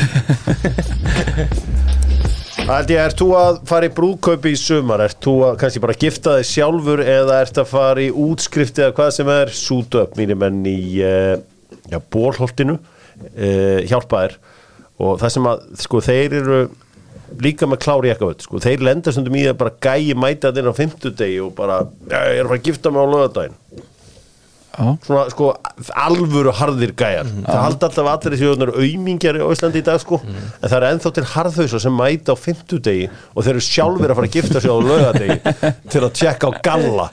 Aldi, 2.70 2.94
ert 3.00 3.18
þú 3.18 3.28
að 3.34 3.56
fara 3.66 3.88
í 3.88 3.92
brúðkaupi 3.94 4.52
í 4.54 4.58
sumar? 4.58 5.02
Ert 5.02 5.18
þú 5.24 5.34
að 5.48 5.56
kannski 5.62 5.82
bara 5.82 5.96
gifta 5.98 6.36
þig 6.38 6.48
sjálfur 6.50 7.02
eða 7.02 7.40
ert 7.44 7.60
að 7.62 7.70
fara 7.70 8.04
í 8.04 8.10
útskrift 8.12 8.78
eða 8.78 8.94
hvað 8.96 9.10
sem 9.16 9.30
er 9.34 9.52
sút 9.56 9.96
upp 9.98 10.14
mínir 10.18 10.38
menn 10.38 10.60
í 10.68 10.78
uh, 11.02 11.34
já, 11.90 11.98
bólholtinu 12.12 12.76
uh, 12.78 13.80
hjálpa 13.90 14.22
þér 14.24 14.36
og 15.00 15.18
það 15.22 15.34
sem 15.34 15.48
að 15.50 15.66
sko 15.80 16.02
þeir 16.04 16.36
eru 16.42 16.60
líka 17.44 17.68
með 17.70 17.82
klári 17.84 18.12
ekkert 18.14 18.44
sko. 18.46 18.60
Þeir 18.62 18.82
lenda 18.88 19.14
stundum 19.14 19.38
í 19.38 19.46
að 19.50 19.60
bara 19.60 19.76
gæi 19.82 20.16
mæta 20.18 20.52
þinn 20.56 20.70
á 20.70 20.74
fimmtudegi 20.76 21.38
og 21.44 21.54
bara 21.58 21.82
ég 22.10 22.40
er 22.40 22.44
að 22.44 22.50
fara 22.50 22.60
að 22.60 22.68
gifta 22.68 22.92
mig 22.92 23.02
á 23.02 23.12
lögadaginn 23.14 23.56
já, 24.70 24.84
svona 25.04 25.24
sko 25.32 25.48
alvöru 25.98 26.52
harðir 26.56 26.92
gæjar. 26.96 27.30
Það 27.46 27.64
haldi 27.64 27.88
alltaf 27.88 28.10
allir 28.12 28.34
þessi 28.34 28.46
þjóðnar 28.46 28.74
auðmingjar 28.76 29.38
í 29.40 29.46
Íslandi 29.46 29.82
í 29.82 29.86
dag 29.86 30.02
sko. 30.02 30.20
En 30.24 30.66
það 30.66 30.76
er 30.78 30.88
ennþá 30.90 31.14
til 31.16 31.26
harðhauðsar 31.34 31.84
sem 31.86 31.98
mæta 32.00 32.36
á 32.36 32.42
fimmtudegi 32.42 33.08
og 33.34 33.44
þeir 33.44 33.54
eru 33.56 33.66
sjálfur 33.66 34.14
að 34.14 34.20
fara 34.20 34.30
að 34.30 34.38
gifta 34.38 34.62
sig 34.62 34.70
á 34.72 34.78
lögadegi 34.90 35.56
til 35.92 36.04
að 36.06 36.14
tjekka 36.20 36.50
á 36.50 36.52
galla 36.64 37.10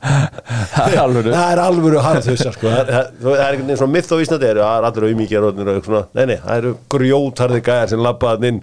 það 0.00 0.94
er 0.94 1.00
alveg 1.02 1.28
það 1.30 1.50
er 1.52 1.60
alvöru 1.64 2.02
harðhausar 2.04 2.54
sko. 2.56 2.70
Það, 2.72 2.90
það, 2.94 3.12
það 3.20 3.34
er 3.34 3.44
einhvern 3.44 3.66
veginn 3.66 3.80
svona 3.82 3.94
myth 3.96 4.10
á 4.10 4.16
Íslandi 4.24 4.46
það 4.48 4.54
eru 4.54 4.64
allir 4.70 5.06
auðmingjar 5.10 5.46
og 5.46 5.60
eitthvað 5.60 5.86
svona. 5.90 6.02
Nei 6.16 6.24
nei, 6.30 6.36
það 6.46 6.56
eru 6.62 6.72
grjótharðir 6.96 7.62
gæjar 7.68 7.92
sem 7.92 8.02
labbaðan 8.06 8.48
inn. 8.50 8.60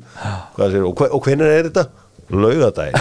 Hvað 0.57 0.73
segirðu? 0.75 0.91
og, 0.91 0.97
hve- 1.01 1.11
og 1.17 1.25
hvernig 1.27 1.53
er 1.59 1.69
þetta? 1.71 1.87
laugadaginn 2.27 2.97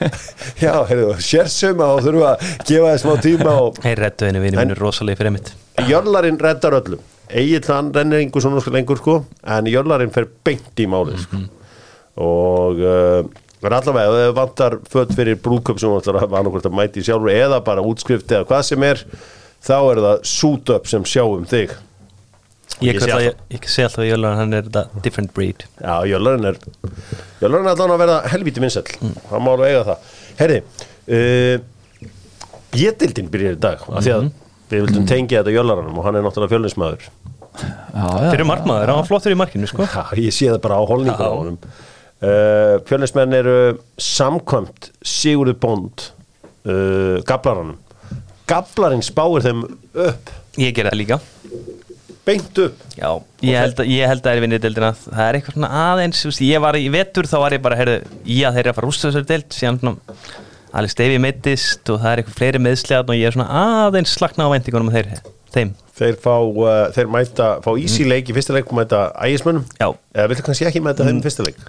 já, 0.64 0.72
heyrðu, 0.90 1.14
sérsuma 1.24 1.86
og 1.94 2.02
þurfum 2.04 2.26
að 2.28 2.42
gefa 2.68 2.90
þið 2.90 2.98
smá 3.00 3.14
tíma 3.24 3.54
og 3.62 3.78
Hei, 3.80 3.94
reddu 3.96 4.26
henni 4.28 4.42
vinni 4.42 4.58
minn 4.60 4.74
er 4.74 4.82
rosalega 4.82 5.16
fyrir 5.22 5.32
mitt 5.38 5.48
Jörlarinn 5.88 6.36
reddar 6.42 6.76
öllum. 6.76 7.00
Egil 7.32 7.62
hann 7.70 7.88
rennir 7.96 8.20
einhver 8.20 8.42
svona 8.44 8.60
lengur 8.74 8.98
sko. 9.00 9.14
En 9.46 9.68
Jörlarinn 9.72 10.12
fer 10.12 10.26
beint 10.44 10.80
í 10.82 10.88
málið 10.90 11.22
sko. 11.22 11.40
og 12.28 12.80
uh, 12.82 13.22
er 13.66 13.74
allavega 13.78 14.06
ef 14.06 14.16
þið 14.18 14.36
vantar 14.36 14.78
föt 14.92 15.12
fyrir 15.18 15.38
brúköp 15.42 15.80
sem 15.82 15.94
ætlar 15.96 16.20
að 16.20 16.36
annarkvort 16.38 16.68
að 16.68 16.76
mæti 16.78 17.02
sjálfur 17.06 17.32
eða 17.32 17.58
bara 17.66 17.84
útskrift 17.84 18.30
eða 18.30 18.46
hvað 18.48 18.64
sem 18.68 18.86
er 18.86 19.02
þá 19.64 19.76
er 19.78 20.00
það 20.04 20.24
suit 20.30 20.72
up 20.74 20.90
sem 20.90 21.06
sjáum 21.08 21.46
þig. 21.48 21.74
Ég, 22.84 22.98
Ég 23.00 23.24
ég, 23.24 23.38
ég, 23.50 23.64
sé 23.66 23.82
alltaf 23.86 24.04
að 24.04 24.10
Jölar 24.10 24.36
hann 24.38 24.54
er 24.54 24.66
þetta 24.68 25.02
different 25.02 25.32
breed. 25.34 25.64
Já, 25.80 25.94
Jörlarinn 26.06 26.50
er 26.50 26.58
Jörlarinn 27.40 27.66
er 27.66 27.72
allavega 27.72 27.96
að 27.96 28.02
verða 28.04 28.18
helvíti 28.34 28.62
minnsell 28.62 28.84
hann 29.32 29.42
má 29.42 29.50
alveg 29.54 29.72
eiga 29.72 29.86
það. 29.88 30.12
Herri, 30.38 30.58
uh, 31.16 32.04
Jétildin 32.78 33.32
byrjar 33.32 33.56
í 33.56 33.60
dag 33.64 33.82
af 33.88 34.04
því 34.04 34.14
að 34.14 34.28
við 34.68 34.84
vildum 34.84 35.08
tengja 35.08 35.40
þetta 35.40 35.56
Jörlarannum 35.56 35.98
og 35.98 36.06
hann 36.06 36.20
er 36.20 36.26
náttúrulega 36.26 36.54
fjölinsmaður 36.54 37.08
Fyrir 37.58 38.46
markmaður, 38.46 38.92
hann 38.92 39.00
var 39.00 39.06
flottur 39.08 39.34
í 39.34 39.38
markinu 39.38 39.66
sko. 39.66 39.86
Já, 39.88 40.04
ég 40.20 40.34
sé 40.36 40.46
það 40.52 40.60
bara 40.68 40.78
á 40.78 40.82
holningur 40.86 41.24
á 41.24 41.34
honum 41.34 41.56
uh, 42.22 42.78
Fjölnismenn 42.88 43.36
eru 43.38 43.58
samkvæmt 44.02 44.90
Sigurður 45.02 45.58
Bond 45.62 46.08
uh, 46.68 47.18
Gablaranum. 47.28 47.78
Gablarinn 48.48 49.04
spáir 49.04 49.44
þeim 49.44 49.66
upp. 49.92 50.32
Ég 50.58 50.74
ger 50.76 50.88
það 50.88 50.98
líka. 51.02 51.20
Beint 52.28 52.60
upp. 52.60 52.80
Já, 52.98 53.08
ég 53.40 53.56
held, 53.56 53.78
að, 53.80 53.88
ég 53.88 54.10
held 54.10 54.20
að 54.20 54.26
það 54.26 54.34
er 54.34 54.42
vinnið 54.44 54.64
deildina. 54.66 54.90
Það 55.06 55.24
er 55.24 55.38
eitthvað 55.38 55.56
svona 55.56 55.70
aðeins 55.86 56.24
veist, 56.28 56.42
Ég 56.44 56.60
var 56.60 56.76
í 56.76 56.90
vetur, 56.92 57.28
þá 57.28 57.38
var 57.40 57.56
ég 57.56 57.62
bara 57.64 57.78
heyrðu, 57.78 57.96
að 58.04 58.58
þeir 58.58 58.62
eru 58.62 58.72
að 58.72 58.76
fara 58.76 58.88
rústa 58.90 59.08
þessari 59.08 59.28
deild 59.30 59.56
Síðan 59.56 59.96
Alex 60.76 60.98
Davey 60.98 61.20
meittist 61.22 61.88
Og 61.88 62.02
það 62.02 62.10
er 62.10 62.20
eitthvað 62.20 62.38
fleiri 62.42 62.60
meðslega 62.60 63.06
Og 63.08 63.16
ég 63.16 63.30
er 63.30 63.36
svona 63.38 63.62
aðeins 63.86 64.12
slakna 64.18 64.44
á 64.44 64.52
vendingunum 64.52 64.92
þeir, 64.92 65.08
Þeim. 65.54 65.72
Þeir 65.96 66.18
fá, 66.20 66.34
uh, 66.36 66.74
þeir 66.92 67.08
mæta 67.10 67.46
fá 67.64 67.70
easy 67.80 68.04
leik 68.04 68.28
í 68.28 68.34
fyrsta 68.36 68.52
leik 68.52 68.68
og 68.68 68.76
mæta 68.76 69.06
ægismönnum? 69.24 69.64
Já. 69.80 69.88
eða 70.12 70.28
viltu 70.30 70.44
kannski 70.44 70.68
ekki 70.68 70.82
mæta 70.84 71.06
þeim 71.08 71.22
í 71.22 71.24
fyrsta 71.24 71.46
leik 71.46 71.62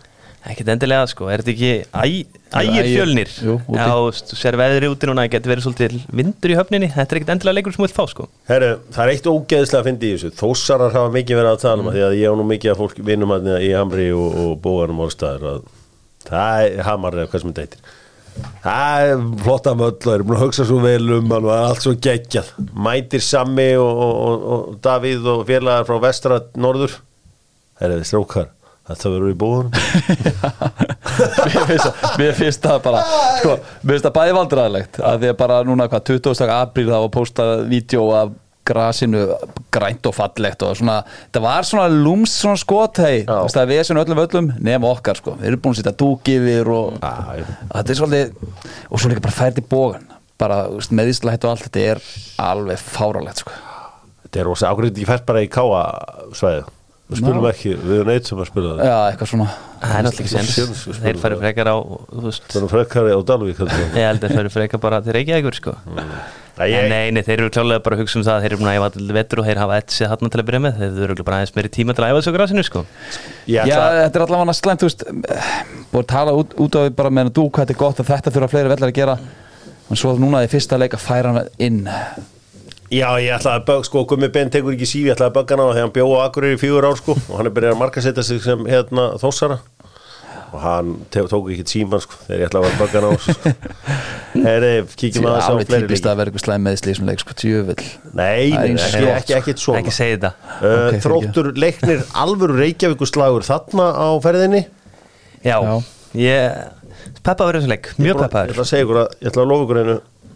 Ekkert 0.47 0.69
endilega 0.71 1.07
sko, 1.11 1.27
er 1.27 1.41
þetta 1.43 1.51
ekki 1.51 2.21
ægir 2.61 2.87
fjölnir? 2.87 3.31
Jú, 3.43 3.57
úti. 3.59 3.75
Já, 3.75 4.21
þú 4.29 4.37
sér 4.39 4.57
veðri 4.59 4.87
úti 4.87 5.09
núna 5.09 5.25
Það 5.25 5.33
getur 5.33 5.51
verið 5.51 5.65
svolítið 5.65 5.95
vindur 6.15 6.53
í 6.53 6.55
höfninni. 6.55 6.89
Þetta 6.93 7.15
er 7.15 7.19
ekkert 7.19 7.31
endilega 7.33 7.57
leikur 7.57 7.75
sem 7.75 7.83
vilt 7.83 7.95
fá 7.97 8.05
sko. 8.07 8.27
Herru, 8.47 8.69
það 8.95 9.03
er 9.03 9.11
eitt 9.13 9.27
ógeðslega 9.27 9.81
að 9.81 9.89
fyndi 9.89 10.07
í 10.07 10.13
þessu. 10.15 10.31
Þósarar 10.39 10.95
hafa 10.95 11.13
mikið 11.17 11.41
verið 11.41 11.51
að 11.51 11.63
tala 11.65 11.83
um 11.83 11.89
mm. 11.89 11.95
því 11.97 12.03
að 12.07 12.15
ég 12.21 12.31
á 12.31 12.33
nú 12.39 12.45
mikið 12.47 12.71
að 12.71 12.79
fólk 12.79 13.01
vinnum 13.09 13.33
að 13.35 13.49
í 13.59 13.71
Hamri 13.75 14.05
og, 14.15 14.37
og 14.45 14.53
bóðanum 14.63 15.01
allstaðar 15.05 15.49
að 15.51 15.65
það 16.29 16.65
er 16.69 16.85
Hamar 16.87 17.17
eða 17.17 17.31
hvað 17.33 17.43
sem 17.43 17.51
þetta 17.51 17.65
heitir. 17.67 17.95
Það 18.63 19.09
er 19.09 19.25
flotta 19.43 19.73
möll 19.75 19.97
og 19.97 20.13
er 20.13 20.23
búin 20.23 20.37
að 20.37 20.45
hugsa 20.45 20.65
svo 20.69 20.77
vel 20.79 21.17
um 21.17 21.33
hann 21.33 21.43
og 21.43 21.51
það 21.51 21.65
er 21.65 21.73
allt 21.73 21.83
svo 21.83 21.93
geggjað. 22.07 22.53
Mætir 22.87 23.25
Sammi 23.25 23.73
og, 23.81 24.05
og, 24.05 24.13
og, 24.23 24.47
og 24.55 24.79
Davíð 24.85 25.27
og 25.33 25.43
félagar 25.49 25.89
frá 25.89 25.99
vestra 26.05 26.39
norður. 26.55 26.95
Herru, 27.79 27.99
strókar 28.07 28.47
þetta 28.89 29.13
verður 29.13 29.31
í 29.31 29.37
bóðanum 29.39 29.71
mér 32.19 32.35
finnst 32.37 32.63
það- 32.63 32.83
bara 32.85 33.01
sko, 33.39 33.55
mér 33.83 33.95
finnst 33.95 34.05
það 34.07 34.15
bæði 34.19 34.35
vandræðilegt 34.39 34.99
að 35.05 35.23
því 35.23 35.31
að 35.33 35.39
bara 35.41 35.57
núna 35.67 35.87
hvað 35.91 36.05
20. 36.11 36.53
apríl 36.59 36.87
þá 36.91 36.95
var 37.05 37.11
postað 37.13 37.65
vídeo 37.71 38.05
af 38.17 38.35
grasinu 38.69 39.23
grænt 39.73 40.05
og 40.05 40.13
fallegt 40.13 40.61
og 40.67 40.75
svona 40.77 40.99
það 41.33 41.41
var 41.47 41.65
svona 41.65 41.87
lúms 41.89 42.35
svona 42.43 42.59
skot 42.61 42.99
hei, 43.01 43.23
það 43.25 43.61
er 43.63 43.69
vesen 43.71 43.97
öllum 43.97 44.21
öllum 44.25 44.51
nema 44.61 44.91
okkar 44.93 45.17
sko, 45.17 45.33
við 45.39 45.47
erum 45.53 45.63
búin 45.63 45.73
að 45.73 45.79
setja 45.81 45.95
dúk 45.97 46.29
yfir 46.35 46.69
og 46.75 46.99
þetta 47.01 47.85
er 47.95 47.97
svolítið 47.97 48.27
og 48.93 49.01
svo 49.01 49.09
líka 49.09 49.25
bara 49.25 49.37
fært 49.39 49.57
í 49.61 49.65
bógan 49.71 50.05
bara 50.39 50.59
meðíslætt 50.95 51.43
og 51.47 51.55
allt 51.55 51.65
þetta 51.65 51.81
er 51.95 52.03
alveg 52.39 52.79
fáralegt 52.79 53.41
sko. 53.41 53.51
Þetta 54.23 54.39
er 54.39 54.45
rosa 54.47 54.69
ákveðið 54.71 55.01
ég 55.01 55.09
fært 55.09 55.25
bara 55.27 55.41
í 55.43 55.49
káa 55.51 55.81
svæði 56.37 56.61
við 57.09 57.21
spilum 57.23 57.41
Ná. 57.41 57.49
ekki, 57.49 57.71
við 57.89 58.09
sem 58.29 58.41
að 58.43 58.49
spila 58.51 58.73
það. 58.75 58.81
Já, 58.85 58.97
eitthvað 59.09 59.29
svona. 59.31 59.47
Það 59.79 59.95
er 59.95 60.03
náttúrulega 60.05 60.25
ekki 60.25 60.33
sens 60.33 60.99
Þeir 60.99 61.17
færi 61.23 61.37
frekar 61.39 61.69
á, 61.71 61.75
þú 61.79 62.33
það 62.35 62.59
er 62.59 62.67
frekari 62.73 63.15
á 63.15 63.19
Dalvík 63.29 63.61
Ég 63.63 64.05
held 64.05 64.19
að 64.19 64.29
þeir 64.29 64.35
færi 64.37 64.51
frekar 64.53 64.81
bara 64.83 64.99
til 65.01 65.15
Reykjavíkur 65.15 65.57
sko. 65.57 65.73
Nei, 65.95 66.05
En 66.59 66.67
ég- 66.67 66.89
Nei, 66.91 67.11
nei, 67.15 67.21
þeir 67.23 67.39
eru 67.39 67.49
klálega 67.55 67.81
bara 67.81 67.95
að 67.95 68.01
hugsa 68.03 68.19
um 68.19 68.23
það 68.27 68.35
að 68.35 68.41
Þeir 68.43 68.51
eru 68.51 68.57
búin 68.59 68.69
að 68.69 68.77
æfa 68.79 68.89
til 68.93 69.13
vetur 69.15 69.39
og 69.39 69.45
þeir 69.47 69.57
hafa 69.63 69.77
ett 69.79 69.87
sér 69.95 70.09
hann 70.11 70.29
til 70.29 70.39
að 70.41 70.47
byrja 70.49 70.59
með. 70.65 70.73
Þeir 70.75 70.89
eru 70.91 71.05
örugglega 71.07 71.25
bara 71.29 71.37
aðeins 71.39 71.55
meiri 71.55 71.69
tíma 71.71 71.95
til 71.95 72.03
að 72.03 72.09
æfa 72.11 72.19
þessu 72.19 72.33
grasinu 72.35 72.63
sko. 72.67 72.85
Ég 73.47 73.63
Já, 73.63 73.63
ætla 73.63 74.03
þetta 74.03 74.19
er 74.19 74.25
allavega 74.25 74.55
slæmt, 74.59 74.79
þú 74.83 74.89
veist 74.89 75.03
búið 75.93 76.03
að 76.03 76.09
tala 76.11 76.31
út, 76.35 76.53
út 76.59 76.75
á 76.75 76.79
því 76.83 76.89
bara 76.99 77.09
með 77.09 77.23
hennar 77.23 77.35
dúk 77.39 77.51
hvað 77.55 77.63
þetta 77.63 77.75
er 77.77 77.79
gott 77.79 77.99
að 78.03 78.11
þetta 78.11 78.33
þurfa 78.35 78.51
fleiri 78.51 78.73
vellar 78.75 78.91
að 78.91 78.99
gera. 78.99 79.17
En 79.89 79.95
svo 79.95 80.17
núna 80.19 80.43
í 80.43 80.51
fyrsta 80.51 80.77
leik 80.77 80.93
að 80.93 81.05
færa 81.07 81.31
hann 81.31 81.47
inn 81.57 81.87
Já, 82.89 83.09
ég 83.21 83.29
ætla 83.35 83.51
að 83.59 83.65
bög, 83.67 83.83
sko, 83.85 84.01
Gummi 84.09 84.29
Ben 84.33 84.49
tekur 84.49 84.73
ekki 84.73 84.87
sífi, 84.89 85.07
ég 85.11 85.13
ætla 85.13 85.27
að 85.29 85.35
bögga 85.35 85.53
hann 85.53 85.61
á 85.61 85.69
þegar 85.69 85.83
hann 85.85 85.93
bjóð 85.93 86.13
á 86.17 86.19
Akureyri 86.25 86.57
í 86.57 86.61
fjögur 86.61 86.87
ár, 86.89 86.97
sko, 86.97 87.13
og 87.19 87.35
hann 87.37 87.45
er 87.45 87.53
byrjað 87.53 87.75
að 87.75 87.81
markasetja 87.83 88.23
sig 88.25 88.39
sem, 88.41 88.59
hérna, 88.65 89.03
þósara 89.21 89.57
og 90.49 90.59
hann 90.63 90.87
tók 91.13 91.51
ekki 91.53 91.65
tíman, 91.69 92.01
sko, 92.01 92.17
þegar 92.25 92.39
ég 92.41 92.47
ætla 92.49 92.59
að 92.65 92.79
bögga 92.79 92.97
hann 92.97 93.09
á 93.09 93.11
sko. 93.21 93.33
Herri, 94.47 94.71
kíkjum 94.97 95.23
Það 95.27 95.29
að 95.29 95.35
er 95.35 95.37
þess 95.37 95.45
á 95.45 95.51
alveg 95.53 95.67
fleiri 95.69 95.85
típist 95.85 96.07
að 96.09 96.17
vera 96.17 96.27
eitthvað 96.31 96.45
slæm 96.47 96.63
meðsli 96.65 96.87
í 96.89 96.89
þessum 96.95 97.07
leik, 97.09 97.21
sko, 97.21 97.31
tjöfull 97.43 97.83
Nei, 98.17 98.49
Það 98.49 98.63
er 98.65 98.73
ekki, 98.73 99.05
ekki, 99.13 99.33
ekki 99.37 99.53
svona. 99.61 99.77
Ekki 99.83 99.93
segja 99.93 100.17
þetta. 100.17 100.31
Uh. 100.57 100.97
Þróttur 101.05 101.47
leiknir 101.53 101.99
alvöru 102.17 102.57
Reykjavíkuslagur 102.57 103.45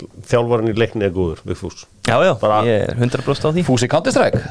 á 0.04 0.30
þjálfarinn 0.30 0.72
í 0.72 0.76
leikni 0.78 1.08
er 1.08 1.14
góður, 1.16 1.40
Vigfús 1.48 1.86
Já, 2.08 2.18
já, 2.26 2.34
Bara- 2.42 2.62
ég 2.68 2.90
er 2.90 2.96
100% 3.00 3.48
á 3.48 3.50
því 3.56 3.66
Fúsi 3.68 3.90
Counter-Strike 3.92 4.42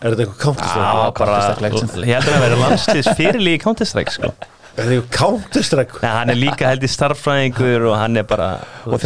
Er 0.00 0.14
þetta 0.14 0.22
eitthvað 0.22 0.42
counter-strike? 0.44 0.84
Já, 0.86 1.10
bara, 1.18 1.38
ég 2.06 2.12
held 2.14 2.28
að 2.28 2.34
það 2.36 2.44
verið 2.46 2.60
landslýs 2.62 3.08
fyrirlík 3.18 3.56
í 3.58 3.62
Counter-Strike 3.64 4.12
sko. 4.14 4.28
Er 4.76 4.84
þetta 4.84 4.94
eitthvað 4.94 5.16
counter-strike? 5.16 5.98
Nei, 6.04 6.10
hann 6.12 6.30
er 6.30 6.38
líka 6.38 6.68
held 6.70 6.86
í 6.86 6.90
starffræðingur 6.92 7.88
og 7.90 7.96
hann 7.98 8.20
er 8.22 8.28
bara 8.30 8.50
og 8.86 9.00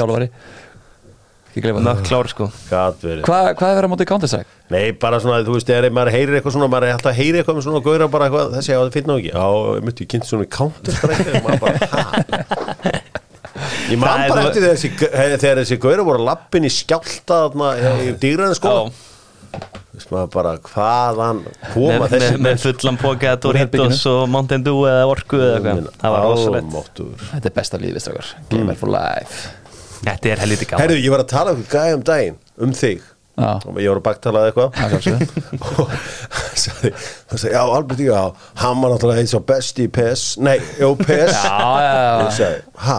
það 1.81 1.87
nökk 1.87 2.05
klár 2.07 2.29
sko 2.31 2.47
Hvað 2.71 3.49
hvað 3.59 3.73
er 3.73 3.79
verið 3.81 3.89
á 3.89 3.93
móti 3.95 4.07
Counter-Strike? 4.13 4.53
Nei, 4.71 4.93
bara 5.03 5.19
svona, 5.25 5.41
þú 5.49 5.57
veist, 5.57 5.67
þegar 5.67 5.91
maður 5.97 6.13
heyrir 6.15 6.37
eitthvað 6.39 6.55
svona, 6.55 6.69
maður 6.71 6.87
er 6.91 6.95
alltaf 6.95 7.11
að 7.11 7.19
heyri 7.25 7.41
eitthvað 7.41 7.57
með 7.59 7.65
svona 7.67 7.83
gauðra 7.89 8.11
bara 8.13 8.29
eitthvað, 8.29 8.53
þessi, 8.55 8.71
já, 8.71 8.79
það 8.85 8.93
finna 9.01 9.17
ekki. 9.19 9.33
Já, 9.35 9.47
myndi, 9.89 10.05
ég 10.05 10.11
kynnt 10.13 10.29
svona 10.29 10.47
counter-strike, 10.61 11.31
og 11.35 11.49
maður 11.49 11.61
bara, 11.65 11.79
hæ? 11.91 13.00
Ég 13.91 13.99
man 13.99 14.11
Það 14.11 14.33
bara 14.33 14.43
eftir 14.49 14.67
þessi, 14.69 14.91
þegar 15.01 15.61
þessi 15.63 15.79
gauðra 15.83 16.07
voru 16.07 16.27
lappin 16.27 16.67
í 16.67 16.73
skjálta 16.73 17.39
þarna 17.47 17.71
í 18.05 18.13
dýraðin 18.23 18.59
sko. 18.59 18.75
veist 19.91 20.13
maður 20.15 20.29
bara 20.37 20.53
hvaðan 20.71 21.41
koma 21.73 21.97
með, 22.05 22.13
þessi 22.15 22.33
með, 22.33 22.43
með 22.47 22.65
fullan 22.65 22.99
póka 23.01 23.37
Doritos 23.43 24.03
og 24.11 24.21
Mountain 24.31 24.67
Dew 24.67 24.85
eða 24.89 25.07
Orku 25.11 25.41
eða 25.41 25.57
eitthvað. 25.59 25.89
Það 26.03 26.17
var 26.17 26.27
rosalegt. 26.29 27.01
Þetta 27.33 27.51
er 27.51 27.57
besta 27.59 27.81
lífið, 27.83 28.03
strákar. 28.07 28.35
Gamer 28.53 28.79
for 28.79 28.95
life. 28.95 29.49
Þetta 30.01 30.33
er 30.33 30.45
helviti 30.45 30.69
gaman. 30.71 30.85
Herðu, 30.85 31.01
ég 31.03 31.15
var 31.17 31.25
að 31.25 31.33
tala 31.35 31.57
um 31.57 31.65
gæði 31.69 31.97
um 31.99 32.05
daginn 32.07 32.39
um 32.61 32.77
þig. 32.77 33.03
Já, 33.41 33.53
og 33.65 33.79
ég 33.81 33.89
var 33.89 34.01
að 34.01 34.05
baktalað 34.05 34.49
eitthvað. 34.51 34.71
Það 34.77 34.93
er 35.01 35.07
og 35.71 35.93
hann 37.31 37.41
sagði, 37.41 37.53
já, 37.55 37.61
Albert, 37.63 38.03
já, 38.05 38.21
hann 38.61 38.83
var 38.83 38.93
náttúrulega 38.93 39.23
eins 39.25 39.35
og 39.39 39.47
besti 39.49 39.87
í 39.87 39.93
PES, 39.93 40.25
nei, 40.45 40.59
jú, 40.81 40.93
PES 40.99 41.33
Já, 41.39 41.55
já, 41.81 41.95
já. 41.95 42.29
Sagði, 42.37 42.61
ha? 42.85 42.99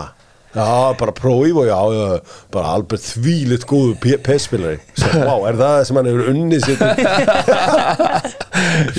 Já, 0.52 0.92
bara 1.00 1.14
próf 1.16 1.58
og 1.62 1.68
já, 1.70 1.78
já, 1.96 2.20
bara 2.52 2.74
Albert 2.76 3.06
þvílitt 3.06 3.64
góðu 3.70 3.94
PES-spilari 4.04 4.82
sagði, 5.00 5.22
vá, 5.30 5.36
er 5.48 5.56
það 5.56 5.76
það 5.78 5.86
sem 5.88 6.00
hann 6.00 6.10
hefur 6.10 6.32
unnið 6.34 6.66
sér 6.66 6.78
til 6.82 6.92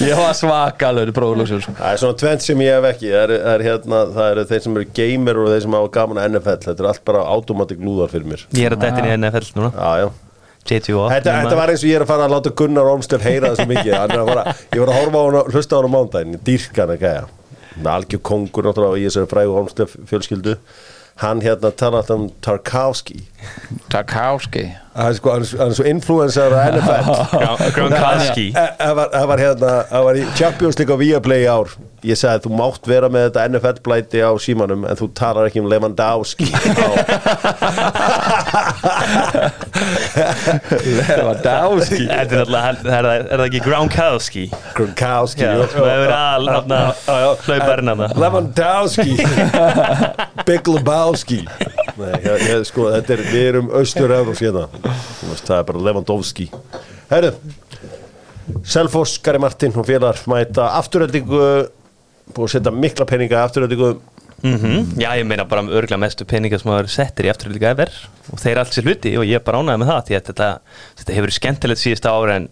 Ég 0.09 0.17
var 0.17 0.33
svakalur 0.37 1.13
bróðlóksjón 1.13 1.61
sko. 1.65 1.75
Það 1.77 1.93
er 1.93 2.01
svona 2.01 2.19
tvent 2.23 2.47
sem 2.47 2.63
ég 2.65 2.77
hef 2.77 2.89
ekki. 2.89 3.13
Það 3.13 3.23
er, 3.23 3.33
það 3.45 3.53
er 3.53 3.65
hérna, 3.69 4.01
það 4.17 4.31
eru 4.33 4.45
þeir 4.49 4.65
sem 4.65 4.79
eru 4.81 4.89
gamer 4.99 5.41
og 5.43 5.51
þeir 5.53 5.63
sem 5.67 5.77
hafa 5.77 5.93
gaman 5.99 6.21
að 6.23 6.29
NFL, 6.33 6.59
þetta 6.67 6.85
er 6.85 6.89
allt 6.93 7.05
bara 7.13 7.25
automatic 7.35 7.85
lúðar 7.85 8.13
fyrir 8.13 8.29
mér. 8.33 8.45
Ég 8.57 8.69
er 8.69 8.77
að 8.77 8.85
dættin 8.87 9.09
í 9.09 9.15
NFL 9.19 9.53
núna. 9.59 9.73
Já, 9.77 9.91
já. 10.03 10.09
Þetta, 10.63 11.33
þetta 11.43 11.57
var 11.59 11.73
eins 11.73 11.83
og 11.83 11.89
ég 11.91 11.97
er 11.99 12.05
að 12.05 12.11
fara 12.13 12.27
að 12.29 12.35
láta 12.37 12.53
Gunnar 12.61 12.91
Ormstöð 12.93 13.25
heyra 13.27 13.49
það 13.51 13.57
svo 13.59 13.69
mikið. 13.73 13.95
Er 13.99 14.13
fara, 14.29 14.45
Ég 14.71 14.79
var 14.85 14.93
að 14.93 14.99
horfa 15.01 15.19
á 15.19 15.25
hann 15.27 15.39
og 15.41 15.49
hlusta 15.51 15.75
á 15.75 15.79
hann 15.81 15.89
á 15.91 15.95
mándaginn 15.97 16.43
Dýrka 16.47 16.85
hann 16.85 16.93
að 16.95 17.03
gæja. 17.03 17.25
Hann 17.73 17.89
er 17.89 17.93
algjör 17.97 18.23
kongur 18.31 18.69
náttúrulega 18.69 19.01
í 19.01 19.09
þessari 19.09 19.31
frægu 19.33 19.57
Ormstöð 19.59 19.97
fjölskyldu 20.07 20.55
Hann 21.17 21.41
hérna 21.45 21.71
tala 21.77 21.99
alltaf 22.01 22.17
um 22.17 22.31
Tarkovski 22.41 23.19
Tarkovski 23.91 24.65
Hann 24.95 25.07
er 25.11 25.15
sko, 25.15 25.31
er 25.37 25.45
svo- 25.45 25.85
er 25.85 25.91
influencer 25.91 26.53
á 26.53 26.69
NFL 26.73 27.73
Gronkowski. 27.77 28.53
Það 28.53 28.95
var, 28.97 29.09
það 29.13 29.27
var 29.31 29.39
hérna, 29.39 29.71
það 29.91 30.05
var 30.09 30.15
í 30.21 30.25
Champions 30.37 30.79
League 30.79 30.95
á 30.95 30.99
Viaplay 31.01 31.45
í 31.45 31.49
ár 31.49 31.69
Ég 32.03 32.19
sagði 32.19 32.49
þú 32.49 32.51
mátt 32.59 32.89
vera 32.91 33.07
með 33.13 33.29
þetta 33.29 33.43
NFL 33.53 33.77
blæti 33.87 34.19
á 34.27 34.31
símanum 34.43 34.83
en 34.91 34.97
þú 34.99 35.07
talar 35.15 35.47
ekki 35.47 35.61
um 35.63 35.69
Lewandowski 35.71 36.49
Lewandowski? 40.83 42.07
Þetta 42.09 42.37
er 42.37 42.43
alltaf, 42.43 42.85
er 42.85 43.07
það- 43.07 43.27
er 43.33 43.39
það 43.39 43.45
ekki 43.47 43.61
Gronkowski? 43.65 44.45
Gronkowski 44.77 45.47
Lewandowski. 48.19 49.17
Big 50.47 50.69
Lebowski. 50.69 51.41
Nei, 51.99 52.13
ég, 52.25 52.47
ég, 52.49 52.65
sko, 52.69 52.89
þetta 52.95 53.15
er, 53.17 53.23
við 53.31 53.47
erum 53.53 53.71
austur-Eurós 53.79 54.41
hérna. 54.43 54.67
Það 55.43 55.59
er 55.59 55.67
bara 55.71 55.79
Lewandowski. 55.89 56.49
Herru 57.13 57.33
Selfoss, 58.67 59.19
Gary 59.23 59.39
Martin 59.39 59.73
og 59.79 59.87
félagar 59.87 60.19
mæta 60.29 60.67
afturöldingu 60.81 61.69
búið 62.37 62.49
að 62.49 62.55
setja 62.57 62.75
mikla 62.75 63.07
peninga 63.13 63.39
í 63.39 63.45
afturöldingu 63.47 63.93
Mhm. 64.43 64.97
Já, 64.99 65.13
ég 65.21 65.27
meina 65.27 65.45
bara 65.47 65.63
um 65.63 65.69
örgla 65.71 65.95
mestu 66.03 66.25
peningar 66.27 66.59
sem 66.59 66.67
hafa 66.73 66.81
verið 66.83 66.91
settir 66.97 67.27
í 67.29 67.31
afturlíka 67.31 67.69
ever. 67.71 67.93
Og 68.33 68.41
þeir 68.43 68.59
allt 68.59 68.73
sér 68.75 68.89
hluti 68.89 69.13
og 69.17 69.23
ég 69.23 69.37
er 69.39 69.45
bara 69.47 69.61
ánægði 69.63 69.79
með 69.79 69.91
það 69.93 70.01
því 70.09 70.17
að 70.17 70.25
þetta, 70.31 70.49
þetta 70.99 71.13
hefur 71.15 71.27
verið 71.29 71.37
skemmtilegt 71.37 71.79
síðust 71.83 72.09
ára 72.11 72.35
en 72.41 72.49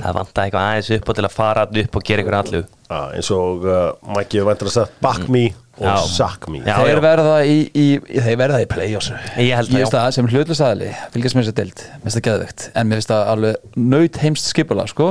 það 0.00 0.16
vantaði 0.16 0.46
eitthvað 0.46 0.68
aðeins 0.70 0.90
upp 0.96 1.10
á 1.10 1.12
til 1.18 1.24
að 1.28 1.34
fara 1.34 1.66
upp 1.82 1.98
og 2.00 2.06
gera 2.08 2.22
eitthvað 2.24 2.38
allu 2.40 2.62
Já, 2.62 3.00
eins 3.18 3.30
og 3.36 3.66
uh, 3.68 4.16
hefur 4.16 4.48
vantar 4.48 4.70
að 4.70 4.74
sagt 4.78 4.96
Back 5.04 5.28
me 5.28 5.44
og 5.76 5.84
Já. 5.84 5.94
Suck 6.08 6.48
me. 6.48 6.58
Já, 6.64 6.74
Þeir 6.80 6.96
já. 6.96 7.02
verða 7.04 7.36
í, 7.44 7.58
í, 7.74 7.86
í 8.00 8.20
þeir 8.24 8.36
verða 8.40 8.58
í 8.64 8.66
play-offs. 8.72 9.10
Ég 9.36 9.54
held 9.60 9.68
það, 9.68 9.76
Ég 9.76 9.84
veist 9.84 9.92
já. 9.92 10.00
það 10.00 10.10
sem 10.16 10.26
hlutlust 10.32 10.64
aðli 10.64 10.90
fylgjast 11.12 11.36
með 11.36 11.44
þess 11.44 11.52
að 11.52 11.60
deild, 11.60 11.84
mér 11.84 12.02
finnst 12.08 12.16
það 12.18 12.26
geðvegt 12.30 12.66
en 12.74 12.88
mér 12.88 13.00
finnst 13.02 13.12
það 13.12 13.30
alveg 13.34 13.76
naut 13.76 14.16
heimst 14.24 14.48
skipula 14.54 14.88
sko. 14.88 15.10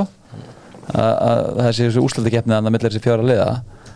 Að 0.90 1.14
að 1.22 1.42
það 1.60 1.70
sé 1.78 1.86
þessu 1.86 2.02
úslöldi 2.02 2.34
keppnið 2.34 2.56
að 2.58 2.64
það 2.66 2.74
millir 2.74 2.90
þessi 2.90 3.04
fjára 3.06 3.26
liða 3.30 3.48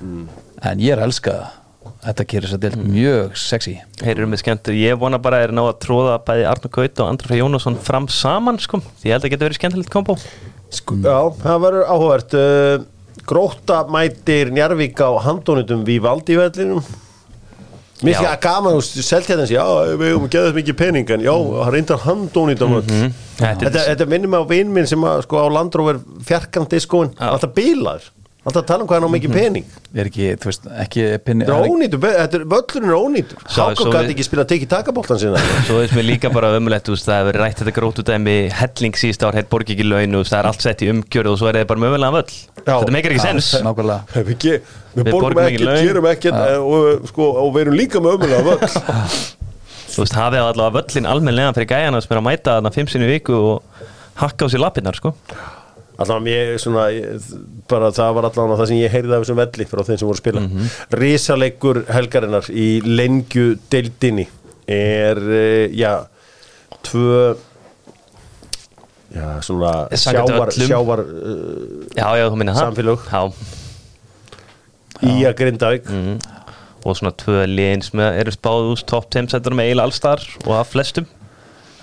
en 0.02 0.80
ég 0.82 0.92
er 0.94 0.98
að 1.02 1.08
elska 1.10 1.36
það 1.36 1.60
þetta 2.04 2.24
gerir 2.28 2.48
þess 2.48 2.56
að 2.56 2.62
deild 2.64 2.82
mjög 2.92 3.36
sexy. 3.40 3.74
Þeir 4.00 4.10
eru 4.18 4.26
með 4.28 4.40
skemmtur, 4.42 4.74
ég 4.76 4.98
vona 5.00 5.18
bara 5.20 5.38
að 5.38 5.44
þeir 5.46 5.54
ná 5.56 5.62
að 5.68 5.78
tróða 5.84 6.16
bæði 6.24 6.44
Arnur 6.50 6.72
Gaut 6.76 7.00
og 7.00 7.08
Andra 7.12 7.28
Frey 7.30 7.40
Jónasson 7.40 7.76
fram 7.80 8.08
saman 8.12 8.58
sko, 8.60 8.80
því 9.00 9.08
ég 9.08 9.16
held 9.16 9.24
að 9.28 9.32
geta 9.34 9.46
verið 9.48 9.58
skemmtilegt 9.60 9.92
kombo. 9.92 10.16
Sko, 10.74 10.96
Já, 11.04 11.18
það 11.44 11.62
verður 11.64 11.88
áhugavert. 11.94 12.34
Uh, 12.34 12.90
Gróta 13.24 13.78
mætir 13.88 14.50
Njarvík 14.52 15.00
á 15.00 15.08
handónitum 15.24 15.84
við 15.86 16.02
valdi 16.04 16.34
í 16.34 16.40
vellinum. 16.40 16.82
Mér 18.04 18.18
finnst 18.18 18.20
ekki 18.20 18.32
að 18.34 18.42
gaman 18.44 18.74
og 18.76 18.82
selt 18.84 19.28
hérna 19.30 19.44
já, 19.48 19.62
við 19.96 20.10
hefum 20.10 20.26
geðað 20.34 20.56
mikið 20.58 20.76
pening 20.76 21.12
en 21.14 21.22
já, 21.24 21.32
það 21.32 21.70
reyndar 21.72 22.02
mm 22.04 22.82
Mhm. 22.90 23.14
Þetta 23.38 23.64
þetta, 23.64 23.78
er- 23.80 23.88
þetta 23.96 24.08
minnir 24.10 24.28
mig 24.28 24.40
á 24.44 24.46
vinn 24.50 24.72
minn 24.74 24.86
sem 24.86 25.00
að, 25.08 25.22
sko, 25.24 25.40
á 25.40 25.46
landróver 25.56 26.00
fjarkandi 26.26 26.80
Já. 27.16 27.30
alltaf 27.32 27.54
bílaður 27.56 28.10
alltaf 28.44 28.60
að 28.60 28.66
tala 28.68 28.84
um 28.84 28.88
hvað 28.88 28.98
hann 28.98 29.08
á 29.08 29.14
mikið 29.14 29.34
pening. 29.34 29.76
Er 29.96 30.08
ekki, 30.10 30.26
þú 30.40 30.48
veist, 30.50 30.66
ekki 30.84 31.04
pinni 31.24 31.46
þetta 31.46 31.56
er 31.56 31.72
ónýtur, 31.72 32.00
þetta 32.04 32.38
er, 32.38 32.44
völlurinn 32.52 32.90
er 32.90 32.96
ónýtur. 32.98 33.44
Hákon 33.54 33.92
gæti 33.94 34.14
ekki 34.14 34.26
spila 34.26 34.44
tekið 34.50 34.70
takaboltan 34.74 35.20
sinna 35.22 35.42
Svo 35.64 35.78
veist 35.80 35.96
mér 35.96 36.06
líka 36.10 36.30
bara 36.34 36.50
ömulegt, 36.58 36.88
þú 36.88 36.96
veist, 36.96 37.08
það 37.08 37.20
hefur 37.22 37.38
rætt 37.40 37.62
þetta 37.62 37.74
grótu 37.78 38.04
dæmi 38.04 38.36
helling 38.58 39.00
síðust 39.00 39.24
ár, 39.24 39.38
heit 39.38 39.48
borgi 39.52 39.76
ekki 39.76 39.86
laun 39.88 40.20
og 40.20 40.28
það 40.28 40.38
er 40.42 40.50
allt 40.50 40.66
sett 40.66 40.84
í 40.84 40.90
umgjörð 40.92 41.32
og 41.32 41.40
svo 41.40 41.50
er 41.50 41.60
það 41.62 41.70
bara 41.72 41.84
mögulega 41.86 42.16
völl. 42.18 42.36
Þetta 42.60 42.96
meikar 42.98 43.16
ekki 43.16 43.24
sens. 43.24 43.50
nákvæmlega. 43.64 44.60
Við, 44.94 45.08
borgum 45.08 45.40
ekki 45.42 45.64
gerum 45.64 46.06
ekkert 46.12 46.36
eh, 46.38 46.60
og, 46.60 47.08
sko, 47.10 47.32
og 47.40 47.50
við 47.56 47.64
erum 47.64 47.80
líka 47.80 48.04
með 48.04 48.20
ömulega 48.20 48.44
völl. 48.46 48.70
Þú 49.94 50.02
veist, 50.04 50.14
hafið 50.18 50.44
allavega 50.44 50.76
völlin 50.78 51.08
almennlega 51.10 51.56
fyrir 51.56 51.70
gæjana 51.70 52.00
sem 52.02 52.14
er 52.14 52.20
að 52.20 52.26
mæta 52.28 52.56
þarna 52.58 52.72
fimm 52.74 52.88
sinni 52.90 53.08
í 53.08 53.12
viku 53.14 53.36
og 53.38 53.84
hakka 54.18 54.46
á 54.46 54.52
sér 54.52 54.62
lappirnar, 54.62 54.98
sko 54.98 55.14
Alltaf 55.94 56.22
mér 56.24 56.56
svona 56.58 56.88
bara 57.70 57.90
það 57.94 58.14
var 58.16 58.26
allavega 58.28 58.58
það 58.58 58.70
sem 58.70 58.80
ég 58.80 58.94
heyrði 58.94 59.14
af 59.14 59.22
þessum 59.22 59.38
velli 59.38 59.66
frá 59.70 59.82
þeim 59.86 59.98
sem 60.00 60.08
voru 60.08 60.16
að 60.18 60.22
spila. 60.22 60.42
Mm 60.42 60.50
Risaleikur 60.98 61.82
helgarinnar 61.94 62.48
í 62.50 62.68
lengju 62.82 63.58
deildinni 63.70 64.26
er 64.66 65.20
uh, 65.22 65.66
já 65.70 65.92
tvö 66.82 67.36
já 69.14 69.26
svona 69.46 69.72
sjávar, 69.94 70.50
sjávar 70.50 71.04
uh, 71.04 71.86
Samfélög. 72.58 73.06
Í 75.04 75.22
að 75.28 75.36
Grindavík. 75.38 75.90
Mm. 75.90 76.18
og 76.84 76.96
svona 76.98 77.14
tvö 77.16 77.46
liðin 77.48 77.82
sem 77.84 78.00
eru 78.00 78.32
spáð 78.34 78.72
úr 78.72 78.82
top 78.84 79.06
10 79.14 79.30
setur 79.32 79.54
með 79.56 79.70
eiginlega 79.70 79.88
allstar 79.88 80.26
og 80.44 80.56
af 80.58 80.74
flestum 80.74 81.06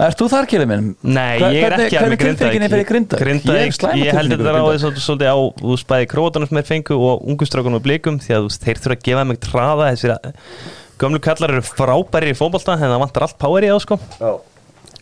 Ert 0.02 0.18
þú 0.18 0.28
þar 0.32 0.48
kjörði 0.50 0.66
minn? 0.72 0.86
Nei, 1.06 1.38
Hver- 1.38 1.54
ég 1.54 1.62
er 1.62 1.74
hvernig- 1.76 1.86
ekki 1.86 1.98
alveg 2.00 2.22
hvernig 2.22 2.38
tilfinningin 2.40 2.64
er 2.66 2.72
fyrir 2.74 2.88
Grindavík? 2.90 3.22
Grindavík, 3.22 3.76
Ég 4.02 4.16
held 4.18 4.32
þetta 4.32 4.46
fyrir 4.48 4.70
þessu 4.72 5.04
svolítið 5.06 5.30
á 5.30 5.38
þú 5.62 5.74
veist, 5.76 5.88
bæði 5.92 6.08
krótanum 6.14 6.50
sem 6.50 6.58
er 6.58 6.64
fengu 6.72 6.96
og 6.98 7.26
ungustrákunum 7.30 7.76
og 7.78 7.84
blikum 7.86 8.18
því 8.24 8.32
að 8.34 8.42
þú 8.42 8.48
veist, 8.50 8.64
þeir 8.66 8.80
þurfa 8.82 8.96
að 8.98 9.04
gefa 9.10 9.26
mig 9.30 9.40
traða 9.46 9.90
þessir 9.92 10.16
að- 10.16 10.34
gömlu 11.02 11.20
kallar 11.22 11.50
eru 11.54 11.62
frábæri 11.62 12.32
í 12.34 12.38
fótbolta 12.38 12.74
en 12.74 12.80
það 12.82 13.00
vantar 13.06 13.22
allt 13.28 13.38
power 13.38 13.62
í 13.62 13.70
á 13.70 13.78
sko 13.82 14.00
Já. 14.20 14.32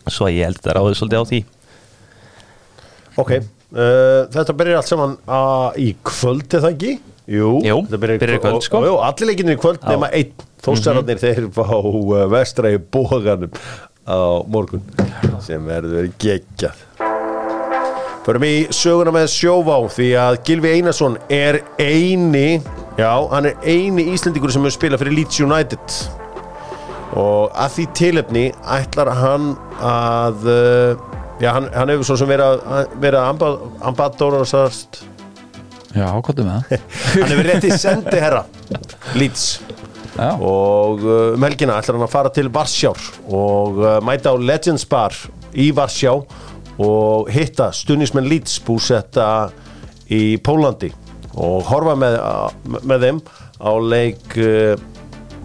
svo 0.09 0.27
ég 0.27 0.43
held 0.49 0.59
þetta 0.59 0.75
ráðið 0.79 0.99
svolítið 0.99 1.19
á 1.19 1.25
því 1.31 1.39
Ok, 3.19 3.31
uh, 3.35 4.27
þetta 4.31 4.53
byrjar 4.55 4.77
allt 4.79 4.87
saman 4.91 5.17
uh, 5.27 5.71
í 5.79 5.93
kvöld 6.03 6.53
er 6.55 6.61
það 6.63 6.75
ekki? 6.75 6.93
Jú, 7.29 7.49
Jú, 7.61 7.81
þetta 7.85 7.99
byrjar 7.99 8.15
í 8.19 8.39
kvöld, 8.39 8.55
og- 8.55 8.63
sko. 8.63 8.77
og- 8.79 8.87
Jú, 8.87 8.93
allir 9.03 9.27
leikinir 9.31 9.57
í 9.57 9.61
kvöld 9.61 9.79
nema 9.87 10.11
einn 10.11 10.31
Þósararnir 10.59 11.19
þeir 11.21 11.45
fá 11.55 11.67
uh, 11.71 12.27
vestra 12.27 12.71
í 12.73 12.77
bóganum 12.91 13.51
á 14.09 14.41
morgun 14.49 14.81
sem 15.43 15.65
verður 15.69 16.09
geggjað. 16.21 16.85
Förum 18.25 18.45
í 18.45 18.55
söguna 18.75 19.13
með 19.15 19.29
sjóvá 19.31 19.75
því 19.89 20.07
að 20.21 20.39
Gilvi 20.45 20.71
Einarsson 20.77 21.15
er 21.33 21.61
eini 21.81 22.59
já, 22.99 23.11
hann 23.31 23.47
er 23.49 23.61
eini 23.63 24.09
Íslendingur 24.13 24.53
sem 24.53 24.65
hefur 24.65 24.75
spilað 24.75 25.03
fyrir 25.03 25.17
Leeds 25.17 25.39
United. 25.45 25.99
Og 27.17 27.53
að 27.57 27.77
því 27.77 27.85
tilefni 27.97 28.43
ætlar 28.69 29.13
hann 29.17 29.53
að 29.81 30.49
uh, 30.51 31.07
já, 31.41 31.53
hann, 31.55 31.69
hann 31.73 31.93
hefur 31.93 32.11
svo 32.11 32.19
sem 32.21 32.29
verið 32.29 32.67
að 32.75 32.97
vera 33.01 33.23
ambadórarsast 33.29 35.05
Já, 35.89 36.05
hvað 36.21 36.43
með 36.43 36.51
það? 36.69 36.83
hann 37.15 37.31
hefur 37.31 37.47
rétt 37.49 37.65
í 37.65 37.77
sendi 37.81 38.19
herra. 38.21 38.43
Leeds 39.17 39.45
Já, 40.19 40.33
og 40.35 41.03
uh, 41.05 41.33
um 41.37 41.43
helgina 41.47 41.77
ætlar 41.79 41.95
hann 41.95 42.03
að 42.03 42.11
fara 42.11 42.31
til 42.35 42.49
Varsjár 42.51 42.99
og 43.31 43.77
uh, 43.79 43.91
mæta 44.03 44.33
á 44.33 44.35
Legends 44.35 44.83
Bar 44.89 45.15
í 45.55 45.69
Varsjá 45.75 46.11
og 46.79 47.29
hitta 47.31 47.69
stunismenn 47.75 48.27
Leeds 48.27 48.57
búsetta 48.67 49.49
í 50.11 50.35
Pólandi 50.43 50.89
og 51.39 51.69
horfa 51.69 51.95
með, 51.99 52.17
uh, 52.19 52.81
með 52.83 53.05
þeim 53.05 53.21
á 53.59 53.71
leik 53.83 54.35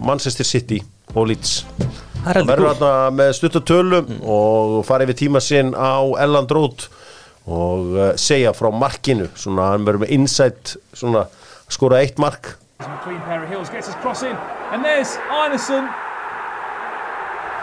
Manchester 0.03 0.47
City 0.47 0.81
og 1.13 1.29
Leeds. 1.31 1.61
Heldur 2.25 2.49
verður 2.49 2.65
cool. 2.65 2.75
þarna 2.81 3.15
með 3.15 3.31
stuttatölu 3.37 4.01
og 4.23 4.77
fara 4.87 5.07
yfir 5.07 5.19
tíma 5.23 5.43
sinn 5.43 5.71
á 5.71 6.03
Elland 6.19 6.51
Road 6.55 6.87
og 7.45 7.95
segja 8.19 8.55
frá 8.57 8.71
markinu 8.73 9.29
svona 9.37 9.71
hann 9.71 9.87
verður 9.87 10.03
með 10.03 10.15
insight 10.17 10.75
svona 10.95 11.27
skora 11.71 12.01
eitt 12.01 12.19
mark 12.19 12.55
Some 12.83 12.97
clean 13.03 13.21
pair 13.21 13.41
of 13.43 13.49
heels, 13.49 13.69
gets 13.69 13.87
his 13.87 13.95
cross 14.03 14.21
in, 14.23 14.35
and 14.71 14.83
there's 14.83 15.15
Einerson. 15.31 15.87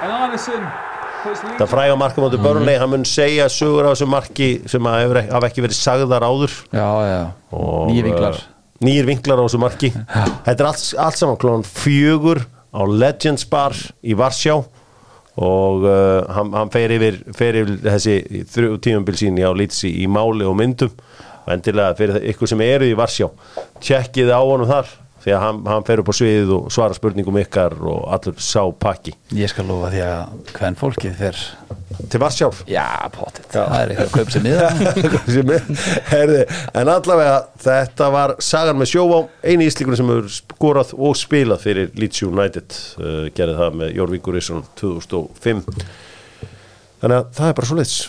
And 0.02 0.10
Einerson 0.12 0.62
það 1.22 1.68
fræga 1.70 1.94
marka 1.94 2.18
mútið 2.24 2.40
Burnley 2.42 2.78
hann 2.80 2.90
mun 2.90 3.04
segja 3.06 3.44
sögur 3.52 3.86
á 3.86 3.92
þessu 3.92 4.08
marki 4.10 4.48
sem 4.66 4.86
að 4.90 5.12
hafa 5.30 5.46
ekki 5.46 5.62
verið 5.62 5.78
sagðar 5.78 6.24
áður. 6.26 6.54
Já, 6.74 6.88
já, 7.06 7.20
Og, 7.54 7.84
nýjir 7.92 8.08
vinklar. 8.08 8.38
uh, 8.40 8.72
nýjir 8.82 9.06
vinklar 9.06 9.38
á 9.38 9.44
þessu 9.46 9.60
marki. 9.62 9.90
Þetta 9.92 10.56
er 10.56 10.68
allt, 10.72 10.86
allt 11.04 11.20
saman 11.20 11.38
klóðan 11.38 11.62
fjögur 11.68 12.42
á 12.74 12.80
Legends 12.88 13.44
Bar 13.46 13.76
í 14.02 14.16
Varsjá 14.18 14.56
og 14.58 15.86
uh, 15.86 16.26
hann, 16.34 16.50
hann 16.58 16.72
fer 16.74 16.96
yfir, 16.96 17.20
fer 17.38 17.60
yfir 17.62 17.78
þessi 17.86 18.16
þrjú 18.56 18.80
tímumbil 18.82 19.20
sín 19.22 19.38
á 19.46 19.54
lítsi 19.54 19.92
í 20.02 20.08
máli 20.10 20.48
og 20.48 20.58
myndum. 20.58 20.90
Og 21.46 21.54
endilega 21.54 21.94
fyrir 21.98 22.18
ykkur 22.34 22.50
sem 22.50 22.60
eru 22.66 22.90
í 22.90 22.98
Varsjá 22.98 23.30
tjekkið 23.78 24.34
á 24.34 24.42
honum 24.42 24.66
þar 24.70 24.90
því 25.22 25.34
að 25.36 25.42
hann, 25.44 25.60
hann 25.70 25.86
fer 25.86 26.02
upp 26.02 26.10
á 26.10 26.14
sviðið 26.18 26.54
og 26.56 26.70
svara 26.74 26.96
spurningum 26.98 27.38
ykkar 27.42 27.76
og 27.78 28.06
allur 28.14 28.38
sá 28.42 28.62
pakki. 28.74 29.14
Ég 29.38 29.50
skal 29.52 29.68
lofa 29.68 29.92
því 29.92 30.02
að 30.06 30.54
hvern 30.56 30.78
fólkið 30.80 31.18
fer 31.20 31.42
til 32.10 32.20
Varsjár 32.22 32.56
Já, 32.68 32.86
potið, 33.12 33.46
það 33.52 33.74
er 33.78 33.92
eitthvað 33.94 34.38
miða. 34.44 34.68
Sem 35.34 35.52
herði, 36.10 36.40
en 36.78 36.90
allavega 36.92 37.36
þetta 37.62 38.08
var 38.14 38.34
sagan 38.42 38.80
með 38.80 38.92
sjóvá 38.94 39.20
eini 39.44 39.68
íslíkur 39.68 39.98
sem 39.98 40.10
hefur 40.12 40.32
skorað 40.32 40.94
og 40.96 41.18
spilað 41.18 41.66
fyrir 41.66 41.92
Leeds 41.98 42.24
United 42.26 42.78
uh, 42.98 43.28
gerði 43.36 43.58
það 43.60 43.78
með 43.82 43.94
Jórvíkur 44.00 44.40
Ísson 44.40 44.64
2005 44.80 45.62
þannig 47.02 47.16
að 47.18 47.30
það 47.38 47.48
er 47.48 47.56
bara 47.60 47.70
svo 47.70 47.78
leiðs 47.80 48.00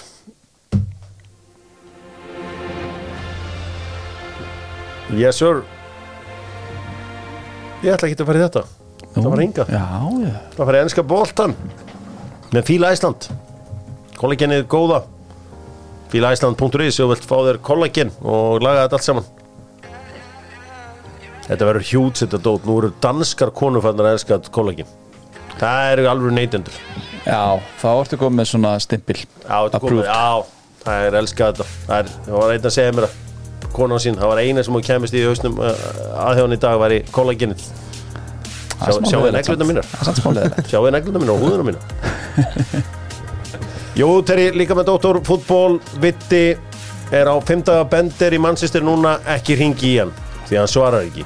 Yes 5.14 5.38
sir 5.38 5.62
Ég 7.84 7.94
ætla 7.94 8.10
ekki 8.10 8.24
að 8.24 8.30
fara 8.30 8.40
í 8.40 8.46
þetta. 8.48 8.66
Það 9.14 9.26
var 9.30 9.42
já, 9.44 9.86
Það 10.56 10.62
fara 10.64 10.78
í 10.78 10.84
ennska 10.88 11.04
boltan 11.06 11.56
með 12.54 12.70
Fíla 12.70 12.94
Æsland 12.96 13.28
kollagenið 14.24 14.66
góða. 14.72 15.04
Fílaæsland.is 16.14 17.00
og 17.02 17.10
vilt 17.12 17.26
fá 17.26 17.38
þér 17.42 17.58
kollagen 17.66 18.12
og 18.22 18.62
laga 18.64 18.86
þetta 18.86 19.00
allt 19.00 19.08
saman. 19.08 19.30
Þetta 21.44 21.68
verður 21.68 21.88
hjút 21.90 22.22
þetta 22.22 22.40
dót, 22.46 22.68
nú 22.70 22.76
eru 22.80 22.92
danskar 23.04 23.52
konufæðnar 23.52 24.08
að 24.08 24.20
elska 24.20 24.38
kollagen 24.54 24.88
Það 25.60 25.88
eru 25.90 26.06
alveg 26.10 26.36
neytendur. 26.38 26.78
Já, 27.26 27.60
þá 27.82 27.90
ertu 27.92 28.20
komið 28.22 28.40
með 28.40 28.48
svona 28.54 28.72
stimpil. 28.84 29.18
Já, 30.08 30.46
það 30.86 31.08
er 31.10 31.18
elskað 31.20 31.52
þetta. 31.52 31.68
Það, 31.84 31.98
er, 32.00 32.16
það 32.28 32.40
var 32.40 32.54
einn 32.56 32.70
að 32.70 32.76
segja 32.78 32.96
mér 32.96 33.08
að 33.10 33.20
konan 33.76 34.02
sín, 34.04 34.18
það 34.20 34.32
var 34.34 34.42
eina 34.44 34.64
sem 34.66 34.76
hún 34.76 34.86
kemist 34.86 35.16
í 35.18 35.24
hausnum 35.26 35.60
aðhjóðan 35.60 36.58
í 36.58 36.62
dag 36.64 36.80
var 36.82 36.96
í 36.96 37.02
kollagenið 37.14 37.64
Sjá, 38.84 38.98
sjáu 39.08 39.22
þið 39.24 39.36
negluna 39.38 39.66
mínar. 39.70 39.86
Sjáu 40.68 40.82
þið 40.84 40.92
negluna 40.98 41.22
mínar 41.22 41.34
og 41.38 41.44
húðuna 41.46 41.64
mínar 41.70 41.84
Jú, 43.94 44.10
Terri, 44.26 44.50
líka 44.58 44.76
með 44.76 44.90
Dóttor 44.90 45.22
fútból 45.24 45.78
Vitti 46.02 46.46
er 47.14 47.30
á 47.30 47.36
fimmtaga 47.46 47.86
bendir 47.86 48.34
í 48.34 48.42
Manchester 48.42 48.82
núna 48.84 49.20
ekki 49.36 49.56
ringi 49.60 49.94
í 49.94 49.98
hann 50.02 50.14
því 50.48 50.60
hann 50.60 50.70
svarar 50.72 51.06
ekki. 51.08 51.24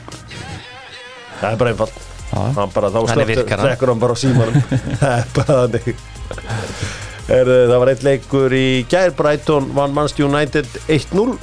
Það 1.41 1.49
er 1.49 1.59
bara 1.61 1.73
einfalt. 1.73 1.97
Hann 2.31 2.71
bara 2.75 2.91
þá 2.93 2.99
slöktur 3.01 3.29
virkar 3.31 3.61
hann. 3.61 3.71
þekkur 3.71 3.91
hann 3.93 4.01
bara 4.03 4.15
á 4.15 4.17
símanum. 4.19 4.57
Það 5.01 5.13
er 5.17 5.29
bara 5.35 5.57
þannig. 5.63 5.89
Er, 7.27 7.49
það 7.67 7.77
var 7.81 7.91
eitt 7.91 8.03
leikur 8.07 8.53
í 8.55 8.67
gær 8.87 9.11
Brighton 9.17 9.71
vann 9.75 9.95
Manchester 9.95 10.27
United 10.27 10.67
1-0 10.87 11.35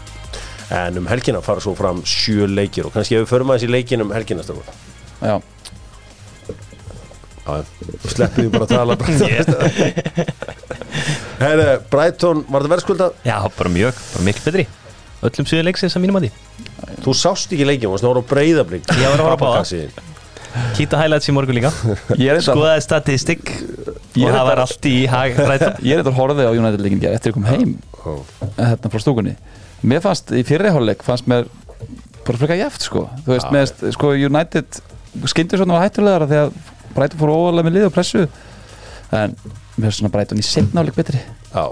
en 0.75 0.99
um 1.03 1.07
helgina 1.11 1.41
fara 1.45 1.63
svo 1.65 1.75
fram 1.79 2.03
sjö 2.09 2.47
leikir 2.51 2.89
og 2.89 2.95
kannski 2.95 3.17
ef 3.19 3.25
við 3.25 3.33
förum 3.35 3.53
aðeins 3.55 3.67
í 3.69 3.73
leikin 3.75 4.05
um 4.05 4.13
helgina 4.15 4.45
stafur 4.47 4.67
Já, 5.25 5.37
sleppið 8.15 8.49
bara 8.55 8.65
að 8.65 8.73
tala 8.73 8.97
Herre, 11.45 11.67
Brighton, 11.91 12.45
var 12.49 12.65
það 12.65 12.73
verðskulda? 12.73 13.09
Já, 13.27 13.37
bara 13.59 13.71
mjög, 13.75 13.97
bara 14.15 14.25
miklu 14.29 14.45
betri. 14.47 14.65
Öllum 15.25 15.49
síðan 15.51 15.67
leiksins 15.69 15.97
að 15.99 16.05
mínum 16.05 16.19
að 16.21 16.27
því. 16.27 16.31
Þú 17.05 17.15
sást 17.19 17.53
ekki 17.53 17.67
leikjum, 17.69 17.91
þú 17.91 17.95
varst 17.95 18.07
að 18.07 18.11
horfa 18.13 18.25
á 18.25 18.31
breyðablík 18.31 18.91
Ég 18.95 19.11
var 19.11 19.19
að 19.21 19.27
horfa 19.29 19.51
á 19.51 19.53
það. 19.59 20.01
Kýta 20.79 21.01
highlights 21.01 21.29
í 21.29 21.35
morgun 21.35 21.59
líka. 21.59 21.73
Ég 22.23 22.31
þetta 22.39 22.45
Skoðaði 22.47 22.85
statistik. 22.87 23.45
Og 23.51 24.23
það 24.23 24.39
var 24.39 24.63
þetta- 24.63 24.67
allt 24.69 24.89
í 24.89 24.95
hag 25.11 25.31
Ég 25.89 25.97
er 25.99 26.05
þetta 26.05 26.15
horfið 26.21 26.47
á 26.49 26.53
United 26.55 26.85
leikin 26.87 27.03
gerð 27.03 27.19
eftir 27.19 27.29
að 27.29 27.35
ég 27.35 27.39
kom 27.41 27.49
heim. 27.51 27.75
Hérna 28.61 28.93
frá 28.95 29.03
stúkunni 29.03 29.35
Mér 29.85 30.01
fannst 30.05 30.33
í 30.33 30.41
fyrriháleik 30.47 31.05
fannst 31.05 31.29
mér 31.29 31.49
bara 32.25 32.41
frekar 32.41 32.57
jæft 32.57 32.87
sko. 32.87 33.05
Þú 33.27 33.35
veist, 33.35 33.51
með, 33.53 33.73
sko 33.93 34.13
United 34.17 34.79
skyndir 35.29 35.61
svona 35.61 35.77
var 35.77 35.85
hættulegara 35.85 36.29
þegar 36.31 36.55
Brighton 36.95 37.21
fór 37.21 37.33
óvalega 37.35 37.67
með 37.67 37.77
lið 37.77 37.89
og 37.89 37.95
pressu 37.95 38.23
en 39.15 39.35
mér 39.37 39.85
finnst 39.85 40.01
svona 40.01 40.13
Brighton 40.15 40.41
í 40.41 40.47
setnáleik 40.47 40.97
betri. 40.97 41.21
Já. 41.53 41.67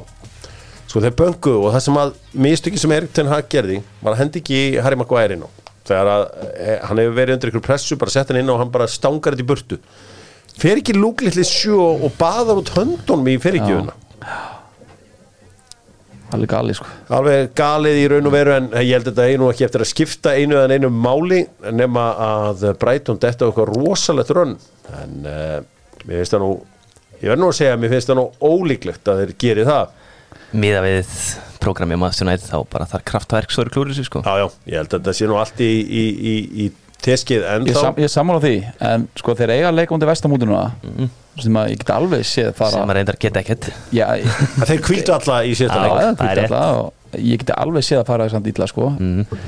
Sko 0.90 1.00
þeir 1.00 1.16
böngu 1.16 1.56
og 1.56 1.72
það 1.72 1.84
sem 1.86 1.98
að 2.02 2.14
mistöki 2.46 2.80
sem 2.82 2.92
Erik 2.92 3.16
Ten 3.16 3.32
Hag 3.32 3.48
gerði 3.52 3.80
var 4.02 4.12
að 4.12 4.24
hendi 4.26 4.42
ekki 4.42 4.62
Harry 4.84 4.98
Maguire 5.00 5.38
inn 5.38 5.46
á. 5.48 5.50
Þegar 5.88 6.10
að 6.12 6.24
e, 6.52 6.74
hann 6.84 7.00
hefur 7.00 7.16
verið 7.16 7.38
undir 7.38 7.52
ykkur 7.52 7.64
pressu 7.64 7.96
bara 7.98 8.12
sett 8.12 8.28
hann 8.28 8.42
inn 8.42 8.52
á 8.52 8.54
og 8.54 8.60
hann 8.60 8.74
bara 8.74 8.90
stangar 8.90 9.32
þetta 9.32 9.46
í 9.46 9.48
burtu. 9.48 9.80
Fer 10.60 10.82
ekki 10.82 10.94
lúklitli 10.98 11.46
sjó 11.48 11.94
og 11.96 12.12
baðar 12.20 12.60
út 12.60 12.74
höndunum 12.76 13.32
í 13.32 13.38
fyrirgjöfuna 13.40 13.96
alveg 16.36 16.50
gali 16.50 16.74
sko. 16.76 16.88
Alveg 17.12 17.52
galið 17.58 18.00
í 18.00 18.08
raun 18.12 18.28
og 18.30 18.34
veru 18.34 18.54
en 18.56 18.68
ég 18.80 18.92
held 18.96 19.06
að 19.06 19.12
þetta 19.12 19.28
einu 19.30 19.48
ekki 19.52 19.66
eftir 19.68 19.84
að 19.84 19.90
skipta 19.92 20.34
einu 20.36 20.58
eða 20.60 20.78
einu 20.78 20.90
máli 20.94 21.40
nema 21.70 22.08
að 22.26 22.66
Brighton 22.80 23.20
detta 23.22 23.48
okkur 23.50 23.72
rosalegt 23.76 24.32
rönn. 24.36 24.56
En 24.98 25.16
uh, 25.28 25.56
mér 26.04 26.22
finnst 26.22 26.36
það 26.36 26.44
nú 26.44 26.52
ég 27.22 27.30
verð 27.30 27.42
nú 27.44 27.50
að 27.52 27.58
segja 27.60 27.76
að 27.76 27.82
mér 27.84 27.94
finnst 27.94 28.10
það 28.10 28.20
nú 28.20 28.26
ólíklegt 28.42 29.12
að 29.12 29.22
þeir 29.22 29.34
geri 29.46 29.66
það. 29.68 29.98
Miða 30.52 30.84
við 30.84 31.16
prógrami 31.62 31.96
á 31.96 32.02
Master 32.02 32.26
United 32.26 32.50
þá 32.50 32.58
bara 32.72 32.88
þar 32.90 33.04
kraftverk 33.08 33.52
svo 33.54 33.64
eru 33.64 33.72
klúrið 33.76 34.00
sér 34.00 34.08
sko. 34.08 34.22
Já 34.26 34.42
já, 34.42 34.46
ég 34.72 34.80
held 34.82 34.90
að 34.90 34.98
þetta 34.98 35.14
sé 35.18 35.28
nú 35.30 35.38
allt 35.40 35.62
í, 35.62 35.72
í, 35.86 36.04
í, 36.32 36.34
í 36.66 36.70
teskið 37.02 37.46
en 37.48 37.68
Ég, 37.70 37.78
sam, 37.78 37.98
ég 38.02 38.10
sammála 38.12 38.42
því 38.42 38.56
en 38.90 39.06
sko 39.18 39.36
þeir 39.38 39.54
eiga 39.56 39.70
að 39.70 39.78
leika 39.80 39.94
undir 39.96 40.10
vestamútinu 40.10 40.58
sem 41.40 41.56
að 41.56 41.70
ég 41.72 41.80
get 41.80 41.92
alveg 41.94 42.24
séð 42.28 42.50
fara 42.58 42.74
sem 42.76 42.90
að 42.92 42.98
reyndar 42.98 43.18
geta 43.20 43.40
ekkert 43.40 43.68
Já, 43.94 44.04
ég, 44.20 44.40
að 44.60 44.72
þeir 44.72 44.82
kvítu 44.84 45.14
alla 45.16 45.38
í 45.48 45.54
sérsta 45.56 45.78
Já, 45.78 45.84
leik 45.86 46.02
Já, 46.02 46.10
það 46.18 46.32
er 46.32 46.40
það 46.42 46.42
rétt. 46.42 46.82
og 46.82 47.24
ég 47.30 47.42
geti 47.42 47.56
alveg 47.64 47.86
séð 47.88 48.02
að 48.02 48.10
fara 48.12 48.28
samt 48.32 48.50
illa 48.52 48.68
sko 48.68 48.90
mm. 48.92 49.40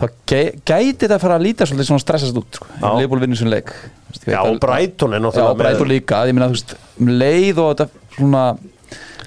það 0.00 0.16
gæ- 0.32 0.58
gæti 0.64 0.96
þetta 1.04 1.18
að 1.18 1.24
fara 1.26 1.36
að 1.36 1.46
líta 1.48 1.68
svolítið 1.68 1.90
svona 1.90 2.04
stressast 2.04 2.40
út 2.40 2.60
sko. 2.60 2.68
Já. 2.80 2.88
Leifból 2.96 3.20
vinnur 3.24 3.40
sem 3.40 3.52
leik 3.52 3.70
Þú 3.70 4.14
veist, 4.14 4.24
ég 4.24 4.32
veit 4.32 4.36
já, 4.38 4.60
Brighton 4.64 5.14
er 5.14 5.20
Já, 5.20 5.24
náttúrulega 5.26 5.60
Brighton 5.60 5.92
líka, 5.92 6.24
ég 6.26 6.36
meina 6.36 6.50
þú 6.50 6.56
veist 6.56 6.76
um 6.96 7.14
leið 7.20 7.62
og 7.62 7.72
þetta 7.74 8.16
svona 8.16 8.44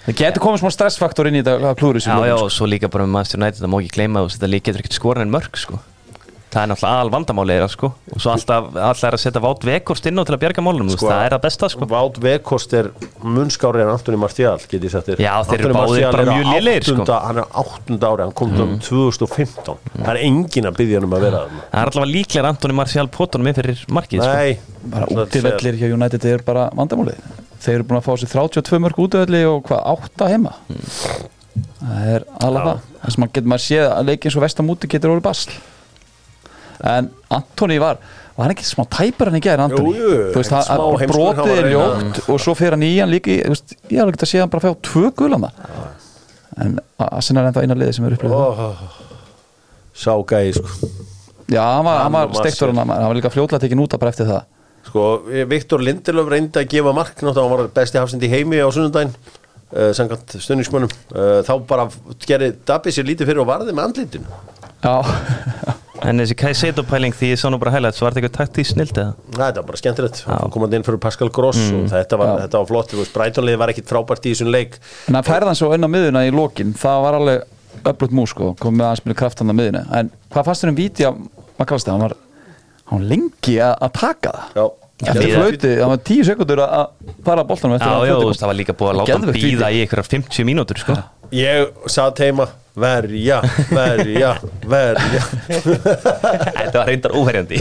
það 0.03 0.19
getur 0.19 0.43
komið 0.43 0.63
smá 0.63 0.73
stressfaktor 0.75 1.29
inn 1.29 1.39
í 1.39 1.45
þetta 1.45 1.77
klúri 1.79 2.01
Já, 2.03 2.17
já, 2.27 2.35
og 2.35 2.49
svo 2.51 2.67
líka 2.67 2.89
bara 2.91 3.05
með 3.05 3.19
Master 3.19 3.39
United 3.39 3.61
það 3.61 3.71
má 3.71 3.79
ekki 3.79 3.95
gleyma 3.99 4.25
að 4.25 4.33
þetta 4.35 4.53
getur 4.57 4.83
ekkert 4.83 4.97
skoran 4.97 5.27
en 5.27 5.33
mörg 5.33 5.61
sko 5.61 5.79
Það 6.53 6.61
er 6.61 6.67
náttúrulega 6.69 6.97
aðal 6.99 7.11
vandamálið 7.13 7.63
sko. 7.73 7.87
Og 8.13 8.21
svo 8.21 8.29
alltaf, 8.35 8.65
alltaf 8.77 9.07
er 9.07 9.15
að 9.17 9.21
setja 9.23 9.41
Vátt 9.41 9.63
Vekorst 9.65 10.05
inn 10.09 10.21
á 10.21 10.23
til 10.27 10.35
að 10.35 10.41
bjarga 10.43 10.61
málum, 10.65 10.89
sko, 10.93 11.07
það 11.09 11.23
er 11.25 11.33
að 11.33 11.41
besta 11.47 11.69
sko. 11.73 11.87
Vátt 11.89 12.19
Vekost 12.21 12.75
er 12.77 12.89
munskári 13.25 13.81
en 13.81 13.89
Antoni 13.89 14.19
Martial 14.21 14.59
get 14.69 14.85
ég 14.85 14.93
sagt 14.93 15.09
þér. 15.09 15.23
Já, 15.23 15.31
þeir 15.49 15.63
eru 15.63 15.71
Anthony 15.71 15.79
báðir 15.79 15.89
Martial 15.89 16.13
bara 16.13 16.75
er 16.75 16.85
sko. 16.85 16.93
áttunda- 16.93 17.21
hann 17.25 17.37
er 17.41 17.47
áttunda 17.63 18.11
ári, 18.13 18.21
hann 18.27 18.35
kom 18.37 18.53
um 18.53 18.75
2015 18.79 19.77
það 19.97 20.11
er 20.13 20.21
engin 20.27 20.69
að 20.69 20.77
byggja 20.77 20.95
hann 21.01 21.09
um 21.09 21.15
að 21.17 21.25
vera 21.25 21.41
þarna. 21.41 21.65
Það 21.73 21.81
er 21.81 21.91
allavega 21.93 22.13
líklega 22.13 22.53
Antoni 22.53 22.73
Marcial 22.77 23.07
Pótunum 23.17 23.47
inn 23.49 23.57
fyrir 23.57 23.83
markið 23.89 24.21
sko. 24.21 24.33
Nei, 24.33 24.59
bara 24.93 25.05
það 25.09 25.25
útivellir 25.25 25.75
hjá 25.81 25.87
United 25.97 26.25
er 26.25 26.37
bara 26.45 26.69
vandamálið. 26.77 27.17
Þeir 27.63 27.75
eru 27.79 27.83
búin 27.89 27.97
að 27.97 28.05
fá 28.05 28.13
sér 28.19 28.29
32 28.29 28.79
mörg 28.83 28.97
útivelli 28.99 29.43
og 29.49 29.63
hvað, 29.65 29.81
8 29.97 30.29
heima? 30.29 30.53
Það 31.83 32.07
er 32.13 32.25
alveg 32.43 32.63
það. 32.67 32.79
Það 33.03 33.11
sem 33.11 33.23
maður 33.23 33.33
getur 34.93 35.11
en 36.82 37.09
Antoni 37.34 37.80
var 37.82 37.99
var 38.34 38.47
hann 38.47 38.55
ekki 38.55 38.65
smá 38.65 38.86
tæpar 38.89 39.30
hann 39.30 39.38
í 39.38 39.43
gæri 39.45 39.61
Antoni 39.61 39.93
Jú, 39.93 40.09
jú, 40.09 40.21
þú 40.34 40.41
veist, 40.41 40.55
hann- 40.57 41.11
brotið 41.13 41.53
er 41.59 41.69
ljótt 41.74 42.21
og 42.28 42.41
svo 42.41 42.55
fer 42.57 42.74
hann 42.78 42.86
í 42.86 42.93
hann 42.99 43.11
líka 43.13 43.30
ég 43.30 43.99
har 43.99 44.09
ekki 44.09 44.26
að 44.26 44.32
sé 44.32 44.41
hann 44.41 44.49
bara 44.53 44.65
fá 44.65 44.76
tvö 44.89 45.11
gulana 45.15 45.51
en 46.57 46.80
Arsenal 46.97 47.43
er 47.43 47.51
ennþá 47.51 47.63
eina 47.65 47.78
liði 47.78 47.97
sem 47.97 48.05
er 48.09 48.17
upplifið 48.17 48.38
oh, 48.38 48.76
Sá 49.93 50.15
gæði 50.17 50.55
sko. 50.57 50.89
Já, 51.53 51.61
hann 51.61 51.86
var, 51.86 52.07
var 52.09 52.34
steiktur 52.39 52.71
hann, 52.74 52.82
hann 52.89 53.05
var 53.05 53.13
líka 53.17 53.30
fljótlega 53.30 53.61
tekin 53.61 53.82
út 53.84 53.93
að 53.93 54.01
bara 54.01 54.13
eftir 54.13 54.26
það. 54.26 54.45
Sko, 54.88 55.03
Viktor 55.51 55.84
Lindelöf 55.86 56.32
reyndi 56.32 56.59
að 56.59 56.69
gefa 56.71 56.93
mark 56.97 57.13
náttúrulega 57.21 57.43
hann 57.45 57.53
var 57.53 57.69
besti 57.78 57.99
hafsend 58.01 58.26
í 58.26 58.30
heimi 58.32 58.57
á 58.57 58.67
sunnundaginn 58.74 59.13
uh, 59.13 59.91
samkvæmt 59.95 60.36
stunningsmönnum 60.43 60.91
uh, 61.13 61.39
þá 61.45 61.53
bara 61.69 61.86
gerði 62.26 62.51
Dabbi 62.67 62.93
sér 62.95 63.07
lítið 63.07 63.30
fyrir 63.32 63.43
og 63.45 63.49
varði 63.49 63.76
með 63.76 63.89
andlítinu 63.89 64.28
já, 64.84 64.95
En 66.03 66.19
þessi 66.19 66.35
Kai 66.39 66.51
Seito 66.57 66.83
pæling 66.87 67.15
því 67.15 67.29
ég 67.31 67.39
sá 67.39 67.47
nú 67.51 67.59
bara 67.61 67.71
hæglega 67.75 67.95
svo 67.95 68.05
var 68.07 68.15
þetta 68.15 68.27
eitthvað 68.27 68.37
taktíð 68.39 68.67
snild 68.73 68.97
eða? 68.97 69.13
Nei, 69.29 69.45
þetta 69.45 69.61
var 69.61 69.67
bara 69.69 69.79
skemmtilegt. 69.79 70.21
Komandi 70.55 70.79
inn 70.79 70.85
fyrir 70.87 71.01
Pascal 71.03 71.31
Gross 71.33 71.61
og 71.71 71.85
þetta 71.93 72.19
var, 72.19 72.33
þetta 72.43 72.61
var 72.61 72.69
flott, 72.71 72.95
Brightonlið 73.15 73.59
var 73.61 73.71
ekkit 73.73 73.89
frábært 73.91 74.27
í 74.27 74.33
þessum 74.33 74.51
leik. 74.51 74.77
En 75.07 75.19
að 75.19 75.29
færða 75.31 75.51
hann 75.51 75.59
svo 75.59 75.71
inn 75.77 75.87
á 75.87 75.89
miðuna 75.91 76.25
í 76.27 76.33
lokin 76.35 76.75
það 76.75 77.05
var 77.07 77.19
alveg 77.21 77.87
öflut 77.93 78.15
mús 78.19 78.33
sko. 78.35 78.51
Komið 78.59 78.79
með 78.81 78.87
aðeins 78.89 79.05
með 79.07 79.19
kraftan 79.23 79.53
á 79.53 79.55
miðuna 79.55 79.83
en 79.99 80.11
hvað 80.33 80.49
fannst 80.49 80.65
þér 80.65 80.73
um 80.73 80.79
víti 80.79 81.07
að 81.07 81.21
hann 81.63 82.03
var 82.03 82.15
hann 82.89 82.99
var 82.99 83.05
lengi 83.09 83.55
að, 83.63 83.75
að 83.87 83.93
taka 83.99 84.33
það. 84.33 84.57
Já, 84.59 84.65
eftir 85.07 85.23
Líða- 85.23 85.43
flöyti, 85.43 85.71
það 85.79 85.91
var 85.93 86.01
tíu 86.09 86.25
sekundur 86.27 86.61
að 86.63 86.73
að 86.79 87.13
fara 87.25 87.43
að 87.43 87.47
boltanum 87.49 87.77
eftir 87.77 87.89
Já, 87.89 87.95
að 87.95 88.07
já, 88.07 88.17
það 88.43 88.51
var 88.51 88.59
líka 88.59 88.75
búið 88.79 88.91
að 88.91 88.99
láta 89.01 89.37
býða 89.37 89.71
í 89.73 89.79
ykkur 89.87 90.03
50 90.03 90.47
mínútur 90.47 90.83
sko. 90.83 90.97
Ég 91.33 91.71
satt 91.89 92.21
heima 92.21 92.47
Verja, 92.74 93.38
verja, 93.69 94.32
verja. 94.65 95.19
Þetta 95.45 96.71
var 96.80 96.88
reyndar 96.89 97.13
óverjandi. 97.13 97.59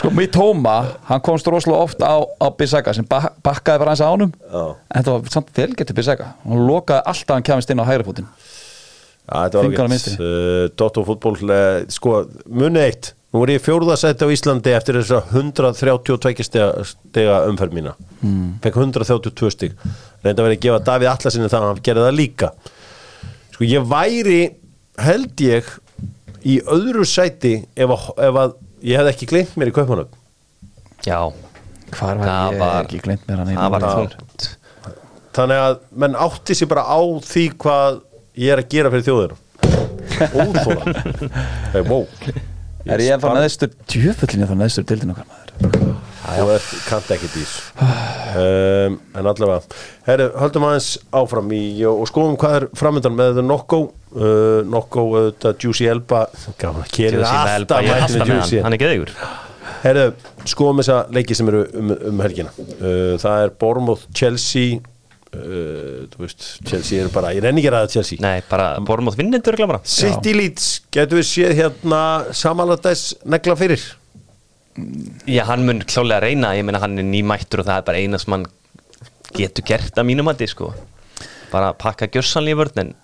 Sko, 0.00 0.10
mér 0.10 0.30
tóma, 0.34 0.74
hann 1.06 1.22
komst 1.22 1.46
rosalega 1.46 1.84
oft 1.84 2.02
á, 2.02 2.18
á 2.18 2.46
Bissaka 2.58 2.94
sem 2.96 3.06
bak, 3.06 3.36
bakkaði 3.46 3.82
bara 3.84 3.94
eins 3.94 4.02
á 4.02 4.10
honum. 4.10 4.32
Já. 4.42 4.64
en 4.74 4.98
þetta 4.98 5.14
var 5.14 5.30
samt 5.36 5.54
velgetið 5.54 6.00
Bissaka. 6.00 6.32
Hann 6.42 6.66
lokaði 6.66 7.06
alltaf 7.14 7.36
hann 7.38 7.46
kemist 7.46 7.70
inn 7.70 7.84
á 7.84 7.86
hægri 7.86 8.08
fótinn. 8.10 8.28
Já, 9.22 9.36
þetta 9.46 9.62
var 9.62 9.92
vinstri. 9.94 10.16
uh, 10.18 10.66
Dotto 10.82 11.06
fútból 11.06 11.38
uh, 11.46 11.86
sko, 11.94 12.24
muni 12.50 12.82
eitt. 12.82 13.14
Nú 13.32 13.46
er 13.46 13.54
ég 13.54 13.62
fjórðasætti 13.64 14.26
á 14.28 14.34
Íslandi 14.34 14.74
eftir 14.76 14.98
þess 14.98 15.14
að 15.16 15.30
132 15.38 16.42
stiga, 16.44 16.66
stiga 16.84 17.38
umferð 17.48 17.78
mína. 17.78 17.94
Mm. 18.20 18.58
fekk 18.60 18.82
132 18.82 19.54
stig. 19.54 19.78
Reynda 20.26 20.44
verið 20.44 20.58
að 20.58 20.64
gefa 20.66 20.82
Davíð 20.90 21.12
Allasinni 21.14 21.48
það 21.48 21.62
að 21.62 21.70
hann 21.70 21.84
gerði 21.86 22.04
það 22.10 22.18
líka 22.18 22.50
sko 23.52 23.68
ég 23.68 23.86
væri 23.88 24.40
held 25.02 25.44
ég 25.44 25.68
í 26.42 26.58
öðru 26.66 27.04
sæti 27.06 27.54
ef 27.76 27.94
að, 27.94 28.08
ef 28.28 28.40
að 28.42 28.58
ég 28.82 28.98
hefði 28.98 29.14
ekki 29.14 29.30
gleymt 29.30 29.56
mér 29.60 29.70
í 29.70 29.76
kaupanum 29.76 30.10
Já, 31.02 31.18
hvar 31.96 32.18
var 32.20 32.28
það 32.28 32.52
ég 32.54 32.60
var 32.62 32.76
ekki 32.84 33.00
gleymt 33.06 33.24
mér 33.28 33.42
hann 33.42 33.54
Það 33.56 33.72
var 33.74 33.86
þungt. 33.88 34.48
Þannig 35.32 35.62
að 35.64 35.78
menn 36.04 36.18
átti 36.26 36.56
sér 36.58 36.70
bara 36.70 36.84
á 36.86 37.00
því 37.26 37.46
hvað 37.64 38.02
ég 38.38 38.52
er 38.52 38.62
að 38.62 38.68
gera 38.74 38.92
fyrir 38.92 39.06
þjóðina. 39.08 39.38
Óþóla 40.32 40.92
hey, 41.72 41.82
wow. 41.88 42.04
er 42.86 43.02
ég 43.02 43.16
að 43.16 43.24
fara 43.24 43.42
neðstur? 43.42 43.72
Djöfullin 43.88 44.44
ég 44.44 44.46
að 44.46 44.52
fara 44.52 44.62
neðstur 44.62 44.86
dildin 44.92 45.14
okkar 45.16 45.30
maður 45.32 45.91
þú 46.22 46.50
ert 46.54 46.74
kant 46.86 47.08
ekki 47.16 47.30
dís 47.32 47.56
um, 47.82 48.98
en 49.18 49.28
allavega 49.32 49.60
herru, 50.06 50.28
höldum 50.38 50.66
aðeins 50.68 50.90
áfram 51.14 51.50
í, 51.54 51.62
og 51.88 52.04
skoðum 52.10 52.36
hvað 52.40 52.58
er 52.58 52.68
framöndan 52.78 53.16
með 53.18 53.42
Nokko. 53.46 53.82
Uh, 54.12 54.60
Nokko, 54.68 55.06
uh, 55.18 55.50
Juicy 55.56 55.88
Elba. 55.88 56.26
Keri 56.92 57.16
er 57.16 57.22
Juicy 57.22 57.56
Elba, 57.56 57.80
ég 57.82 57.94
er 57.94 58.06
alltaf 58.06 58.28
með 58.28 58.34
hann, 58.36 58.64
hann 58.66 58.76
er 58.76 58.82
geðugur. 58.82 59.12
Herru, 59.82 60.06
skoðum 60.46 60.82
þessa 60.82 61.02
leiki 61.14 61.36
sem 61.38 61.50
eru 61.50 61.64
um, 61.78 61.92
um 62.12 62.24
helgina. 62.24 62.54
Uh, 62.78 63.14
það 63.22 63.46
er 63.46 63.54
Bournemouth, 63.62 64.08
Chelsea. 64.14 64.82
Uh, 65.32 66.04
þú 66.12 66.26
veist, 66.26 66.44
Chelsea 66.68 67.00
er 67.00 67.08
bara 67.14 67.30
ég 67.32 67.40
renni 67.40 67.62
ekki 67.62 67.72
ræða 67.72 67.88
Chelsea. 67.94 68.20
Nei, 68.20 68.42
bara 68.50 68.74
Bormóð 68.84 69.16
bara. 69.64 69.80
City 69.88 70.36
Leeds, 70.36 70.82
getur 70.92 71.22
við 71.22 71.28
séð 71.30 71.56
hérna 71.62 72.02
samanlæðis 72.36 73.14
negla 73.24 73.56
fyrir 73.56 73.86
Já, 75.28 75.44
hann 75.50 75.66
mun 75.68 75.82
klálega 75.84 76.22
reyna, 76.24 76.54
ég 76.56 76.64
meina 76.64 76.80
hann 76.80 76.96
er 76.98 77.04
nýmættur 77.04 77.60
og 77.60 77.68
það 77.68 77.78
er 77.82 77.86
bara 77.88 78.00
eina 78.00 78.20
sem 78.20 78.32
hann 78.32 78.46
getur 79.36 79.66
gert 79.68 79.98
að 80.00 80.08
mínum 80.08 80.30
að 80.32 80.46
sko 80.48 80.72
bara 81.52 81.72
pakka 81.76 82.08
gjörsanlega 82.08 82.56
í 82.56 82.60
vörn 82.62 82.80
en 82.86 82.94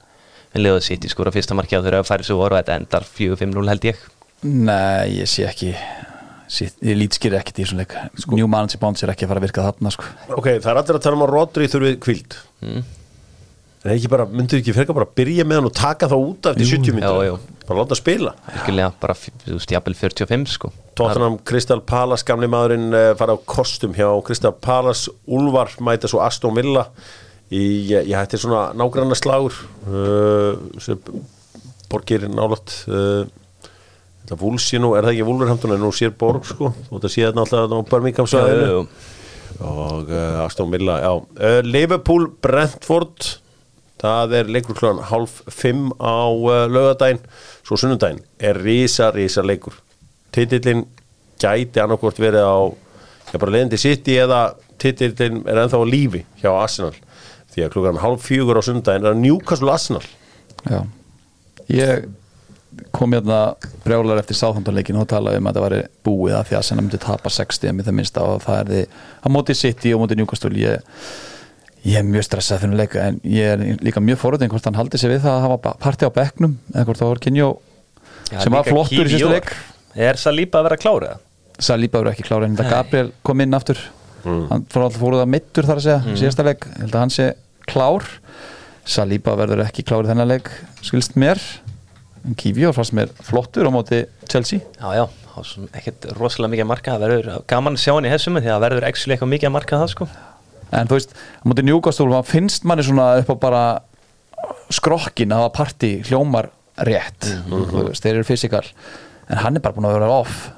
liðið 0.56 0.84
sitt 0.86 1.04
í 1.04 1.10
skóra 1.12 1.32
fyrsta 1.34 1.56
marki 1.56 1.76
á 1.76 1.84
þeirra 1.84 2.00
að 2.02 2.08
færi 2.08 2.26
svo 2.26 2.38
voru 2.40 2.56
og 2.56 2.62
þetta 2.62 2.78
endar 2.80 3.04
4-5-0 3.04 3.68
held 3.68 3.88
ég 3.90 4.04
nei, 4.48 5.18
ég 5.18 5.28
sé 5.28 5.44
ekki 5.48 5.74
sé, 6.48 6.70
ég 6.80 6.96
lítskýr 6.96 7.36
ekkert 7.36 7.60
í 7.60 7.66
þessum 7.66 7.82
leik 7.82 7.92
sko. 8.16 8.38
New 8.38 8.48
Manager 8.48 8.80
Bonds 8.80 9.04
er 9.04 9.12
ekki 9.12 9.26
að 9.26 9.34
fara 9.34 9.42
að 9.42 9.48
virka 9.48 9.66
þarna 9.66 9.92
sko. 9.92 10.08
ok, 10.38 10.48
það 10.64 10.70
er 10.72 10.80
allir 10.82 10.98
að 10.98 11.04
tala 11.04 11.18
um 11.18 11.26
að 11.26 11.34
Rodri 11.34 11.72
þurfi 11.72 11.96
kvild 12.06 12.38
Mm. 12.58 12.80
En 13.88 13.94
ekki 13.94 14.10
bara, 14.12 14.26
myndu 14.28 14.58
ekki 14.58 14.74
frekar 14.76 14.96
bara 14.96 15.06
að 15.08 15.14
byrja 15.18 15.46
með 15.48 15.60
hann 15.60 15.68
og 15.70 15.76
taka 15.76 16.08
það 16.10 16.24
út 16.26 16.48
eftir 16.50 16.68
70 16.74 16.90
já, 16.90 16.96
minnur 16.98 17.22
já. 17.24 17.34
bara 17.68 17.78
láta 17.80 17.96
spila? 17.98 18.34
Virkilega 18.50 18.90
bara, 19.00 19.14
þú 19.16 19.54
veist, 19.54 19.72
jafnvel 19.72 19.96
45 19.96 20.52
sko. 20.52 20.70
Tottenham, 20.98 21.38
Crystal 21.48 21.80
Palace, 21.88 22.26
gamli 22.28 22.50
maðurinn 22.50 22.92
uh, 22.92 23.12
fara 23.18 23.36
á 23.36 23.38
kostum 23.48 23.94
hjá 23.96 24.08
Crystal 24.26 24.52
Palace. 24.52 25.12
Úlfar 25.30 25.72
mæta 25.84 26.10
svo 26.10 26.20
Aston 26.24 26.56
Villa 26.58 26.88
í, 27.48 27.62
ég 27.94 28.14
hætti 28.16 28.40
svona 28.40 28.68
nágranna 28.76 29.16
slagur 29.16 29.56
uh, 29.88 30.58
borgir 31.88 32.28
nálat 32.28 32.74
uh, 32.92 33.24
Vúlsi 34.28 34.76
nú, 34.76 34.90
er 34.92 35.06
það 35.06 35.14
ekki 35.14 35.24
Vúlverhampton 35.24 35.72
en 35.72 35.78
nú 35.80 35.88
sér 35.96 36.10
borg 36.20 36.44
sko, 36.44 36.74
þú 36.84 36.98
veit 36.98 37.04
að 37.08 37.12
sé 37.14 37.22
þetta 37.24 37.46
alltaf 37.46 37.70
á 37.72 37.88
Birmingham 37.88 38.26
Jú, 38.26 38.32
svæðinu 38.34 38.66
jú. 38.74 38.82
og 39.64 40.10
uh, 40.12 40.42
Aston 40.42 40.68
Villa, 40.74 40.98
já. 41.00 41.12
Liverpool, 41.64 42.28
Brentford 42.44 43.30
það 43.98 44.36
er 44.40 44.52
leikur 44.54 44.78
klúan 44.78 45.02
hálf 45.10 45.40
fimm 45.50 45.90
á 45.98 46.30
uh, 46.30 46.66
lögadaginn 46.70 47.20
svo 47.66 47.78
sunnudaginn 47.80 48.22
er 48.38 48.60
rísa, 48.62 49.10
rísa 49.14 49.44
leikur. 49.44 49.76
Titillin 50.34 50.86
gæti 51.40 51.82
annarkvort 51.82 52.20
verið 52.20 52.46
á 52.46 52.58
já, 53.32 53.36
bara 53.38 53.54
leiðindi 53.54 53.80
City 53.80 54.18
eða 54.22 54.42
titillin 54.80 55.42
er 55.48 55.64
ennþá 55.64 55.82
á 55.82 55.86
lífi 55.88 56.24
hjá 56.42 56.52
Arsenal. 56.52 56.94
Því 57.52 57.64
að 57.64 57.74
klukkan 57.74 58.00
hálf 58.02 58.24
fjögur 58.28 58.60
á 58.60 58.62
sunnudaginn 58.62 59.08
er 59.08 59.18
Newcastle 59.18 59.72
Arsenal. 59.72 60.04
Já. 60.68 60.82
ég 61.68 62.08
kom 62.92 63.12
hérna 63.12 63.54
brjálar 63.84 64.20
eftir 64.20 64.36
sáþandarleikin 64.38 64.98
og 65.00 65.08
talaði 65.10 65.40
um 65.40 65.48
að 65.48 65.58
það 65.58 65.64
væri 65.64 65.80
búið 66.06 66.36
að 66.38 66.46
því 66.48 66.56
að 66.58 66.66
senna 66.68 66.84
myndi 66.84 67.00
tapa 67.02 67.32
60 67.32 67.74
með 67.74 67.88
það 67.88 67.96
minnsta 67.98 68.24
og 68.24 68.44
það 68.44 68.60
er 68.60 68.70
því 68.70 68.82
að 69.22 69.34
móti 69.34 69.56
City 69.58 69.94
og 69.94 70.02
móti 70.02 70.18
Newcastle. 70.18 70.52
Ég, 70.58 71.00
ég 71.86 72.00
er 72.00 72.06
mjög 72.06 72.26
stressað 72.26 72.64
fyrir 72.64 72.80
leika 72.80 73.06
en 73.08 73.20
ég 73.22 73.52
er 73.54 73.82
líka 73.84 74.02
mjög 74.02 74.18
forutinn 74.22 74.50
hvort 74.50 74.66
hann 74.66 74.78
haldi 74.78 74.98
sig 75.00 75.12
við 75.12 75.22
það 75.24 75.36
að 75.36 75.44
hafa 75.46 75.74
parti 75.82 76.08
á 76.08 76.10
bekknum 76.14 76.56
eða 76.74 76.86
hvort 76.88 77.02
það 77.02 77.12
var 77.12 77.22
Kynjó 77.26 77.48
Já, 78.28 78.40
sem 78.44 78.52
var 78.52 78.66
flottur 78.68 79.08
í 79.08 79.20
Jór. 79.20 79.36
leik. 79.38 79.52
Er 79.96 80.18
Saliba 80.20 80.60
að 80.60 80.66
vera 80.68 80.78
klárið? 80.80 81.22
Saliba 81.58 82.02
verður 82.02 82.12
ekki 82.12 82.26
klára 82.28 82.48
en 82.48 82.58
þetta 82.58 82.74
Gabriel 82.74 83.12
kom 83.26 83.40
inn 83.42 83.56
aftur. 83.56 83.80
Hann 84.24 84.66
fór 84.68 84.84
alltaf 84.84 85.00
fóruð 85.00 85.22
að 85.24 85.30
mittur 85.32 85.66
þar 85.68 85.80
að 85.80 85.86
segja 85.86 86.18
síðasta 86.20 86.44
leik, 86.46 86.66
ég 86.68 86.82
held 86.84 86.92
að 86.98 87.04
hann 87.04 87.14
sé 87.14 87.28
klár. 87.70 88.04
Saliba 88.88 89.34
verður 89.38 89.64
ekki 89.64 89.84
klár 89.88 90.04
í 90.04 90.10
þennan 90.10 90.30
leik 90.30 90.50
skilst 90.84 91.16
mér. 91.20 91.40
En 92.26 92.36
Kivjó 92.38 92.74
fannst 92.76 92.94
mér 92.98 93.10
flottur 93.24 93.68
á 93.68 93.72
móti 93.72 94.02
Chelsea. 94.28 94.60
Já, 94.76 94.88
já, 94.98 95.04
er 95.08 95.80
ekkert 95.80 96.08
rosalega 96.18 96.52
mikið 96.52 96.68
marka. 96.68 96.96
Það 96.98 97.04
verður 97.06 97.42
gaman 97.48 97.78
að 97.78 97.84
sjá 97.86 97.94
hann 97.94 98.08
í 98.08 98.12
þessum 98.12 98.40
því 98.42 98.52
að 98.52 98.64
verður 98.66 98.88
actually 98.90 99.16
eitthvað 99.16 99.32
mikið 99.34 99.48
að 99.50 99.56
marka 99.56 99.80
það 99.80 99.92
sko 99.94 100.08
en 100.72 100.90
þú 100.90 100.98
veist, 100.98 101.14
á 101.14 101.44
móti 101.48 101.64
maður 101.66 102.28
finnst 102.28 102.66
manni 102.68 102.86
svona 102.86 103.10
upp 103.22 103.32
á 103.32 103.36
bara 103.40 103.64
skrokkin 104.72 105.32
að 105.32 105.42
hafa 105.44 105.54
partí 105.62 105.92
hljómar 106.06 106.50
rétt 106.86 107.32
þú 107.48 107.88
veist, 107.88 108.04
þeir 108.04 108.18
eru 108.20 108.28
fysikal. 108.28 108.64
En 109.28 109.42
hann 109.42 109.58
er 109.58 109.64
bara 109.64 109.76
búin 109.76 109.88
að 109.88 109.98
vera 109.98 110.10
off. 110.20 110.48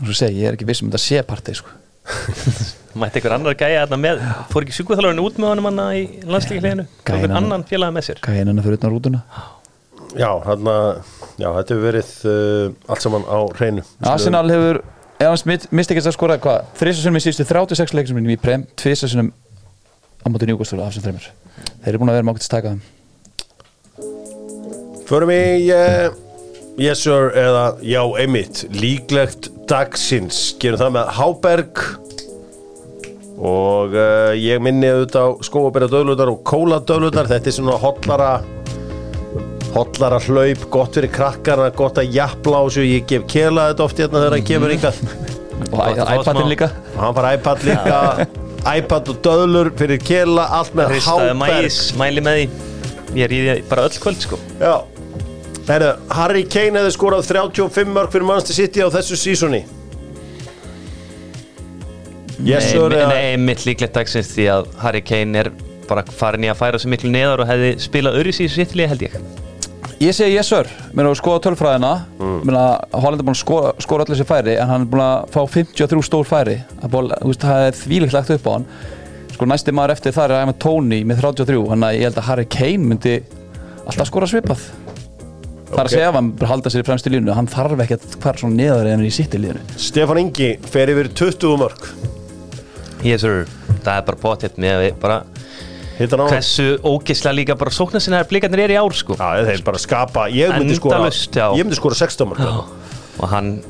Og 0.00 0.08
svo 0.08 0.16
segi, 0.16 0.42
ég 0.42 0.50
er 0.50 0.56
ekki 0.58 0.68
viss 0.68 0.82
um 0.82 0.90
þetta 0.90 1.02
sé 1.02 1.22
partí 1.26 1.54
sko. 1.56 1.72
Mætti 2.98 3.20
einhver 3.20 3.36
annar 3.36 3.56
gæja 3.56 3.84
þarna 3.86 3.98
með? 4.02 4.22
Fór 4.52 4.66
ekki 4.66 4.74
sjúkuþalurinn 4.76 5.22
út 5.22 5.38
með 5.40 5.52
honum 5.52 5.68
hann 5.70 5.82
í 5.96 6.02
Gæinn 6.20 6.82
einhver 6.82 7.20
hann- 7.22 7.36
annan 7.38 7.64
félaga 7.68 7.94
með 7.94 8.08
sér? 8.08 8.22
Er 8.26 8.40
hennar 8.42 8.66
fyrir 8.66 8.80
utan 8.80 8.92
rútuna. 8.92 9.22
Já, 10.12 10.28
þarna, 10.44 10.74
já, 11.40 11.46
þetta 11.56 11.72
hefur 11.72 11.86
verið 11.86 12.10
uh, 12.28 12.74
allt 12.92 13.04
saman 13.06 13.24
á 13.24 13.38
hreinu. 13.56 13.84
Arsenal 14.04 14.44
hefur 14.52 14.82
ef 15.22 15.30
hans 15.30 15.44
misti 15.46 15.94
ekki 15.94 16.02
að 16.02 16.16
skora 16.16 16.36
hvað 16.42 16.66
þrísasunum 16.80 17.16
í 17.16 17.22
síðustu 17.24 17.46
36 17.48 17.94
leikum 17.96 18.20
í 18.28 18.36
prem 18.40 18.66
tvisasunum 18.76 19.30
á 20.22 20.26
móti 20.30 20.48
Newcastle 20.48 20.82
af 20.84 20.94
sem 20.94 21.04
þreymur 21.04 21.28
þeir 21.82 21.92
eru 21.92 22.02
búin 22.02 22.12
að 22.12 22.18
vera 22.20 22.28
mátt 22.28 22.42
að 22.42 22.52
taka 22.52 22.74
þeim. 22.74 22.82
Förum 25.08 25.32
í 25.34 25.42
uh, 25.74 26.12
Yes 26.80 27.02
sir 27.04 27.34
eða 27.36 27.64
Já 27.84 28.00
einmitt 28.22 28.62
Líklegt 28.72 29.50
dagsins. 29.68 30.54
Gerum 30.62 30.80
það 30.80 30.94
með 30.94 31.10
Háberg 31.18 31.82
Og 33.42 33.92
uh, 33.98 34.32
ég 34.38 34.62
minni 34.62 34.88
auðvitað 34.88 35.26
á 35.26 35.30
skóabera 35.44 35.90
döðlutar 35.90 36.32
og 36.32 36.40
kóla 36.48 36.78
döðlutar 36.80 37.28
Þetta 37.28 37.50
er 37.50 37.56
svona 37.58 37.76
hotlara 37.82 38.30
Hotlara 39.74 40.20
hlaup 40.22 40.64
Gott 40.72 40.96
fyrir 40.96 41.12
krakkana 41.12 41.68
Gott 41.76 42.00
að 42.00 42.14
jafla 42.16 42.62
á 42.62 42.64
þessu 42.70 42.86
Ég 42.86 43.04
gef 43.10 43.28
kela 43.28 43.68
þetta 43.72 43.88
oft 43.88 44.00
hérna 44.00 44.22
þegar 44.22 44.38
hann 44.38 44.50
kemur 44.52 44.76
ykkar 44.78 45.04
og 45.70 45.78
iPadin 45.94 46.48
líka. 46.50 46.68
Og 46.96 47.02
hann 47.04 47.14
fara 47.14 47.34
iPad 47.36 47.66
líka 47.68 47.98
iPad 48.62 49.10
og 49.10 49.20
döðlur 49.24 49.72
fyrir 49.78 49.98
kela 50.02 50.46
Allt 50.58 50.76
með 50.78 50.96
Háberg 51.06 51.78
mæli 51.98 52.22
með 52.24 52.40
því. 52.40 52.48
Ég 53.12 53.26
er 53.26 53.34
í 53.34 53.40
því 53.42 53.54
bara 53.68 53.86
öll 53.88 54.00
kvöld 54.02 54.22
sko. 54.24 54.38
Já. 54.60 54.74
Heru, 55.68 55.92
Harry 56.10 56.42
Kane 56.50 56.80
hefði 56.80 56.94
skorað 56.96 57.28
35 57.28 57.92
mörg 57.94 58.14
fyrir 58.14 58.26
Manchester 58.26 58.56
City 58.58 58.82
á 58.82 58.88
þessu 58.90 59.18
sísoni. 59.20 59.62
Yes 62.42 62.72
Nei, 62.74 62.88
nei, 62.90 63.04
nei, 63.06 63.36
mitt 63.38 63.62
líklegt 63.68 63.94
dagsins 63.94 64.32
því 64.32 64.48
að 64.50 64.72
Harry 64.82 65.02
Kane 65.06 65.44
er 65.44 65.52
bara 65.86 66.02
farin 66.10 66.42
í 66.42 66.50
að 66.50 66.58
færa 66.58 66.80
sig 66.80 66.90
miklu 66.90 67.12
neðar 67.12 67.44
og 67.44 67.50
hefði 67.50 67.76
spilað 67.82 68.18
öðru 68.18 68.34
síðu 68.34 68.54
sittlið 68.56 68.90
held 68.90 69.04
ég 69.06 69.16
ég 70.02 70.16
segi 70.16 70.34
yes 70.34 70.50
sir. 70.50 70.68
Mér 70.96 71.10
að 71.10 71.18
skoða 71.20 71.42
tölfræðina. 71.46 71.92
Mm. 72.18 72.50
Holland 72.94 73.22
er 73.22 73.26
búin 73.26 73.36
að 73.36 73.42
skora, 73.42 73.72
skora 73.82 74.06
allir 74.06 74.18
þessi 74.18 74.28
færi 74.28 74.56
en 74.58 74.70
hann 74.70 74.86
er 74.86 74.90
búin 74.92 75.04
að 75.04 75.30
fá 75.34 75.40
53 75.56 76.04
stór 76.08 76.28
færi. 76.28 76.58
Að 76.82 76.98
það 77.42 77.66
er 77.68 77.78
þvílíkt 77.78 78.16
lagt 78.16 78.34
upp 78.34 78.48
á 78.48 78.52
hann. 78.56 78.68
Sko 79.32 79.48
næsti 79.48 79.74
maður 79.74 79.96
eftir 79.96 80.16
það 80.16 80.34
er 80.36 80.46
Æma 80.46 80.56
Tony 80.60 81.02
með 81.08 81.22
33 81.24 81.58
þannig 81.70 81.88
að 81.88 81.98
ég 81.98 82.08
held 82.08 82.20
að 82.20 82.28
Harry 82.28 82.46
Kane 82.52 82.88
myndi 82.90 83.16
alltaf 83.86 84.10
skora 84.10 84.28
svipað. 84.30 84.66
Það 85.72 85.80
er 85.80 85.88
að 85.88 85.94
segja 85.94 86.08
ef 86.10 86.16
hann 86.18 86.32
halda 86.50 86.70
sér 86.72 86.82
í 86.82 86.84
fremstu 86.84 87.10
línu 87.12 87.32
Hann 87.32 87.46
þarf 87.48 87.80
ekki 87.80 87.96
að 87.96 88.16
hvar 88.20 88.36
svona 88.36 88.58
neðar 88.58 88.90
en 88.90 89.04
í 89.06 89.12
sitt 89.14 89.32
í 89.32 89.38
línu 89.40 89.62
Stefán 89.80 90.18
Ingi 90.20 90.50
fer 90.68 90.92
yfir 90.92 91.08
20 91.16 91.54
mörg 91.62 91.86
Yes 93.06 93.24
sir, 93.24 93.46
það 93.80 93.94
er 93.94 94.04
bara 94.10 94.20
potið 94.20 94.60
með 94.60 94.74
að 94.76 94.98
bara 95.00 95.16
hann 95.22 95.41
hversu 96.08 96.66
ógislega 96.82 97.34
líka 97.36 97.54
bara 97.58 97.70
sóknar 97.70 98.00
sinna 98.02 98.22
blikarnir 98.28 98.64
er 98.66 98.74
í 98.74 98.78
ár 98.80 98.92
sko. 98.96 99.14
Já, 99.18 99.44
þeir 99.46 99.62
bara 99.66 99.78
skapa 99.78 100.26
Ég 100.32 100.52
myndi 100.58 100.74
skora 100.78 100.96
Endalaust, 100.98 101.34
já. 101.36 101.46
Ég 101.56 101.64
myndi 101.66 101.78
skora 101.78 101.94
16 101.94 102.28
mörg 102.32 102.64
og 103.22 103.28
hann 103.28 103.62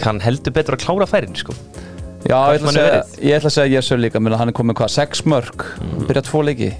kann 0.00 0.20
heldur 0.20 0.52
betur 0.54 0.76
að 0.78 0.84
klára 0.86 1.06
færin 1.10 1.36
sko. 1.36 1.52
Já, 2.28 2.38
ég 2.52 2.58
ætla, 2.58 2.66
manni 2.66 2.80
að 2.80 2.88
segja, 2.88 3.02
verið. 3.02 3.20
ég 3.28 3.36
ætla 3.38 3.48
að 3.50 3.54
segja 3.58 3.74
Jessu 3.78 3.96
líka. 3.98 4.20
Menn 4.20 4.34
hann 4.38 4.48
er 4.50 4.56
komið 4.56 4.74
hvað, 4.80 4.90
sex 4.90 5.22
mörg 5.24 5.64
byrjað 6.08 6.26
tvo 6.30 6.42
leiki? 6.42 6.70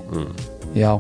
Já, 0.75 0.93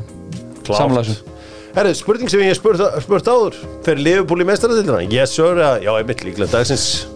samlega 0.68 1.02
þessu. 1.08 1.34
Herru, 1.74 1.94
spurning 1.94 2.30
sem 2.32 2.40
ég 2.40 2.52
hef 2.52 2.58
spurt, 2.58 2.80
spurt 3.04 3.28
áður. 3.28 3.58
Fer 3.84 3.98
Liverpool 4.00 4.40
í 4.42 4.46
mestaradildina? 4.48 5.02
Yes 5.12 5.34
sir, 5.36 5.54
eða- 5.58 5.82
já, 5.84 5.90
einmitt 5.98 6.24
líklega 6.24 6.50
dagsins 6.54 7.06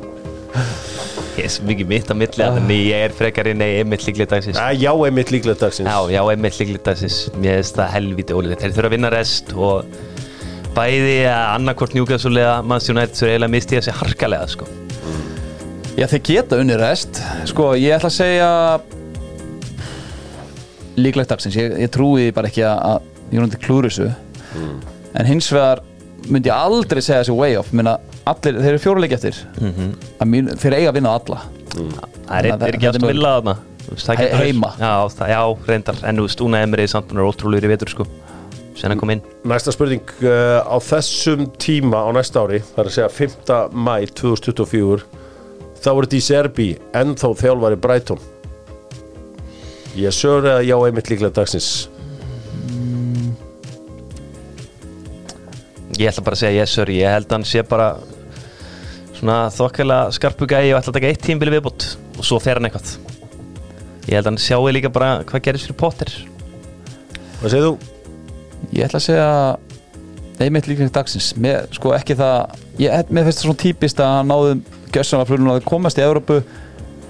ég 1.38 1.46
er 1.46 1.52
svo 1.52 1.64
mikið 1.68 1.88
mitt 1.88 2.10
á 2.12 2.14
milli 2.18 2.46
þannig 2.56 2.80
ég 2.90 3.04
er 3.06 3.14
frekar 3.16 3.48
í 3.48 3.54
nei, 3.56 3.70
einmitt 3.80 4.04
líklega 4.06 4.34
dagsins. 4.34 4.58
Æ, 4.60 4.76
Já, 4.82 4.92
einmitt 5.06 5.32
líklega 5.32 5.58
dagsins. 5.62 5.88
Já, 5.88 5.98
já, 6.12 6.22
einmitt 6.32 6.58
líklega 6.60 6.84
dagsins. 6.90 7.18
Mér 7.38 7.60
finnst 7.60 7.78
það 7.80 7.92
helviti 7.96 8.36
ólíklegt. 8.36 8.64
Þeir 8.64 8.74
þurfa 8.76 8.90
að 8.90 8.96
vinna 8.96 9.12
rest 9.14 9.52
og 9.56 9.76
bæði 10.76 11.16
að 11.28 11.46
annarkort 11.56 11.96
njúkastúlega 11.96 12.54
mannsjónætt 12.68 13.16
þurfa 13.16 13.32
eiginlega 13.32 13.54
misti 13.56 13.78
þessi 13.78 13.96
harkalega 14.00 14.48
sko. 14.52 14.68
Já, 15.96 16.06
þeir 16.08 16.22
geta 16.28 16.60
unni 16.60 16.76
rest. 16.80 17.22
Sko, 17.48 17.72
ég 17.80 17.96
ætla 17.96 18.08
að 18.12 18.18
segja 18.18 18.50
líklegt 21.00 21.32
dagsins. 21.32 21.56
Ég, 21.56 21.74
ég 21.84 21.92
trúi 21.92 22.30
bara 22.36 22.48
ekki 22.52 22.64
að, 22.68 22.78
að 22.92 23.08
Jónandi 23.32 23.60
klúri 23.64 23.88
þessu. 23.88 24.10
En 25.16 25.28
hins 25.28 25.48
vegar 25.52 25.80
myndi 26.28 26.50
ég 26.50 26.56
aldrei 26.56 27.00
segja 27.00 27.22
þessi 27.22 27.36
way 27.36 27.56
off. 27.60 27.72
Minna, 27.76 27.96
allir, 28.30 28.58
þeir 28.62 28.70
eru 28.72 28.80
fjóruleiki 28.82 29.16
eftir 29.18 29.38
að 30.22 30.28
mín, 30.30 30.50
þeir 30.58 30.76
eiga 30.78 30.90
að 30.92 30.98
vinna 30.98 31.12
á 31.12 31.14
alla 31.18 31.38
það 31.72 32.36
er, 32.38 32.48
að 32.52 32.66
er 32.68 32.76
ekki 32.78 32.90
að 32.90 32.98
spila 33.00 33.30
þarna. 33.38 33.54
He- 33.92 34.28
heima. 34.38 34.68
já, 34.78 34.92
það, 35.12 35.30
já, 35.32 35.40
reyndar, 35.68 35.96
en 36.08 36.20
þú 36.20 36.26
veist, 36.28 36.42
Una 36.46 36.60
Emri 36.64 36.84
samt 36.88 37.10
hún 37.12 37.18
er 37.20 37.26
ótrúlegur 37.28 37.66
í 37.66 37.72
vetur 37.72 37.90
sko. 37.92 38.06
Sen 38.78 38.94
að 38.94 39.00
koma 39.02 39.16
inn. 39.16 39.24
Næsta 39.44 39.72
spurning 39.74 40.12
uh, 40.24 40.62
á 40.64 40.76
þessum 40.80 41.44
tíma 41.60 42.06
á 42.06 42.10
næsta 42.16 42.40
ári 42.40 42.62
Það 42.64 42.78
er 42.80 42.88
að 42.88 42.94
segja 42.94 43.08
5. 43.12 43.50
mæ 43.76 43.96
2024 44.16 45.02
Þá 45.82 45.88
voru 45.90 46.06
þetta 46.08 46.16
í 46.16 46.22
Serbi 46.24 46.68
Ennþá 46.96 47.32
þjálfari 47.42 47.78
Brighton. 47.84 48.22
Yes 49.98 50.22
sir, 50.22 50.40
eða 50.40 50.62
já, 50.64 50.76
einmitt 50.86 51.10
líklega 51.12 51.34
dagsins. 51.36 51.68
Ég 56.00 56.08
ætla 56.08 56.24
bara 56.24 56.38
að 56.38 56.40
segja 56.46 56.62
yes 56.62 56.72
sir, 56.78 56.92
ég 56.96 57.12
held 57.12 57.28
að 57.28 57.36
hann 57.36 57.44
sé 57.50 57.64
bara 57.68 57.90
svona 59.22 59.46
þokkalega 59.54 60.12
skarpu 60.16 60.48
gæi 60.50 60.72
og 60.72 60.80
ætla 60.80 60.90
að 60.90 60.96
taka 60.96 61.10
eitt 61.12 61.20
tímbili 61.22 61.52
viðbútt 61.54 61.84
og 62.18 62.24
svo 62.26 62.40
fer 62.42 62.58
hann 62.58 62.66
eitthvað. 62.66 62.96
Ég 64.08 64.16
held 64.16 64.24
að 64.26 64.30
hann 64.32 64.38
sjáu 64.42 64.64
líka 64.74 64.90
bara 64.90 65.10
hvað 65.28 65.44
gerist 65.46 65.68
fyrir 65.68 65.78
Potter. 65.78 66.10
Hvað 67.38 67.52
segir 67.52 67.68
þú? 67.68 67.74
Ég 68.72 68.88
ætla 68.88 68.98
að 68.98 69.04
segja 69.06 69.28
einmitt 70.42 70.66
líklegt 70.66 70.96
dagsins. 70.96 71.28
Með, 71.38 71.68
sko 71.78 71.94
ekki 71.94 72.16
það 72.18 72.58
ég, 72.82 73.12
mér 73.14 73.28
finnst 73.28 73.38
það 73.38 73.46
svona 73.46 73.62
típist 73.62 74.02
að 74.02 74.16
hann 74.16 74.32
náðum 74.32 74.64
gjössanlega 74.90 75.30
flugum 75.30 75.52
að 75.54 75.62
komast 75.70 76.02
í 76.02 76.04
Evrópu 76.08 76.40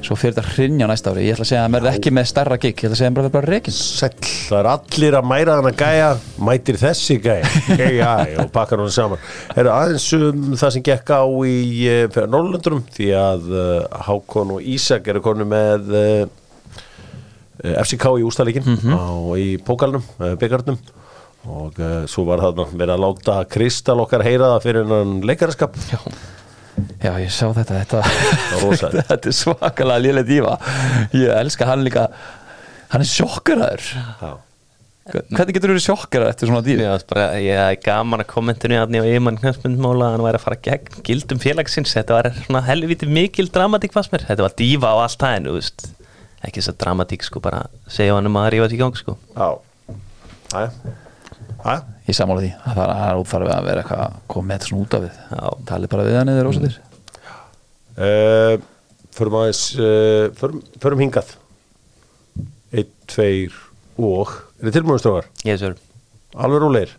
svo 0.06 0.16
fyrir 0.18 0.34
þetta 0.36 0.52
hrinja 0.54 0.86
næsta 0.90 1.12
ári. 1.12 1.24
Ég 1.26 1.36
ætla 1.36 1.44
að 1.44 1.48
segja 1.50 1.60
að 1.60 1.66
hann 1.66 1.76
verði 1.76 1.90
ekki 1.92 2.12
með 2.16 2.26
stærra 2.30 2.58
gig. 2.60 2.74
Ég 2.74 2.88
ætla 2.88 2.96
að 2.96 3.00
segja 3.00 3.06
að 3.06 3.12
hann 3.12 3.18
verði 3.18 3.32
bara 3.36 3.60
Sæll, 3.72 4.10
það 4.48 4.58
er 4.58 4.68
allir 4.72 5.16
að 5.18 5.28
mæra 5.30 5.56
hann 5.58 5.68
að 5.70 5.76
gæja. 5.82 6.08
Mætir 6.48 6.78
þessi 6.80 7.16
gæja. 7.22 7.50
AI 7.76 8.36
og 8.42 8.50
pakkar 8.54 8.82
hann 8.82 8.92
saman. 8.94 9.22
Er 9.56 9.70
aðeins 9.72 10.08
um 10.18 10.56
það 10.58 10.74
sem 10.76 10.86
gekk 10.88 11.14
á 11.14 11.22
í 11.46 11.58
uh, 11.92 12.20
Norrlöndunum 12.32 12.82
Því 12.92 13.08
að 13.18 13.48
uh, 13.52 14.02
Hákon 14.08 14.56
og 14.56 14.66
Ísak 14.74 15.08
eru 15.12 15.22
konu 15.24 15.46
með 15.48 15.94
uh, 15.94 16.26
FCK 17.62 18.08
í 18.18 18.26
ústæðleikin 18.26 18.66
á 18.90 19.14
í 19.38 19.54
pókalnum, 19.62 20.02
byggarnum 20.40 20.80
og 21.52 21.78
svo 22.10 22.22
var 22.26 22.42
það 22.42 22.60
verið 22.70 22.92
að 22.94 23.02
láta 23.02 23.36
Kristal 23.50 23.98
okkar 24.02 24.22
heyra 24.26 24.52
það 24.54 24.64
fyrir 24.66 24.90
hann 24.90 25.14
leikaraskap. 25.26 25.78
Já. 25.90 25.98
Já, 27.02 27.10
ég 27.20 27.32
sá 27.34 27.46
þetta 27.52 27.82
Þetta, 27.82 28.02
þetta 29.10 29.28
er 29.28 29.36
svakalega 29.36 30.00
lélega 30.06 30.28
dífa 30.28 30.54
Ég 31.16 31.28
elska 31.36 31.68
hann 31.68 31.84
líka 31.84 32.06
Hann 32.92 33.04
er 33.04 33.08
sjokkaraður 33.10 33.84
Já. 33.92 34.32
Hvernig 35.02 35.56
getur 35.56 35.66
þú 35.66 35.74
verið 35.74 35.82
sjokkaraður 35.82 36.30
eftir 36.32 36.48
svona 36.48 36.62
dífi? 36.62 36.84
Ég, 36.86 37.04
bara, 37.10 37.24
ég 37.42 37.58
er 37.58 37.78
gaman 37.82 38.22
að 38.22 38.28
kommentinu 38.30 38.76
að 38.78 38.92
nýja 38.94 39.08
yfirmann 39.10 39.40
knæspundmála 39.40 40.06
að 40.06 40.12
hann 40.14 40.24
væri 40.28 40.38
að 40.38 40.44
fara 40.44 40.58
gegn 40.68 41.00
gildum 41.08 41.40
félagsins 41.42 41.94
þetta 41.96 42.14
var 42.20 42.28
svona 42.36 42.62
helviti 42.68 43.08
mikil 43.10 43.48
dramatík 43.50 43.96
fannst 43.96 44.12
mér, 44.14 44.22
þetta 44.28 44.46
var 44.46 44.54
dífa 44.60 44.92
á 44.94 44.96
allt 45.02 45.18
það 45.24 45.34
en 45.40 45.48
þú 45.50 45.56
veist, 45.56 45.84
ekki 46.46 46.62
þess 46.62 46.70
að 46.70 46.78
dramatík 46.84 47.26
sko 47.26 47.42
bara 47.42 47.64
segja 47.90 48.14
hann 48.14 48.30
um 48.30 48.38
að 48.44 48.48
rífa 48.54 48.70
sig 48.70 48.78
í 48.78 48.82
gang 48.84 49.00
sko 49.02 49.16
Já. 49.34 49.48
Æ. 50.54 50.62
Æ. 51.66 51.74
Ég 52.08 52.16
samála 52.18 52.42
því. 52.42 52.52
Að 52.66 52.78
það 52.80 53.02
er 53.06 53.20
útfarið 53.20 53.52
að 53.54 53.68
vera 53.68 53.82
eitthvað 53.84 54.46
með 54.48 54.56
þetta 54.56 54.70
svona 54.70 54.86
út 54.86 54.96
af 54.96 55.04
við. 55.04 55.20
Já. 55.30 55.44
Talið 55.70 55.92
bara 55.92 56.06
við 56.08 56.18
hann 56.20 56.32
eða 56.32 56.48
rósatir 56.48 56.80
Uh, 57.92 58.54
förum 59.12 59.34
aðeins 59.36 59.58
uh, 59.76 60.30
förum, 60.40 60.62
förum 60.80 61.02
hingað. 61.04 61.34
Einn, 62.72 62.88
tveir 63.04 63.58
og 64.00 64.32
er 64.56 64.70
þið 64.70 64.78
tilbúin 64.78 65.02
strókar? 65.02 65.28
Yes 65.44 65.60
sir. 65.60 65.76
Alveg 66.32 66.64
rólegir? 66.64 66.96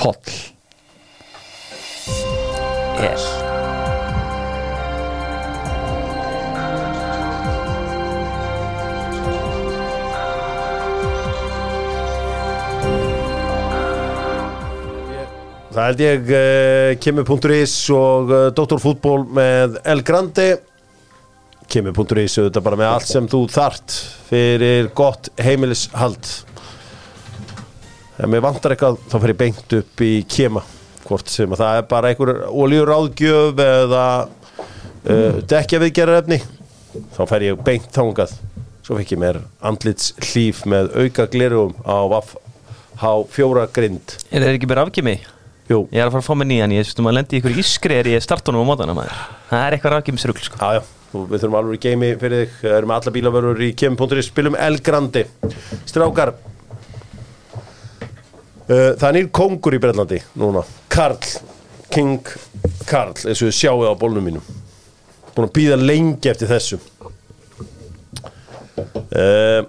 Poll 0.00 0.16
Yes 3.04 3.53
Það 15.74 15.88
held 15.88 16.00
ég 16.04 16.28
uh, 16.30 16.92
kemur.is 17.02 17.72
og 17.90 18.28
uh, 18.30 18.42
Doktorfútból 18.54 19.24
með 19.26 19.80
El 19.90 20.04
Grande. 20.06 20.44
Kemur.is 21.66 22.36
auðvitað 22.38 22.62
bara 22.68 22.78
með 22.78 22.90
allt 22.92 23.10
sem 23.10 23.26
þú 23.32 23.40
þart 23.50 23.96
fyrir 24.28 24.92
gott 24.94 25.32
heimilishald. 25.42 26.30
Ef 28.14 28.30
mér 28.30 28.44
vantar 28.46 28.76
eitthvað 28.76 29.00
þá 29.10 29.18
fer 29.18 29.34
ég 29.34 29.40
beint 29.42 29.76
upp 29.80 30.06
í 30.06 30.12
kema 30.30 30.62
hvort 31.08 31.34
sem 31.34 31.50
að 31.50 31.64
það 31.64 31.80
er 31.80 31.90
bara 31.90 32.12
einhver 32.12 32.32
oljur 32.54 32.94
áðgjöf 32.94 33.66
eða 33.66 34.06
uh, 34.30 35.42
dekja 35.42 35.82
viðgerðarefni 35.82 36.38
þá 37.18 37.22
fer 37.34 37.48
ég 37.50 37.66
beint 37.66 37.90
þangað. 37.90 38.38
Svo 38.86 39.02
fikk 39.02 39.16
ég 39.16 39.24
mér 39.26 39.42
andlits 39.58 40.14
hlýf 40.22 40.62
með 40.70 40.94
auka 41.02 41.26
glerum 41.34 41.74
á 41.82 41.98
vaff 42.14 42.36
H4 43.02 43.70
grind. 43.74 44.20
Er 44.30 44.44
það 44.44 44.60
ekki 44.60 44.70
bara 44.70 44.86
afgimi? 44.86 45.18
Jú, 45.64 45.78
Ég 45.94 45.96
er 46.02 46.08
að 46.10 46.12
fara 46.12 46.20
að 46.20 46.26
fá 46.26 46.34
mig 46.36 46.48
nýjan, 46.50 46.72
ég 46.76 46.82
veistum 46.84 47.06
að 47.08 47.14
lendi 47.16 47.38
í 47.38 47.40
ykkur 47.40 47.54
ískri 47.62 47.96
er 47.96 48.08
ég 48.10 48.20
startunum 48.24 48.66
á 48.66 48.68
mótana 48.68 48.92
maður. 48.96 49.20
Það 49.48 49.62
er 49.64 49.76
eitthvað 49.78 49.94
afgimisrugl 49.96 50.42
sko. 50.44 50.58
Já, 50.60 50.76
já, 50.76 50.82
og 51.16 51.22
við 51.30 51.40
þurfum 51.40 51.56
alveg 51.60 51.78
í 51.78 51.82
geimi 51.86 52.10
fyrir 52.20 52.42
þig. 52.42 52.58
Það 52.60 52.76
erum 52.80 52.92
alla 52.98 53.12
bílavörur 53.14 53.62
í 53.64 53.70
kem.is 53.80 54.28
Spilum 54.28 54.58
El 54.60 54.76
Grandi 54.84 55.22
Strákar. 55.88 56.34
Uh, 58.64 58.92
Það 59.00 59.06
er 59.08 59.16
nýr 59.18 59.30
kongur 59.40 59.76
í 59.76 59.80
Brellandi 59.80 60.20
núna. 60.40 60.66
Karl, 60.92 61.16
King 61.92 62.20
Karl 62.88 63.16
eins 63.16 63.40
og 63.40 63.48
við 63.48 63.56
sjáum 63.62 63.88
á 63.88 63.96
bólnum 63.96 64.24
mínum. 64.28 64.44
Búin 65.34 65.48
að 65.48 65.56
býða 65.56 65.80
lengi 65.80 66.28
eftir 66.32 66.52
þessu. 66.52 66.78
Uh, 69.14 69.64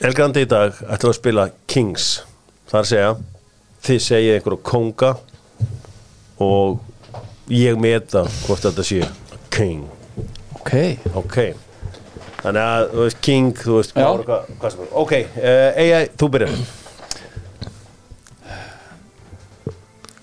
El 0.00 0.12
Grandi 0.16 0.44
í 0.44 0.48
dag 0.48 0.72
ætlum 0.88 1.08
við 1.08 1.14
að 1.14 1.18
spila 1.20 1.48
Kings. 1.68 2.10
Það 2.68 2.78
er 2.80 2.84
að 2.84 2.92
segja 2.96 3.14
Þið 3.86 4.00
segið 4.02 4.32
einhverju 4.36 4.58
konga 4.66 5.12
og 6.42 6.80
ég 7.52 7.78
meta 7.78 8.24
hvort 8.46 8.64
þetta 8.66 8.84
sé 8.86 9.04
King. 9.54 9.86
Ok. 10.58 10.72
Ok. 11.14 11.38
Þannig 12.42 12.62
að 12.62 12.88
þú 12.90 13.04
veist 13.04 13.20
King 13.24 13.52
þú 13.60 13.78
veist 13.78 13.94
Já. 13.94 14.02
hvað, 14.02 14.24
hvað, 14.26 14.50
hvað 14.60 14.74
sem 14.74 14.82
er. 14.82 14.90
Ok, 15.02 15.14
uh, 15.38 15.80
AI, 15.84 16.02
þú 16.18 16.28
byrjar. 16.34 16.58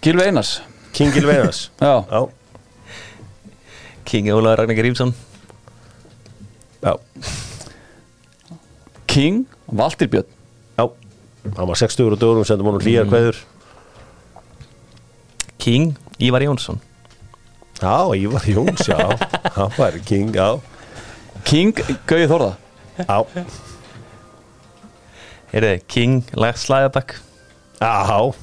Gilvi 0.03 0.27
Einars. 0.27 0.57
King 0.93 1.13
Gilveinas 1.15 1.71
Já, 1.81 2.05
já, 2.05 2.27
King 4.05 4.27
Ólaður 4.29 4.59
Ragnar 4.59 4.77
Grímsson. 4.77 5.13
Já, 6.83 6.97
King 9.07 9.45
Valdir 9.71 10.11
Björn. 10.11 10.27
Já. 10.77 10.85
Hann 11.55 11.67
var 11.71 11.79
60 11.79 12.11
og 12.11 12.19
dögurum, 12.19 12.45
sendum 12.45 12.67
honum 12.69 12.83
hlýjar 12.83 13.07
kveður 13.09 13.39
King 15.63 15.95
Ívar 16.19 16.41
Jónsson. 16.43 16.79
Já, 17.79 17.95
Ívar 18.19 18.43
Jóns, 18.47 18.83
já. 18.87 18.99
Hann 19.55 19.71
var 19.77 19.93
King, 20.05 20.35
já. 20.35 20.59
King 21.47 21.71
Gauði 22.07 22.27
Þórða? 22.31 22.51
Já, 22.99 23.23
Heyrðu, 25.53 25.79
King 25.87 26.23
Slæðabæk 26.33 27.15
Já, 27.81 28.33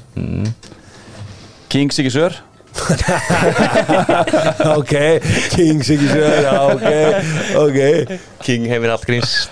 King 1.71 1.93
Siggy 1.95 2.11
Sör? 2.11 2.33
Ok 4.79 4.93
Kings 5.51 5.91
ekki 5.91 6.07
sér, 6.07 6.47
já, 6.47 6.55
ok 6.71 6.87
Ok. 7.59 7.79
King 8.47 8.63
heimir 8.71 8.91
allt 8.95 9.03
gríms 9.09 9.49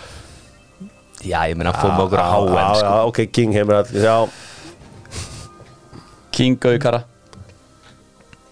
Já, 1.26 1.42
ég 1.50 1.58
meina 1.58 1.72
fór 1.74 1.90
með 1.96 2.04
okkur 2.06 2.20
að 2.22 2.24
Já, 2.24 2.30
háen 2.32 2.54
já, 2.54 2.66
sko. 2.78 2.92
ok, 3.10 3.18
King 3.34 3.50
heimir 3.58 3.74
allir 3.80 4.02
Já, 4.06 4.16
King 6.30 6.54
Gaukara 6.62 7.00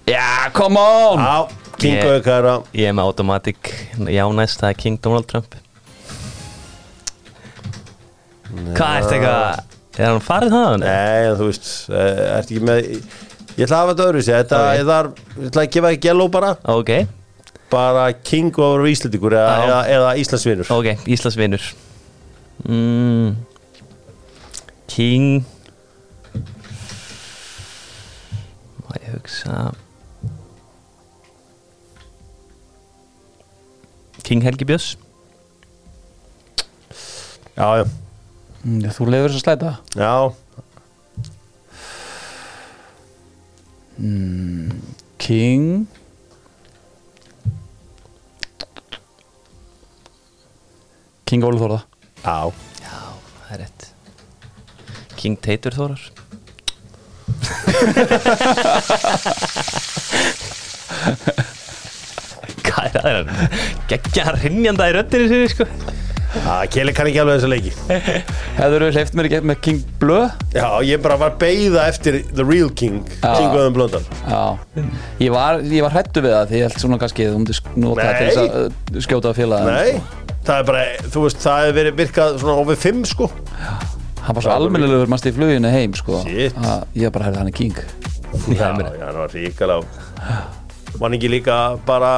Já, 0.06 0.50
come 0.54 0.78
on! 0.78 1.18
Já, 1.18 1.48
King 1.78 1.96
Ég- 1.98 2.10
aukara 2.16 2.62
Ég 2.72 2.88
er 2.88 2.92
með 2.94 3.08
automatic. 3.10 3.72
Já, 3.98 4.24
næst 4.32 4.60
það 4.60 4.68
er 4.70 4.76
King 4.82 5.00
Donald 5.02 5.26
Trump. 5.26 5.54
Hvað 8.76 8.98
ertu 9.00 9.16
eitthvað 9.16 9.64
Er 9.98 10.10
hann 10.10 10.20
farið 10.20 10.52
það? 10.52 10.74
Nei, 10.82 11.26
en 11.30 11.36
þú 11.40 11.46
veist, 11.48 11.68
eh, 11.90 12.20
ertu 12.36 12.54
ekki 12.54 12.64
með 12.68 12.88
Ég 13.56 13.64
ætla 13.64 13.76
að 13.76 13.80
hafa 13.80 13.92
þetta 13.94 14.06
öðru 14.10 14.22
sér 14.26 14.38
Þetta, 14.42 14.60
Ok. 14.60 14.76
ég 14.78 14.86
þarf, 14.90 15.20
ég 15.40 15.46
ætla 15.50 15.62
að 15.64 15.70
gefa 15.76 15.92
ekki 15.96 16.08
yellow 16.10 16.28
bara. 16.28 16.50
Ok, 16.64 16.90
Bara 17.70 18.12
King 18.12 18.58
og 18.62 18.84
Íslandíkur 18.86 19.32
eða, 19.34 19.54
Já. 19.56 19.64
eða, 19.66 19.78
eða 19.96 20.10
Íslandsvinur. 20.22 20.70
Ok, 20.70 21.06
Íslands 21.08 21.36
vinnur 21.40 21.64
mm. 22.68 23.36
King. 24.86 25.44
Má 28.86 28.94
ég 29.02 29.16
hugsa 29.16 29.72
King 34.26 34.42
Helgi 34.42 34.66
Björns. 34.68 34.96
Já, 37.56 37.68
já, 37.80 37.86
Mm, 38.66 38.82
Þú 38.90 39.04
lefur 39.06 39.30
þess 39.30 39.38
að 39.38 39.44
slæta. 39.44 39.70
Já. 39.94 40.34
King. 45.18 45.86
King 51.26 51.42
Óli 51.46 51.58
Þórða 51.60 51.80
Já, 52.22 52.52
Já, 52.82 52.98
það 53.46 53.54
er 53.56 53.60
rétt. 53.64 53.82
King 55.18 55.34
Teitur 55.42 55.74
Þórar 55.74 56.02
það? 62.96 63.06
Er 63.10 63.16
hann 63.20 63.54
Geggja 63.90 64.34
hrinnjanda 64.40 64.90
í 64.90 64.96
röddinu 64.96 65.30
sinni 65.30 65.52
sko. 65.52 65.68
Já, 66.36 66.66
Keli 66.68 66.92
kann 66.92 67.08
ekki 67.08 67.20
alveg 67.22 67.38
þessa 67.38 67.48
leiki. 67.48 67.72
Hefur 68.58 68.82
þú 68.84 68.88
hleyft 68.92 69.16
mér 69.16 69.28
ekki 69.28 69.40
með 69.50 69.58
King 69.64 69.78
Blö? 70.00 70.18
Já, 70.54 70.66
ég 70.84 71.00
bara 71.04 71.16
var 71.20 71.36
beigða 71.40 71.86
eftir 71.90 72.18
The 72.34 72.44
Real 72.44 72.70
King 72.76 72.98
Já. 73.22 73.30
King 73.38 73.56
Öðum 73.56 73.76
Blöndal. 73.76 74.02
Já. 74.26 74.42
Ég 75.22 75.32
var, 75.32 75.62
ég 75.64 75.86
var 75.86 75.94
hrættu 75.96 76.24
við 76.24 76.34
það 76.36 76.50
því 76.52 76.60
ég 76.60 76.66
held 76.68 76.82
svona 76.82 77.00
kannski 77.02 77.28
myndir 77.32 77.60
nota 77.78 78.08
það 78.08 78.18
til 78.18 78.28
þess 78.28 78.42
að 78.42 78.58
uh, 78.66 79.00
skjóta 79.06 79.32
á 79.32 79.34
félagin 79.38 79.72
Nei, 79.72 80.34
það 80.48 80.60
er 80.60 80.68
bara, 80.72 80.84
þú 81.14 81.24
veist, 81.24 81.40
það 81.46 81.62
hefur 81.62 81.78
verið 81.80 81.98
virkað 82.02 82.36
svona 82.42 82.58
ofið 82.64 82.82
fimm 82.84 83.06
sko. 83.08 83.30
Hann 84.26 84.36
var 84.36 84.48
svo 84.48 84.58
almennilegur 84.58 85.10
mannst 85.12 85.30
í 85.30 85.34
fluginu 85.36 85.72
heim 85.72 85.96
sko. 85.96 86.20
Shit. 86.26 86.60
að 86.60 87.00
Ég 87.06 87.14
bara 87.14 87.30
herði 87.30 87.42
hann 87.44 87.52
er 87.52 87.56
King. 87.56 87.80
Já, 88.50 88.68
já, 88.68 89.06
það 89.06 89.18
var 89.22 89.32
ríkala 89.32 89.76
Var 89.80 90.65
hann 91.02 91.16
ekki 91.18 91.28
líka 91.30 91.56
bara 91.86 92.10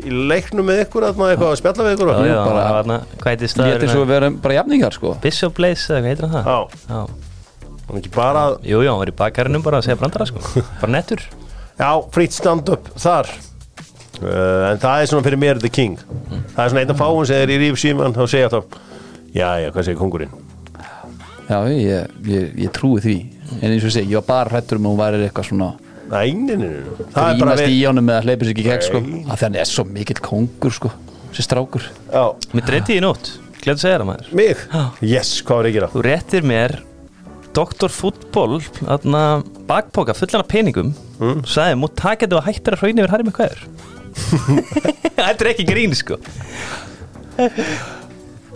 í 0.00 0.10
leiknum 0.30 0.66
með 0.68 0.82
ykkur 0.86 1.06
að 1.08 1.18
maður 1.20 1.34
eitthvað 1.34 1.52
að 1.52 1.58
spjalla 1.60 1.84
við 1.86 1.94
ykkur? 1.96 2.10
Já, 2.14 2.26
já, 2.30 2.38
bara- 2.44 2.64
þarna 2.74 2.98
Hvað 3.20 3.30
heitir 3.30 3.48
Ég 3.48 3.54
held 3.54 3.74
eins 3.74 3.82
og 3.84 3.88
staður? 3.94 4.04
við 4.04 4.12
verum 4.14 4.36
bara 4.44 4.54
jafningar 4.58 4.92
sko. 4.98 5.14
Bishop 5.22 5.54
Blaze 5.58 5.86
eða 5.94 6.00
hvað 6.00 6.08
heitir 6.12 6.28
hann 6.28 6.34
það? 6.34 6.44
Já, 6.44 6.58
Já. 6.88 7.06
Hann 7.88 7.98
ekki 8.00 8.12
bara 8.14 8.44
Jú, 8.64 8.78
jú, 8.82 8.88
hann 8.90 8.98
var 9.04 9.10
í 9.12 9.16
bakarinnum 9.18 9.62
bara 9.62 9.78
að 9.80 9.84
segja 9.88 9.98
brandara 10.00 10.26
sko. 10.30 10.40
Bara 10.80 10.92
nettur. 10.92 11.20
Já, 11.78 11.90
frýtt 12.14 12.32
stand-up 12.32 12.88
þar. 12.96 13.28
Uh, 14.22 14.70
En 14.70 14.78
það 14.78 15.02
er 15.02 15.06
svona 15.10 15.24
fyrir 15.26 15.40
mér 15.42 15.58
The 15.60 15.68
King. 15.68 15.96
Það 16.54 16.64
er 16.64 16.68
svona 16.70 16.80
einn 16.84 16.90
af 16.94 16.98
fáum 17.02 17.24
sem 17.26 17.36
er 17.42 17.50
í 17.50 17.58
ríf 17.64 17.76
síman 17.82 18.14
þá 18.14 18.22
segja 18.30 18.48
þá 18.52 18.60
Já, 19.34 19.48
já, 19.58 19.70
hvað 19.74 19.84
segir 19.88 19.98
kongurinn? 19.98 20.30
Já, 21.50 21.58
ég, 21.68 22.06
ég, 22.30 22.52
ég 22.64 22.70
trúi 22.72 23.02
því. 23.04 23.16
En 23.60 23.72
eins 23.74 23.82
og 23.84 23.90
ég 23.90 23.96
segi, 23.98 24.12
ég 24.14 24.20
var 24.22 24.28
bara 24.28 24.52
hrættur 24.54 24.78
um 24.78 24.86
að 24.86 24.94
hún 24.94 25.00
væri 25.02 25.26
eitthvað 25.26 25.48
svona 25.50 25.72
Nei, 26.10 26.34
nei, 26.36 26.56
nei, 26.58 26.68
nei. 26.68 27.06
Það 27.14 27.28
er 27.28 27.38
bara 27.40 27.54
grínast 27.56 27.72
í 27.72 27.78
honum 27.88 28.06
með 28.08 28.18
að 28.18 28.26
hleypa 28.28 28.46
sér 28.46 28.52
ekki 28.52 28.64
í 28.64 28.66
gegn 28.68 28.84
sko 28.84 29.00
Nei. 29.04 29.20
að 29.24 29.40
þannig 29.44 29.62
er 29.62 29.70
svo 29.70 29.84
mikill 29.88 30.20
kongur 30.24 30.74
sko 30.76 30.90
sér 31.34 31.46
strákur 31.48 31.86
Já, 32.10 32.24
Mér 32.54 32.66
dreyti 32.68 32.98
í 32.98 33.04
nótt 33.04 33.30
Gleð 33.64 33.78
að 33.78 33.84
segja 33.84 34.00
það 34.02 34.08
maður 34.10 34.34
mig? 34.36 34.64
Yes, 35.00 35.30
hvað 35.40 35.60
var 35.60 35.68
ég 35.68 35.72
að 35.72 35.78
gera? 35.78 35.90
Þú 35.94 36.04
réttir 36.04 36.48
mér 36.50 36.76
Dr. 37.54 37.92
Fútból 37.94 38.58
bakpoka 39.68 40.16
fullan 40.18 40.42
af 40.42 40.50
peningum 40.50 40.92
mm. 41.20 41.44
Sæði, 41.48 41.78
mútt 41.80 41.96
taka 41.98 42.26
þetta 42.26 42.40
og 42.40 42.48
hættir 42.48 42.76
að 42.76 42.84
hraunni 42.84 43.04
yfir 43.04 43.14
Harry 43.14 43.28
McQuire 43.28 43.62
Þetta 45.16 45.34
er 45.34 45.52
ekki 45.54 45.66
grín 45.68 45.96
sko 45.96 46.20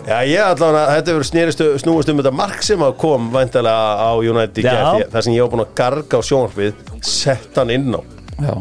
Já, 0.08 0.22
ég 0.24 0.40
allavega, 0.40 0.94
þetta 0.96 1.14
snerist, 1.28 1.60
snúist 1.82 2.08
um 2.08 2.20
þetta 2.22 2.30
mark 2.32 2.62
sem 2.64 2.80
að 2.80 2.94
kom 3.02 3.26
væntalega 3.34 4.08
á 4.08 4.10
United 4.16 4.64
Já. 4.64 4.70
gert, 4.72 5.10
þar 5.12 5.24
sem 5.26 5.34
ég 5.34 5.42
var 5.44 5.50
búin 5.52 5.62
að 5.66 5.72
garga 5.76 6.16
á 6.16 6.22
sjónarfið 6.24 6.78
sett 7.04 7.58
hann 7.60 7.72
inn 7.74 7.92
á. 7.92 8.00
Já, 8.40 8.54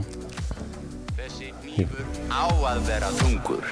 Þessi 1.22 1.54
hnífur 1.70 2.10
á 2.28 2.44
að 2.52 2.82
vera 2.90 3.12
þungur. 3.22 3.70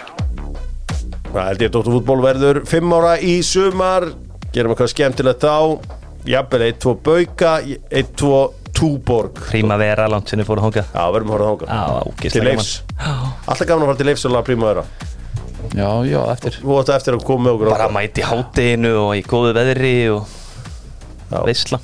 Það 1.26 1.49
held 1.49 1.65
ég 1.65 1.67
að 1.67 1.73
Dóttur 1.76 1.97
fútból 1.97 2.21
verður 2.23 2.59
fimm 2.71 2.95
ára 2.95 3.17
í 3.19 3.34
sumar? 3.43 4.07
Gerum 4.55 4.71
eitthvað 4.71 4.93
skemmtilegt 4.93 5.43
þá? 5.43 5.57
Jafnvel 6.32 6.69
1-2 6.69 6.93
Bauka 7.09 7.57
1-2 7.91 8.39
Túborg. 8.76 9.41
Primavera, 9.49 10.07
langt 10.11 10.32
sinni 10.32 10.47
fóru 10.47 10.63
hóngað 10.63 10.88
Já, 10.95 11.03
verðum 11.11 11.36
þangað. 11.36 11.76
Já, 11.76 12.32
Til 12.32 12.47
leifs. 12.47 12.71
Alltaf 13.03 13.67
gaman 13.67 13.84
að 13.84 13.91
fara 13.91 13.99
til 13.99 14.09
leifs 14.13 14.26
og 14.30 14.34
laga 14.38 14.47
prímaðura 14.47 14.88
já, 15.74 15.89
já, 16.09 16.22
eftir. 16.36 16.59
Þú 16.61 16.78
ætti 16.82 16.95
eftir 16.95 17.18
að 17.18 17.26
koma 17.28 17.47
með 17.47 17.57
okkur 17.57 17.72
Bara 17.74 17.89
mæti 17.95 18.26
hátteginu 18.26 18.93
og 19.01 19.11
í 19.18 19.24
góðu 19.26 19.53
veðri 19.57 19.93
og 20.13 20.32
Já. 21.32 21.39
veisla. 21.47 21.80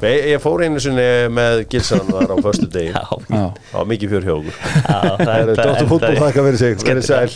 Ég, 0.00 0.26
ég 0.32 0.40
fór 0.40 0.62
einu 0.64 0.80
sinni 0.80 1.06
með 1.30 1.66
Gilsan 1.70 2.06
þar 2.08 2.32
á 2.32 2.36
förstu 2.40 2.66
degi 2.72 2.92
Já, 2.96 3.04
Það 3.28 3.74
var 3.76 3.88
mikið 3.92 4.14
fjör 4.14 4.28
hjá 4.28 4.34
okkur. 4.38 4.60
Já, 4.80 5.00
það 5.20 5.54
Dóttur 5.60 5.90
fútból 5.90 6.14
þakka 6.22 6.44
fyrir 6.48 6.60
sig 6.62 6.84
Verið 6.88 7.08
sæl 7.10 7.34